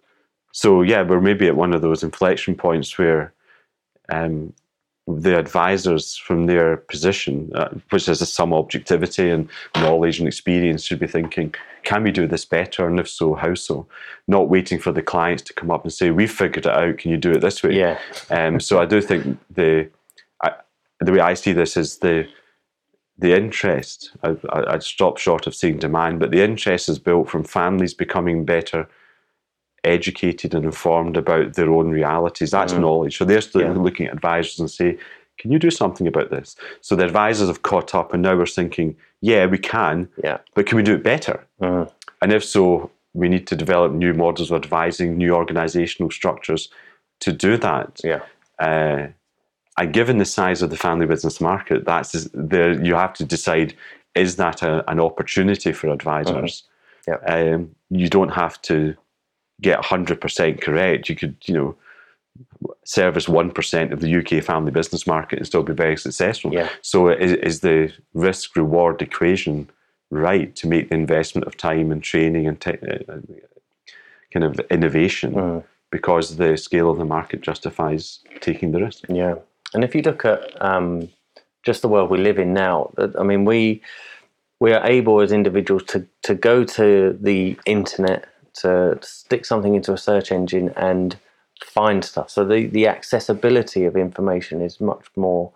so 0.52 0.82
yeah, 0.82 1.02
we're 1.02 1.22
maybe 1.22 1.48
at 1.48 1.56
one 1.56 1.74
of 1.74 1.82
those 1.82 2.04
inflection 2.04 2.56
points 2.56 2.98
where 2.98 3.34
um, 4.10 4.54
the 5.08 5.38
advisors 5.38 6.18
from 6.18 6.48
their 6.48 6.78
position, 6.78 7.52
uh, 7.54 7.70
which 7.92 8.08
has 8.08 8.28
some 8.32 8.54
objectivity 8.54 9.30
and 9.30 9.50
knowledge 9.76 10.18
and 10.18 10.28
experience, 10.28 10.84
should 10.84 11.00
be 11.00 11.08
thinking, 11.08 11.54
can 11.84 12.02
we 12.04 12.12
do 12.12 12.26
this 12.28 12.44
better? 12.44 12.88
And 12.88 13.00
if 13.00 13.08
so, 13.08 13.36
how 13.36 13.54
so? 13.54 13.86
Not 14.28 14.50
waiting 14.50 14.80
for 14.80 14.92
the 14.92 15.04
clients 15.04 15.44
to 15.44 15.54
come 15.54 15.70
up 15.70 15.84
and 15.84 15.94
say, 15.94 16.10
we've 16.10 16.32
figured 16.32 16.66
it 16.66 16.72
out, 16.72 16.98
can 16.98 17.12
you 17.12 17.18
do 17.18 17.32
it 17.32 17.42
this 17.42 17.62
way? 17.62 17.76
yeah, 17.76 18.00
Um, 18.32 18.60
so 18.60 18.82
I 18.82 18.86
do 18.86 19.00
think 19.00 19.38
the 19.52 19.90
I, 20.42 20.54
the 21.00 21.12
way 21.12 21.20
I 21.20 21.36
see 21.36 21.54
this 21.54 21.78
is 21.78 22.00
the 22.00 22.28
the 23.18 23.34
interest. 23.34 24.12
I, 24.24 24.36
I, 24.50 24.74
I'd 24.74 24.84
stop 24.84 25.20
short 25.20 25.46
of 25.46 25.56
saying 25.56 25.78
demand, 25.78 26.20
but 26.20 26.32
the 26.32 26.42
interest 26.42 26.90
is 26.90 27.00
built 27.00 27.30
from 27.30 27.44
families 27.44 27.94
becoming 27.94 28.44
better 28.44 28.90
educated 29.86 30.54
and 30.54 30.66
informed 30.66 31.18
about 31.18 31.54
their 31.54 31.70
own 31.72 31.90
realities. 31.90 32.52
That's 32.52 32.74
knowledge. 32.74 33.18
So 33.18 33.26
they're 33.26 33.42
still 33.42 33.62
Yeah. 33.62 33.72
looking 33.74 34.08
at 34.08 34.14
advisors 34.14 34.60
and 34.60 34.70
say, 34.70 34.98
"Can 35.38 35.52
you 35.52 35.60
do 35.60 35.72
something 35.72 36.08
about 36.08 36.30
this?" 36.30 36.56
So 36.82 36.96
the 36.96 37.06
advisors 37.06 37.48
have 37.48 37.62
caught 37.62 37.96
up, 37.96 38.14
and 38.14 38.24
now 38.24 38.36
we're 38.36 38.46
thinking, 38.46 38.96
"Yeah, 39.22 39.46
we 39.46 39.58
can, 39.58 40.10
yeah. 40.24 40.38
but 40.54 40.66
can 40.66 40.78
we 40.78 40.84
do 40.84 40.96
it 40.96 41.04
better?" 41.04 41.46
Mhm. 41.62 41.90
And 42.22 42.34
if 42.34 42.44
so, 42.44 42.90
we 43.14 43.30
need 43.30 43.48
to 43.48 43.56
develop 43.56 43.92
new 43.94 44.14
models 44.14 44.52
of 44.52 44.58
advising, 44.58 45.18
new 45.18 45.34
organizational 45.34 46.12
structures 46.12 46.70
to 47.20 47.32
do 47.32 47.58
that. 47.58 48.02
Yeah. 48.04 48.22
Uh, 48.60 49.08
and 49.78 49.94
given 49.94 50.18
the 50.18 50.26
size 50.26 50.62
of 50.62 50.70
the 50.70 50.78
family 50.78 51.06
business 51.06 51.40
market, 51.42 51.86
that's 51.86 52.28
there. 52.34 52.72
You 52.72 52.96
have 52.96 53.14
to 53.14 53.26
decide: 53.26 53.74
is 54.16 54.36
that 54.38 54.62
a, 54.64 54.90
an 54.90 55.00
opportunity 55.00 55.72
for 55.74 55.90
advisors? 55.90 56.64
Mm-hmm. 57.08 57.54
Um, 57.54 57.76
you 57.90 58.10
don't 58.10 58.32
have 58.32 58.60
to 58.64 58.96
get 59.62 59.84
hundred 59.84 60.22
percent 60.22 60.62
correct. 60.62 61.10
You 61.10 61.16
could, 61.16 61.36
you 61.46 61.54
know, 61.54 61.76
service 62.84 63.28
one 63.28 63.52
percent 63.52 63.94
of 63.94 64.02
the 64.02 64.16
UK 64.16 64.44
family 64.44 64.72
business 64.72 65.08
market 65.08 65.40
and 65.40 65.48
still 65.48 65.64
be 65.64 65.74
very 65.74 65.98
successful. 65.98 66.54
Yeah. 66.54 66.70
So, 66.82 67.10
is, 67.10 67.34
is 67.34 67.60
the 67.62 67.94
risk 68.14 68.56
reward 68.56 69.02
equation 69.02 69.70
right 70.12 70.56
to 70.56 70.68
make 70.68 70.90
the 70.90 70.96
investment 70.96 71.48
of 71.48 71.58
time 71.58 71.92
and 71.92 72.04
training 72.04 72.48
and 72.48 72.60
te- 72.60 72.72
uh, 72.72 73.20
kind 74.32 74.44
of 74.44 74.60
innovation? 74.70 75.34
Mm. 75.34 75.64
Because 75.92 76.36
the 76.36 76.58
scale 76.58 76.90
of 76.90 76.98
the 76.98 77.06
market 77.06 77.40
justifies 77.40 78.20
taking 78.42 78.72
the 78.72 78.82
risk. 78.82 79.06
Yeah, 79.08 79.36
and 79.74 79.84
if 79.84 79.96
you 79.96 80.02
look 80.02 80.26
at 80.26 80.62
um, 80.62 81.08
just 81.64 81.82
the 81.82 81.88
world 81.88 82.10
we 82.10 82.18
live 82.18 82.38
in 82.38 82.54
now, 82.54 82.92
I 83.18 83.24
mean, 83.24 83.46
we 83.46 83.82
we 84.60 84.74
are 84.74 84.86
able 84.86 85.22
as 85.22 85.32
individuals 85.32 85.84
to 85.84 86.06
to 86.24 86.36
go 86.36 86.64
to 86.64 87.18
the 87.22 87.58
internet 87.66 88.28
to 88.62 89.00
stick 89.02 89.46
something 89.46 89.76
into 89.76 89.94
a 89.94 89.98
search 89.98 90.32
engine 90.32 90.70
and 90.76 91.18
find 91.64 92.04
stuff. 92.06 92.30
So 92.30 92.46
the 92.46 92.68
the 92.68 92.88
accessibility 92.88 93.86
of 93.86 93.96
information 93.98 94.62
is 94.62 94.82
much 94.82 95.08
more 95.16 95.52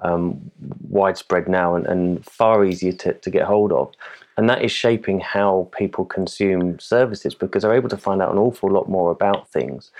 um, 0.00 0.50
widespread 0.88 1.48
now 1.48 1.74
and, 1.74 1.86
and 1.86 2.24
far 2.24 2.64
easier 2.64 2.92
to, 2.92 3.14
to 3.14 3.30
get 3.30 3.44
hold 3.44 3.72
of. 3.72 3.92
And 4.36 4.48
that 4.48 4.62
is 4.64 4.72
shaping 4.72 5.20
how 5.20 5.68
people 5.76 6.04
consume 6.04 6.78
services 6.78 7.34
because 7.34 7.62
they're 7.62 7.74
able 7.74 7.90
to 7.90 7.96
find 7.98 8.22
out 8.22 8.32
an 8.32 8.38
awful 8.38 8.70
lot 8.70 8.88
more 8.88 9.10
about 9.10 9.50
things 9.50 9.90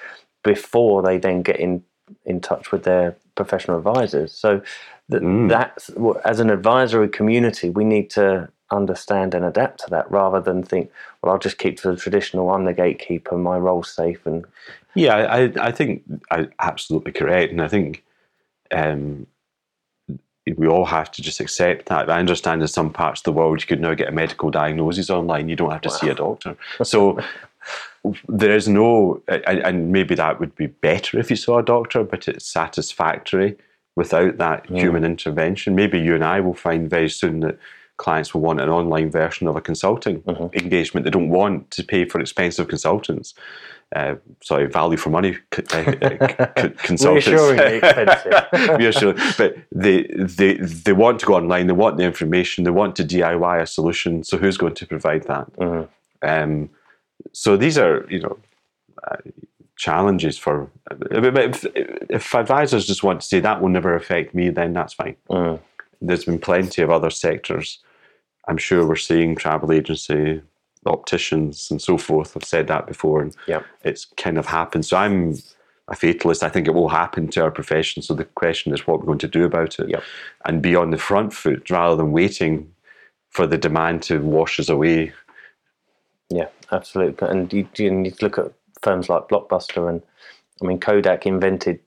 before 0.42 1.03
they 1.03 1.18
then 1.18 1.42
get 1.42 1.61
in 1.61 1.82
in 2.26 2.40
touch 2.40 2.72
with 2.72 2.84
their 2.84 3.16
professional 3.36 3.78
advisors. 3.78 4.32
So 4.32 4.62
that 5.11 5.22
Mm. 5.22 5.48
that's 5.48 5.90
as 6.24 6.40
an 6.40 6.51
advisory 6.51 7.09
community, 7.09 7.70
we 7.70 7.84
need 7.84 8.11
to 8.11 8.48
understand 8.70 9.34
and 9.34 9.44
adapt 9.44 9.80
to 9.80 9.90
that 9.90 10.10
rather 10.10 10.40
than 10.40 10.62
think, 10.62 10.90
well, 11.22 11.32
I'll 11.32 11.38
just 11.38 11.58
keep 11.58 11.80
to 11.80 11.90
the 11.90 11.96
traditional. 11.96 12.50
I'm 12.50 12.64
the 12.64 12.72
gatekeeper. 12.72 13.36
My 13.36 13.58
role's 13.58 13.92
safe, 13.92 14.24
and 14.26 14.44
Yeah, 14.94 15.14
I, 15.16 15.52
I 15.60 15.72
think 15.72 16.02
I, 16.30 16.48
absolutely 16.58 17.12
correct, 17.12 17.52
and 17.52 17.62
I 17.62 17.68
think 17.68 18.04
um, 18.70 19.26
we 20.56 20.66
all 20.66 20.86
have 20.86 21.10
to 21.12 21.22
just 21.22 21.40
accept 21.40 21.86
that. 21.86 22.10
I 22.10 22.18
understand 22.18 22.62
in 22.62 22.68
some 22.68 22.92
parts 22.92 23.20
of 23.20 23.24
the 23.24 23.32
world 23.32 23.60
you 23.60 23.66
could 23.66 23.80
now 23.80 23.94
get 23.94 24.08
a 24.08 24.12
medical 24.12 24.50
diagnosis 24.50 25.10
online. 25.10 25.48
You 25.48 25.56
don't 25.56 25.70
have 25.70 25.80
to 25.82 25.90
see 25.90 26.08
a 26.08 26.14
doctor. 26.14 26.56
So 26.82 27.20
there 28.28 28.56
is 28.56 28.68
no, 28.68 29.22
and, 29.28 29.58
and 29.58 29.92
maybe 29.92 30.14
that 30.14 30.40
would 30.40 30.54
be 30.56 30.66
better 30.66 31.18
if 31.18 31.30
you 31.30 31.36
saw 31.36 31.58
a 31.58 31.62
doctor, 31.62 32.02
but 32.02 32.28
it's 32.28 32.46
satisfactory 32.46 33.56
without 33.96 34.38
that 34.38 34.66
human 34.70 35.04
intervention. 35.04 35.74
Maybe 35.74 36.00
you 36.00 36.14
and 36.14 36.24
I 36.24 36.40
will 36.40 36.54
find 36.54 36.88
very 36.88 37.10
soon 37.10 37.40
that 37.40 37.58
clients 38.01 38.32
will 38.32 38.40
want 38.40 38.61
an 38.61 38.70
online 38.70 39.11
version 39.11 39.46
of 39.46 39.57
a 39.57 39.61
consulting 39.61 40.22
engagement. 40.55 41.05
They 41.05 41.11
don't 41.11 41.28
want 41.28 41.70
to 41.72 41.84
pay 41.84 42.07
for 42.07 42.18
expensive 42.20 42.66
consultants. 42.66 43.34
Uh, 43.94 44.14
sorry, 44.42 44.66
value 44.66 44.96
for 44.96 45.11
money 45.11 45.32
c- 45.55 45.64
uh, 45.74 45.78
uh, 45.78 46.46
c- 46.62 46.74
consultants. 46.90 47.26
Reassuringly 47.26 47.76
expensive. 47.78 48.78
Reassuring. 48.78 49.18
But 49.36 49.57
they, 49.84 49.96
they, 50.38 50.55
they 50.86 50.92
want 50.92 51.20
to 51.20 51.26
go 51.26 51.34
online, 51.34 51.66
they 51.66 51.72
want 51.84 51.96
the 51.98 52.05
information, 52.05 52.64
they 52.64 52.70
want 52.70 52.96
to 52.96 53.05
DIY 53.05 53.61
a 53.61 53.66
solution. 53.66 54.24
So 54.24 54.38
who's 54.38 54.57
going 54.57 54.76
to 54.76 54.86
provide 54.86 55.24
that? 55.24 55.46
Mhm. 55.57 55.88
Um, 56.22 56.70
so 57.32 57.57
these 57.57 57.76
are, 57.76 58.07
you 58.09 58.20
know, 58.20 58.38
uh, 59.09 59.16
challenges 59.76 60.38
for. 60.38 60.70
If, 61.11 61.66
if 62.18 62.34
advisors 62.34 62.86
just 62.86 63.03
want 63.03 63.20
to 63.20 63.26
say 63.26 63.40
that 63.40 63.61
will 63.61 63.68
never 63.78 63.94
affect 63.94 64.34
me, 64.34 64.51
then 64.51 64.72
that's 64.72 64.94
fine. 64.94 65.16
Mm. 65.28 65.59
There's 66.01 66.24
been 66.24 66.38
plenty 66.38 66.80
of 66.82 66.90
other 66.90 67.11
sectors. 67.11 67.78
I'm 68.51 68.57
sure 68.59 68.84
we're 68.84 68.96
seeing 68.96 69.36
travel 69.36 69.70
agency, 69.72 70.42
opticians, 70.84 71.70
and 71.70 71.80
so 71.80 71.96
forth. 71.96 72.36
I've 72.36 72.42
said 72.44 72.66
that 72.66 72.88
before, 72.88 73.22
and 73.22 73.34
Yep. 73.46 73.64
it's 73.84 74.07
kind 74.16 74.36
of 74.36 74.46
happened. 74.46 74.84
So 74.84 74.96
I'm 74.96 75.36
a 75.86 75.94
fatalist. 75.94 76.42
I 76.42 76.48
think 76.48 76.66
it 76.66 76.74
will 76.74 76.88
happen 76.88 77.28
to 77.28 77.42
our 77.44 77.53
profession. 77.53 78.03
So 78.03 78.12
the 78.12 78.24
question 78.24 78.74
is 78.74 78.86
what 78.88 78.98
we're 78.98 79.07
going 79.07 79.18
to 79.20 79.28
do 79.28 79.44
about 79.44 79.78
it, 79.78 79.88
Yep. 79.88 80.03
and 80.46 80.61
be 80.61 80.74
on 80.74 80.90
the 80.90 80.98
front 80.98 81.32
foot 81.32 81.70
rather 81.70 81.94
than 81.96 82.11
waiting 82.11 82.74
for 83.30 83.46
the 83.46 83.57
demand 83.59 84.03
to 84.05 84.20
wash 84.20 84.59
us 84.59 84.68
away. 84.68 85.12
Yeah, 86.28 86.48
absolutely. 86.72 87.28
And 87.28 87.53
you, 87.53 87.68
you 87.76 87.90
need 87.92 88.18
to 88.18 88.24
look 88.24 88.38
at 88.38 88.53
firms 88.82 89.09
like 89.09 89.28
Blockbuster 89.28 89.88
and 89.88 90.03
I 90.61 90.66
mean 90.66 90.80
Kodak 90.80 91.24
invented 91.24 91.78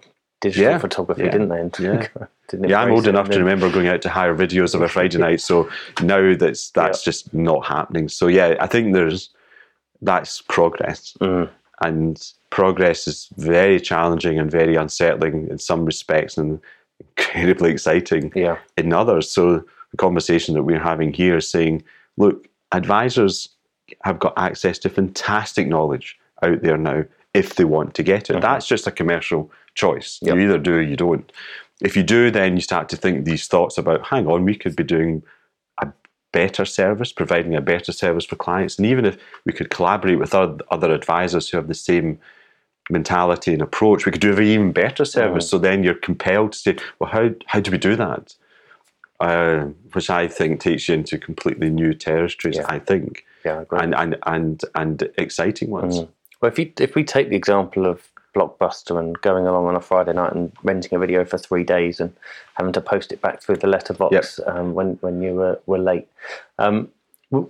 digital 0.44 0.72
Yeah, 0.72 0.78
photography, 0.78 1.24
yeah, 1.24 1.32
didn't 1.32 1.50
they? 1.50 1.60
And 1.60 1.80
yeah. 1.80 2.08
didn't 2.50 2.70
Yeah, 2.70 2.82
I'm 2.82 2.92
old 2.92 3.08
enough 3.08 3.30
to 3.30 3.40
remember 3.40 3.72
going 3.72 3.88
out 3.88 4.02
to 4.04 4.10
hire 4.10 4.36
videos 4.36 4.76
of 4.76 4.82
a 4.82 4.90
Friday 4.96 5.18
night. 5.18 5.42
So 5.42 5.70
now 6.02 6.36
that's 6.36 6.70
that's 6.72 7.04
just 7.04 7.34
not 7.34 7.66
happening. 7.66 8.10
So 8.10 8.28
yeah, 8.28 8.56
I 8.60 8.68
think 8.68 8.94
there's 8.94 9.30
that's 10.02 10.42
progress, 10.42 11.16
Mm. 11.22 11.50
and 11.82 12.32
progress 12.50 13.08
is 13.08 13.30
very 13.38 13.80
challenging 13.80 14.38
and 14.38 14.52
very 14.52 14.76
unsettling 14.76 15.48
in 15.50 15.58
some 15.58 15.86
respects, 15.86 16.38
and 16.38 16.60
incredibly 17.18 17.72
exciting 17.72 18.32
Yeah, 18.36 18.58
in 18.78 18.94
others. 18.94 19.30
So 19.30 19.64
the 19.92 19.98
conversation 19.98 20.54
that 20.56 20.64
we're 20.64 20.80
having 20.80 21.14
here 21.14 21.38
is 21.38 21.50
saying, 21.50 21.84
look, 22.18 22.48
advisors 22.72 23.50
have 24.04 24.20
got 24.20 24.34
access 24.38 24.78
to 24.80 24.90
fantastic 24.90 25.68
knowledge 25.68 26.18
out 26.42 26.62
there 26.62 26.78
now 26.78 27.04
if 27.34 27.56
they 27.56 27.66
want 27.66 27.94
to 27.96 28.04
get 28.04 28.30
it. 28.30 28.42
That's 28.42 28.68
just 28.68 28.88
a 28.88 28.92
commercial 28.92 29.50
choice. 29.76 30.20
Yep. 30.22 30.36
You 30.36 30.42
either 30.42 30.58
do 30.60 30.76
or 30.76 30.82
you 30.82 30.96
don't. 30.96 31.32
If 31.82 31.98
you 31.98 32.04
do, 32.04 32.32
then 32.32 32.56
you 32.56 32.62
start 32.62 32.90
to 32.90 32.98
think 32.98 33.26
these 33.26 33.48
thoughts 33.48 33.78
about, 33.78 34.06
hang 34.06 34.28
on, 34.28 34.46
we 34.46 34.56
could 34.56 34.76
be 34.76 34.84
doing 34.84 35.24
a 35.82 35.88
better 36.32 36.66
service, 36.66 37.12
providing 37.12 37.56
a 37.56 37.62
better 37.62 37.92
service 37.92 38.26
for 38.26 38.36
clients. 38.36 38.78
And 38.78 38.86
even 38.88 39.06
if 39.06 39.18
we 39.46 39.54
could 39.54 39.70
collaborate 39.70 40.20
with 40.20 40.34
oth- 40.34 40.62
other 40.72 40.94
advisors 40.94 41.50
who 41.50 41.58
have 41.58 41.68
the 41.68 41.74
same 41.74 42.20
mentality 42.90 43.54
and 43.54 43.62
approach, 43.62 44.06
we 44.06 44.12
could 44.12 44.22
do 44.22 44.32
an 44.36 44.44
even 44.44 44.72
better 44.72 45.06
service. 45.06 45.50
So 45.50 45.58
then 45.58 45.84
you're 45.84 45.96
compelled 45.96 46.54
to 46.54 46.58
say, 46.58 46.78
well, 47.00 47.10
how, 47.10 47.32
how 47.48 47.60
do 47.60 47.72
we 47.72 47.78
do 47.78 47.96
that? 47.96 48.36
Uh, 49.20 49.66
which 49.94 50.10
I 50.10 50.28
think 50.28 50.60
takes 50.60 50.90
you 50.90 50.96
into 50.96 51.18
completely 51.18 51.70
new 51.70 51.94
territories, 51.94 52.58
Yeah. 52.58 52.66
I 52.68 52.80
think, 52.80 53.26
yeah, 53.46 53.60
I 53.60 53.62
agree. 53.62 53.80
and, 53.80 53.96
and, 53.96 54.18
and, 54.26 54.62
and 54.76 55.10
exciting 55.18 55.70
ones. 55.70 56.00
Well, 56.42 56.52
if 56.52 56.60
you 56.60 56.74
if 56.78 56.94
we 56.94 57.06
take 57.06 57.30
the 57.30 57.38
example 57.38 57.86
of 57.86 58.02
Blockbuster 58.34 59.00
and 59.00 59.20
going 59.22 59.46
along 59.48 59.68
on 59.68 59.76
a 59.76 59.82
Friday 59.82 60.14
night 60.14 60.34
and 60.34 60.52
renting 60.64 60.96
a 60.96 61.00
video 61.00 61.24
for 61.26 61.38
three 61.38 61.64
days 61.64 62.00
and 62.00 62.14
having 62.56 62.74
to 62.74 62.82
post 62.82 63.12
it 63.12 63.22
back 63.22 63.42
through 63.42 63.58
the 63.58 63.68
letterbox 63.68 64.40
um, 64.48 64.74
when 64.74 64.98
when 65.02 65.22
you 65.22 65.34
were, 65.36 65.60
were 65.66 65.78
late, 65.80 66.08
um, 66.60 66.90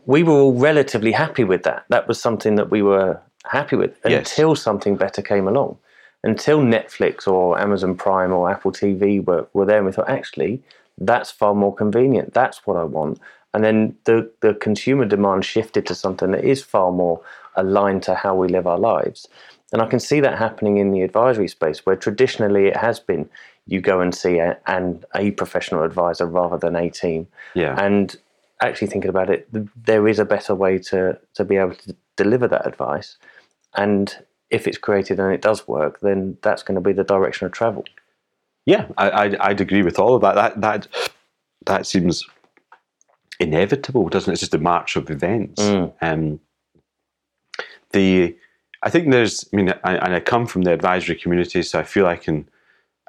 we 0.05 0.23
were 0.23 0.33
all 0.33 0.53
relatively 0.53 1.11
happy 1.11 1.43
with 1.43 1.63
that. 1.63 1.85
That 1.89 2.07
was 2.07 2.19
something 2.19 2.55
that 2.55 2.69
we 2.71 2.81
were 2.81 3.19
happy 3.45 3.75
with 3.75 3.97
Yes. 4.07 4.31
until 4.31 4.55
something 4.55 4.95
better 4.95 5.21
came 5.21 5.47
along. 5.47 5.77
Until 6.23 6.59
Netflix 6.61 7.27
or 7.27 7.59
Amazon 7.59 7.95
Prime 7.95 8.31
or 8.31 8.49
Apple 8.49 8.71
TV 8.71 9.23
were, 9.25 9.45
were 9.53 9.65
there, 9.65 9.77
and 9.77 9.85
we 9.85 9.91
thought 9.91 10.09
actually 10.09 10.61
that's 10.97 11.31
far 11.31 11.53
more 11.53 11.73
convenient. 11.75 12.33
That's 12.33 12.65
what 12.65 12.77
I 12.77 12.83
want. 12.83 13.19
And 13.53 13.63
then 13.63 13.95
the, 14.05 14.31
the 14.39 14.53
consumer 14.53 15.05
demand 15.05 15.45
shifted 15.45 15.85
to 15.87 15.95
something 15.95 16.31
that 16.31 16.43
is 16.43 16.63
far 16.63 16.91
more 16.91 17.21
aligned 17.55 18.03
to 18.03 18.15
how 18.15 18.35
we 18.35 18.47
live 18.47 18.65
our 18.65 18.79
lives. 18.79 19.27
And 19.73 19.81
I 19.81 19.87
can 19.87 19.99
see 19.99 20.21
that 20.21 20.37
happening 20.37 20.77
in 20.77 20.91
the 20.91 21.01
advisory 21.01 21.47
space, 21.47 21.85
where 21.85 21.95
traditionally 21.95 22.67
it 22.67 22.77
has 22.77 22.99
been 22.99 23.29
you 23.65 23.81
go 23.81 23.99
and 23.99 24.13
see 24.13 24.37
a, 24.37 24.57
and 24.67 25.03
a 25.15 25.31
professional 25.31 25.83
advisor 25.83 26.25
rather 26.25 26.57
than 26.57 26.75
a 26.75 26.89
team. 26.89 27.27
Yeah. 27.55 27.75
And 27.77 28.15
actually 28.61 28.87
thinking 28.87 29.09
about 29.09 29.29
it, 29.29 29.47
there 29.85 30.07
is 30.07 30.19
a 30.19 30.25
better 30.25 30.53
way 30.53 30.77
to, 30.77 31.17
to 31.33 31.43
be 31.43 31.57
able 31.57 31.75
to 31.75 31.95
deliver 32.15 32.47
that 32.47 32.67
advice. 32.67 33.17
And 33.75 34.15
if 34.49 34.67
it's 34.67 34.77
created 34.77 35.19
and 35.19 35.33
it 35.33 35.41
does 35.41 35.67
work, 35.67 35.99
then 36.01 36.37
that's 36.43 36.61
going 36.61 36.75
to 36.75 36.81
be 36.81 36.93
the 36.93 37.03
direction 37.03 37.47
of 37.47 37.51
travel. 37.51 37.83
Yeah, 38.65 38.87
I, 38.97 39.11
I'd, 39.11 39.35
I'd 39.37 39.61
agree 39.61 39.81
with 39.81 39.97
all 39.97 40.15
of 40.15 40.21
that. 40.21 40.35
That 40.35 40.61
that 40.61 41.11
that 41.65 41.87
seems 41.87 42.25
inevitable, 43.39 44.07
doesn't 44.09 44.31
it? 44.31 44.33
It's 44.33 44.41
just 44.41 44.53
a 44.53 44.59
march 44.59 44.95
of 44.95 45.09
events. 45.09 45.61
Mm. 45.61 45.93
Um, 46.01 46.39
the 47.91 48.37
I 48.83 48.89
think 48.89 49.09
there's. 49.09 49.47
I 49.51 49.55
mean, 49.55 49.73
I, 49.83 49.95
and 49.95 50.13
I 50.13 50.19
come 50.19 50.45
from 50.45 50.63
the 50.63 50.73
advisory 50.73 51.15
community, 51.15 51.63
so 51.63 51.79
I 51.79 51.83
feel 51.83 52.05
I 52.05 52.17
can. 52.17 52.47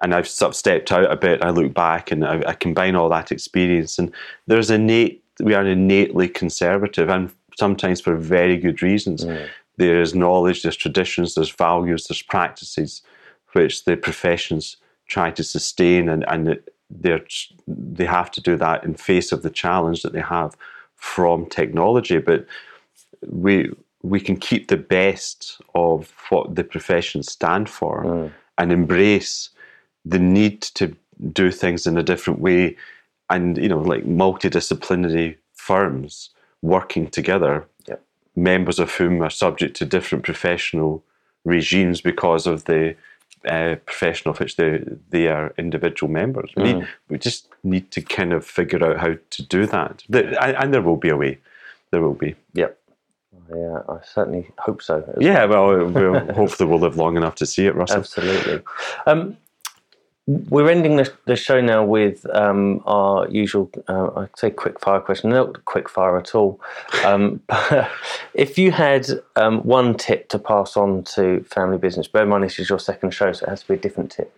And 0.02 0.14
I've 0.14 0.28
sort 0.28 0.50
of 0.50 0.56
stepped 0.56 0.92
out 0.92 1.10
a 1.10 1.16
bit. 1.16 1.42
I 1.42 1.50
look 1.50 1.72
back 1.72 2.10
and 2.10 2.24
I, 2.26 2.42
I 2.48 2.54
combine 2.54 2.96
all 2.96 3.08
that 3.10 3.32
experience, 3.32 3.98
and 3.98 4.12
there's 4.46 4.70
innate. 4.70 5.22
We 5.40 5.54
are 5.54 5.66
innately 5.66 6.28
conservative, 6.28 7.08
and 7.08 7.30
sometimes 7.56 8.00
for 8.00 8.16
very 8.16 8.56
good 8.56 8.82
reasons. 8.82 9.24
Mm. 9.24 9.48
There 9.76 10.00
is 10.00 10.14
knowledge, 10.14 10.62
there's 10.62 10.76
traditions, 10.76 11.34
there's 11.34 11.50
values, 11.50 12.06
there's 12.06 12.22
practices, 12.22 13.02
which 13.52 13.84
the 13.84 13.96
professions 13.96 14.76
try 15.08 15.32
to 15.32 15.42
sustain, 15.42 16.08
and 16.08 16.24
and 16.28 16.60
they're 16.90 17.24
they 17.66 18.04
have 18.04 18.30
to 18.32 18.40
do 18.40 18.56
that 18.56 18.84
in 18.84 18.94
face 18.94 19.32
of 19.32 19.42
the 19.42 19.50
challenge 19.50 20.02
that 20.02 20.12
they 20.12 20.20
have 20.20 20.56
from 20.96 21.46
technology. 21.46 22.18
But 22.18 22.46
we 23.26 23.72
we 24.12 24.20
can 24.20 24.36
keep 24.36 24.68
the 24.68 24.76
best 24.98 25.60
of 25.74 26.12
what 26.30 26.54
the 26.56 26.64
professions 26.74 27.26
stand 27.32 27.66
for 27.78 27.96
and 28.58 28.70
embrace 28.72 29.50
the 30.04 30.18
need 30.18 30.60
to 30.78 30.84
do 31.32 31.50
things 31.50 31.86
in 31.86 31.96
a 31.96 32.02
different 32.02 32.38
way 32.40 32.76
and 33.30 33.56
you 33.64 33.68
know 33.72 33.80
like 33.92 34.04
multidisciplinary 34.04 35.36
firms 35.54 36.30
working 36.62 37.06
together 37.08 37.54
Yep. 37.88 38.00
members 38.36 38.78
of 38.78 38.88
whom 38.98 39.22
are 39.22 39.30
subject 39.30 39.76
to 39.78 39.84
different 39.96 40.24
professional 40.24 41.02
regimes 41.44 42.00
because 42.00 42.46
of 42.46 42.64
the 42.64 42.94
uh, 43.54 43.76
profession 43.86 44.30
of 44.30 44.40
which 44.40 44.56
they 44.56 44.82
they 45.10 45.28
are 45.28 45.52
individual 45.58 46.10
members. 46.12 46.50
We, 46.56 46.62
need, 46.62 46.88
we 47.10 47.18
just 47.18 47.48
need 47.62 47.90
to 47.90 48.00
kind 48.00 48.32
of 48.32 48.44
figure 48.46 48.82
out 48.86 48.98
how 49.04 49.12
to 49.36 49.42
do 49.56 49.66
that, 49.66 50.02
The- 50.08 50.42
and, 50.42 50.56
and 50.56 50.68
there 50.74 50.80
will 50.82 50.96
be 50.96 51.10
a 51.10 51.16
way. 51.16 51.38
There 51.90 52.00
will 52.02 52.14
be. 52.26 52.34
Yep. 52.54 52.78
Yeah, 53.50 53.80
I 53.88 53.98
certainly 54.04 54.50
hope 54.58 54.82
so. 54.82 55.14
Yeah, 55.20 55.44
well, 55.44 55.86
we'll 55.86 56.18
hopefully 56.34 56.68
we'll 56.68 56.78
live 56.78 56.96
long 56.96 57.16
enough 57.16 57.34
to 57.36 57.46
see 57.46 57.66
it, 57.66 57.74
Russell. 57.74 57.98
Absolutely. 57.98 58.62
Um, 59.06 59.36
we're 60.26 60.70
ending 60.70 60.96
the, 60.96 61.12
the 61.26 61.36
show 61.36 61.60
now 61.60 61.84
with 61.84 62.24
um, 62.34 62.82
our 62.86 63.28
usual, 63.28 63.70
uh, 63.88 64.08
I'd 64.16 64.38
say, 64.38 64.50
quick 64.50 64.80
fire 64.80 65.00
question. 65.00 65.30
Not 65.30 65.66
quick 65.66 65.88
fire 65.88 66.16
at 66.16 66.34
all. 66.34 66.60
Um, 67.04 67.42
if 68.34 68.56
you 68.56 68.72
had 68.72 69.06
um, 69.36 69.60
one 69.64 69.94
tip 69.96 70.30
to 70.30 70.38
pass 70.38 70.78
on 70.78 71.04
to 71.04 71.44
family 71.44 71.76
business, 71.76 72.08
bear 72.08 72.22
in 72.22 72.30
mind 72.30 72.44
this 72.44 72.58
is 72.58 72.70
your 72.70 72.78
second 72.78 73.10
show, 73.10 73.32
so 73.32 73.44
it 73.44 73.50
has 73.50 73.62
to 73.62 73.68
be 73.68 73.74
a 73.74 73.78
different 73.78 74.10
tip 74.12 74.34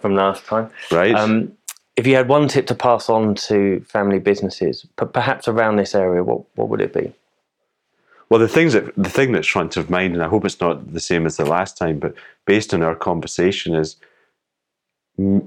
from 0.00 0.14
last 0.14 0.44
time. 0.44 0.70
Right. 0.90 1.14
Um, 1.14 1.52
if 1.96 2.06
you 2.06 2.16
had 2.16 2.28
one 2.28 2.46
tip 2.46 2.66
to 2.66 2.74
pass 2.74 3.08
on 3.08 3.34
to 3.36 3.80
family 3.88 4.18
businesses, 4.18 4.86
p- 4.98 5.06
perhaps 5.06 5.48
around 5.48 5.76
this 5.76 5.94
area, 5.94 6.22
what, 6.22 6.42
what 6.56 6.68
would 6.68 6.82
it 6.82 6.92
be? 6.92 7.14
Well, 8.30 8.38
the 8.40 8.48
things 8.48 8.72
that 8.74 8.94
the 8.96 9.10
thing 9.10 9.32
that's 9.32 9.48
front 9.48 9.76
of 9.76 9.90
mind, 9.90 10.14
and 10.14 10.22
I 10.22 10.28
hope 10.28 10.44
it's 10.44 10.60
not 10.60 10.92
the 10.92 11.00
same 11.00 11.26
as 11.26 11.36
the 11.36 11.44
last 11.44 11.76
time, 11.76 11.98
but 11.98 12.14
based 12.46 12.72
on 12.72 12.82
our 12.82 12.94
conversation, 12.94 13.74
is 13.74 13.96
mm, 15.18 15.46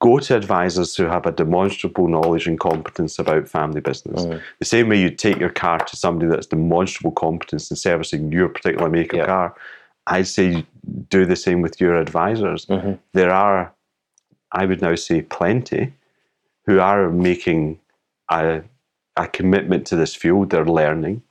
go 0.00 0.18
to 0.18 0.34
advisors 0.34 0.96
who 0.96 1.04
have 1.04 1.26
a 1.26 1.32
demonstrable 1.32 2.08
knowledge 2.08 2.46
and 2.46 2.58
competence 2.58 3.18
about 3.18 3.48
family 3.48 3.82
business. 3.82 4.24
The 4.58 4.64
same 4.64 4.88
way 4.88 5.00
you 5.00 5.10
take 5.10 5.38
your 5.38 5.50
car 5.50 5.78
to 5.78 5.96
somebody 5.96 6.30
that's 6.30 6.46
demonstrable 6.46 7.12
competence 7.12 7.70
in 7.70 7.76
servicing 7.76 8.32
your 8.32 8.48
particular 8.48 8.88
make 8.88 9.12
of 9.12 9.18
Yeah. 9.18 9.26
car, 9.26 9.54
I'd 10.06 10.26
say 10.26 10.64
do 11.10 11.26
the 11.26 11.36
same 11.36 11.60
with 11.60 11.80
your 11.80 11.96
advisors. 11.96 12.66
There 13.12 13.30
are, 13.30 13.74
I 14.52 14.64
would 14.64 14.80
now 14.80 14.94
say, 14.94 15.20
plenty 15.20 15.92
who 16.64 16.80
are 16.80 17.10
making 17.10 17.78
a, 18.30 18.62
a 19.16 19.28
commitment 19.28 19.86
to 19.88 19.96
this 19.96 20.14
field. 20.14 20.50
They're 20.50 20.64
learning 20.64 21.22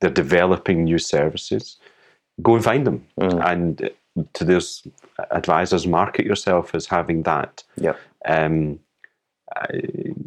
they're 0.00 0.10
developing 0.10 0.84
new 0.84 0.98
services. 0.98 1.76
Go 2.42 2.54
and 2.54 2.64
find 2.64 2.86
them, 2.86 3.06
and 3.18 3.90
to 4.34 4.44
those 4.44 4.86
advisors, 5.30 5.86
market 5.86 6.26
yourself 6.26 6.74
as 6.74 6.86
having 6.86 7.22
that. 7.22 7.62
Yep. 7.76 7.98
Um, 8.26 8.78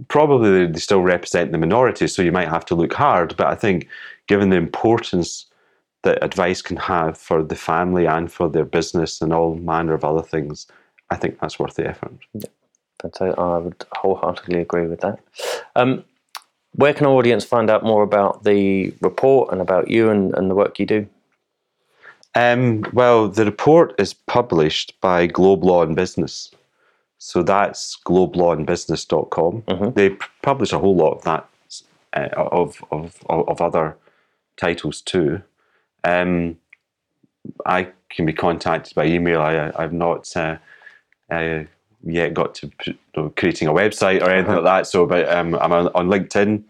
probably 0.08 0.66
they 0.66 0.80
still 0.80 1.02
represent 1.02 1.52
the 1.52 1.58
minority, 1.58 2.08
so 2.08 2.22
you 2.22 2.32
might 2.32 2.48
have 2.48 2.66
to 2.66 2.76
look 2.76 2.94
hard. 2.94 3.36
But 3.38 3.48
I 3.48 3.56
think, 3.56 3.88
given 4.28 4.50
the 4.50 4.58
importance 4.58 5.46
that 6.04 6.24
advice 6.24 6.62
can 6.62 6.78
have 6.78 7.18
for 7.18 7.44
the 7.44 7.56
family 7.56 8.06
and 8.06 8.32
for 8.32 8.50
their 8.50 8.66
business 8.66 9.22
and 9.22 9.34
all 9.34 9.56
manner 9.56 9.94
of 9.94 10.04
other 10.06 10.24
things, 10.24 10.66
I 11.10 11.16
think 11.16 11.40
that's 11.40 11.60
worth 11.60 11.76
the 11.76 11.88
effort. 11.88 12.14
Fantastic. 13.02 13.38
I 13.38 13.58
would 13.58 13.86
wholeheartedly 13.94 14.60
agree 14.60 14.88
with 14.88 15.02
that. 15.02 15.20
Um, 15.76 16.04
where 16.74 16.94
can 16.94 17.06
our 17.08 17.14
audience 17.14 17.44
find 17.44 17.70
out 17.70 17.84
more 17.84 18.04
about 18.04 18.44
the 18.44 18.94
report 19.02 19.52
and 19.52 19.62
about 19.62 19.90
you 19.90 20.10
and, 20.10 20.34
and 20.36 20.50
the 20.50 20.56
work 20.56 20.80
you 20.80 20.86
do? 20.86 21.08
Um, 22.36 22.84
well, 22.94 23.28
the 23.28 23.46
report 23.46 23.96
is 24.00 24.14
published 24.14 25.00
by 25.02 25.28
Globe 25.28 25.64
Law 25.64 25.84
and 25.84 25.96
Business. 25.96 26.52
So 27.18 27.44
that's 27.44 27.98
globelawandbusiness.com. 28.06 29.94
They 29.96 30.12
p- 30.12 30.26
publish 30.42 30.72
a 30.72 30.80
whole 30.80 30.96
lot 30.96 31.18
of 31.18 31.24
that, 31.24 31.48
uh, 32.14 32.30
of, 32.38 32.82
of, 32.92 33.18
of, 33.30 33.50
of 33.50 33.62
other 33.62 33.98
titles 34.58 35.02
too. 35.02 35.42
Um, 36.04 36.58
I 37.66 37.90
can 38.10 38.26
be 38.26 38.34
contacted 38.34 38.96
by 38.96 39.06
email. 39.06 39.42
I, 39.42 39.72
I've 39.76 39.94
not 39.94 40.36
uh, 40.38 40.58
uh, 41.30 41.64
yet 42.04 42.34
got 42.34 42.56
to 42.56 42.72
you 42.86 42.96
know, 43.16 43.34
creating 43.36 43.68
a 43.68 43.74
website 43.74 44.22
or 44.22 44.30
anything 44.30 44.56
like 44.56 44.64
that. 44.64 44.88
So, 44.88 45.06
but 45.06 45.30
um, 45.30 45.56
I'm 45.56 45.72
on, 45.72 45.88
on 45.90 46.08
LinkedIn, 46.08 46.64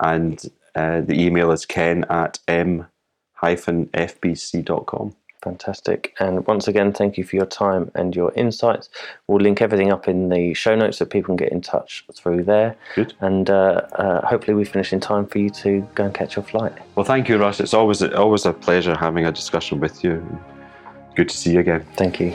and 0.00 0.44
uh, 0.74 1.00
the 1.00 1.20
email 1.20 1.50
is 1.52 1.64
ken 1.64 2.04
at 2.10 2.38
m-fbc.com. 2.48 2.86
Fantastic. 5.42 6.14
And 6.18 6.44
once 6.46 6.66
again, 6.66 6.92
thank 6.92 7.16
you 7.16 7.22
for 7.22 7.36
your 7.36 7.46
time 7.46 7.90
and 7.94 8.16
your 8.16 8.32
insights. 8.32 8.88
We'll 9.28 9.40
link 9.40 9.62
everything 9.62 9.92
up 9.92 10.08
in 10.08 10.28
the 10.28 10.54
show 10.54 10.74
notes 10.74 10.96
so 10.98 11.04
people 11.04 11.28
can 11.28 11.36
get 11.36 11.52
in 11.52 11.60
touch 11.60 12.04
through 12.14 12.42
there. 12.42 12.74
Good. 12.96 13.14
And 13.20 13.48
uh, 13.48 13.82
uh, 13.92 14.26
hopefully, 14.26 14.56
we 14.56 14.64
finish 14.64 14.92
in 14.92 14.98
time 14.98 15.24
for 15.24 15.38
you 15.38 15.50
to 15.50 15.88
go 15.94 16.04
and 16.04 16.12
catch 16.12 16.34
your 16.34 16.44
flight. 16.44 16.72
Well, 16.96 17.04
thank 17.04 17.28
you, 17.28 17.38
Russ. 17.38 17.60
It's 17.60 17.74
always 17.74 18.02
always 18.02 18.44
a 18.44 18.52
pleasure 18.52 18.96
having 18.96 19.24
a 19.24 19.30
discussion 19.30 19.78
with 19.78 20.02
you. 20.02 20.20
Good 21.14 21.28
to 21.28 21.36
see 21.36 21.52
you 21.52 21.60
again. 21.60 21.86
Thank 21.94 22.18
you. 22.18 22.34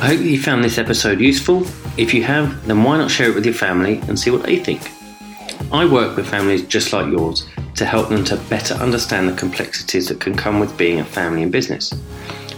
I 0.00 0.06
hope 0.06 0.20
you 0.20 0.40
found 0.40 0.64
this 0.64 0.78
episode 0.78 1.20
useful. 1.20 1.66
If 1.98 2.14
you 2.14 2.22
have, 2.22 2.66
then 2.66 2.82
why 2.82 2.96
not 2.96 3.10
share 3.10 3.28
it 3.28 3.34
with 3.34 3.44
your 3.44 3.52
family 3.52 3.98
and 4.08 4.18
see 4.18 4.30
what 4.30 4.44
they 4.44 4.56
think? 4.56 4.90
I 5.70 5.84
work 5.84 6.16
with 6.16 6.26
families 6.26 6.66
just 6.66 6.94
like 6.94 7.12
yours 7.12 7.46
to 7.74 7.84
help 7.84 8.08
them 8.08 8.24
to 8.24 8.38
better 8.48 8.72
understand 8.74 9.28
the 9.28 9.36
complexities 9.36 10.08
that 10.08 10.18
can 10.18 10.34
come 10.34 10.58
with 10.58 10.74
being 10.78 11.00
a 11.00 11.04
family 11.04 11.42
in 11.42 11.50
business. 11.50 11.92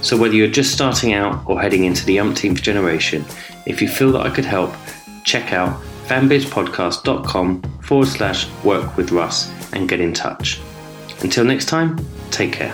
So, 0.01 0.15
whether 0.15 0.35
you're 0.35 0.47
just 0.47 0.71
starting 0.71 1.11
out 1.13 1.43
or 1.45 1.61
heading 1.61 1.83
into 1.83 2.05
the 2.05 2.17
umpteenth 2.17 2.61
generation, 2.61 3.25
if 3.65 3.81
you 3.81 3.89
feel 3.89 4.13
that 4.13 4.25
I 4.25 4.29
could 4.29 4.45
help, 4.45 4.73
check 5.25 5.51
out 5.51 5.81
fambizpodcast.com 6.07 7.61
forward 7.81 8.07
slash 8.07 8.49
work 8.63 8.95
with 8.95 9.11
Russ 9.11 9.51
and 9.73 9.89
get 9.89 9.99
in 9.99 10.13
touch. 10.13 10.61
Until 11.21 11.43
next 11.43 11.65
time, 11.65 11.99
take 12.31 12.53
care. 12.53 12.73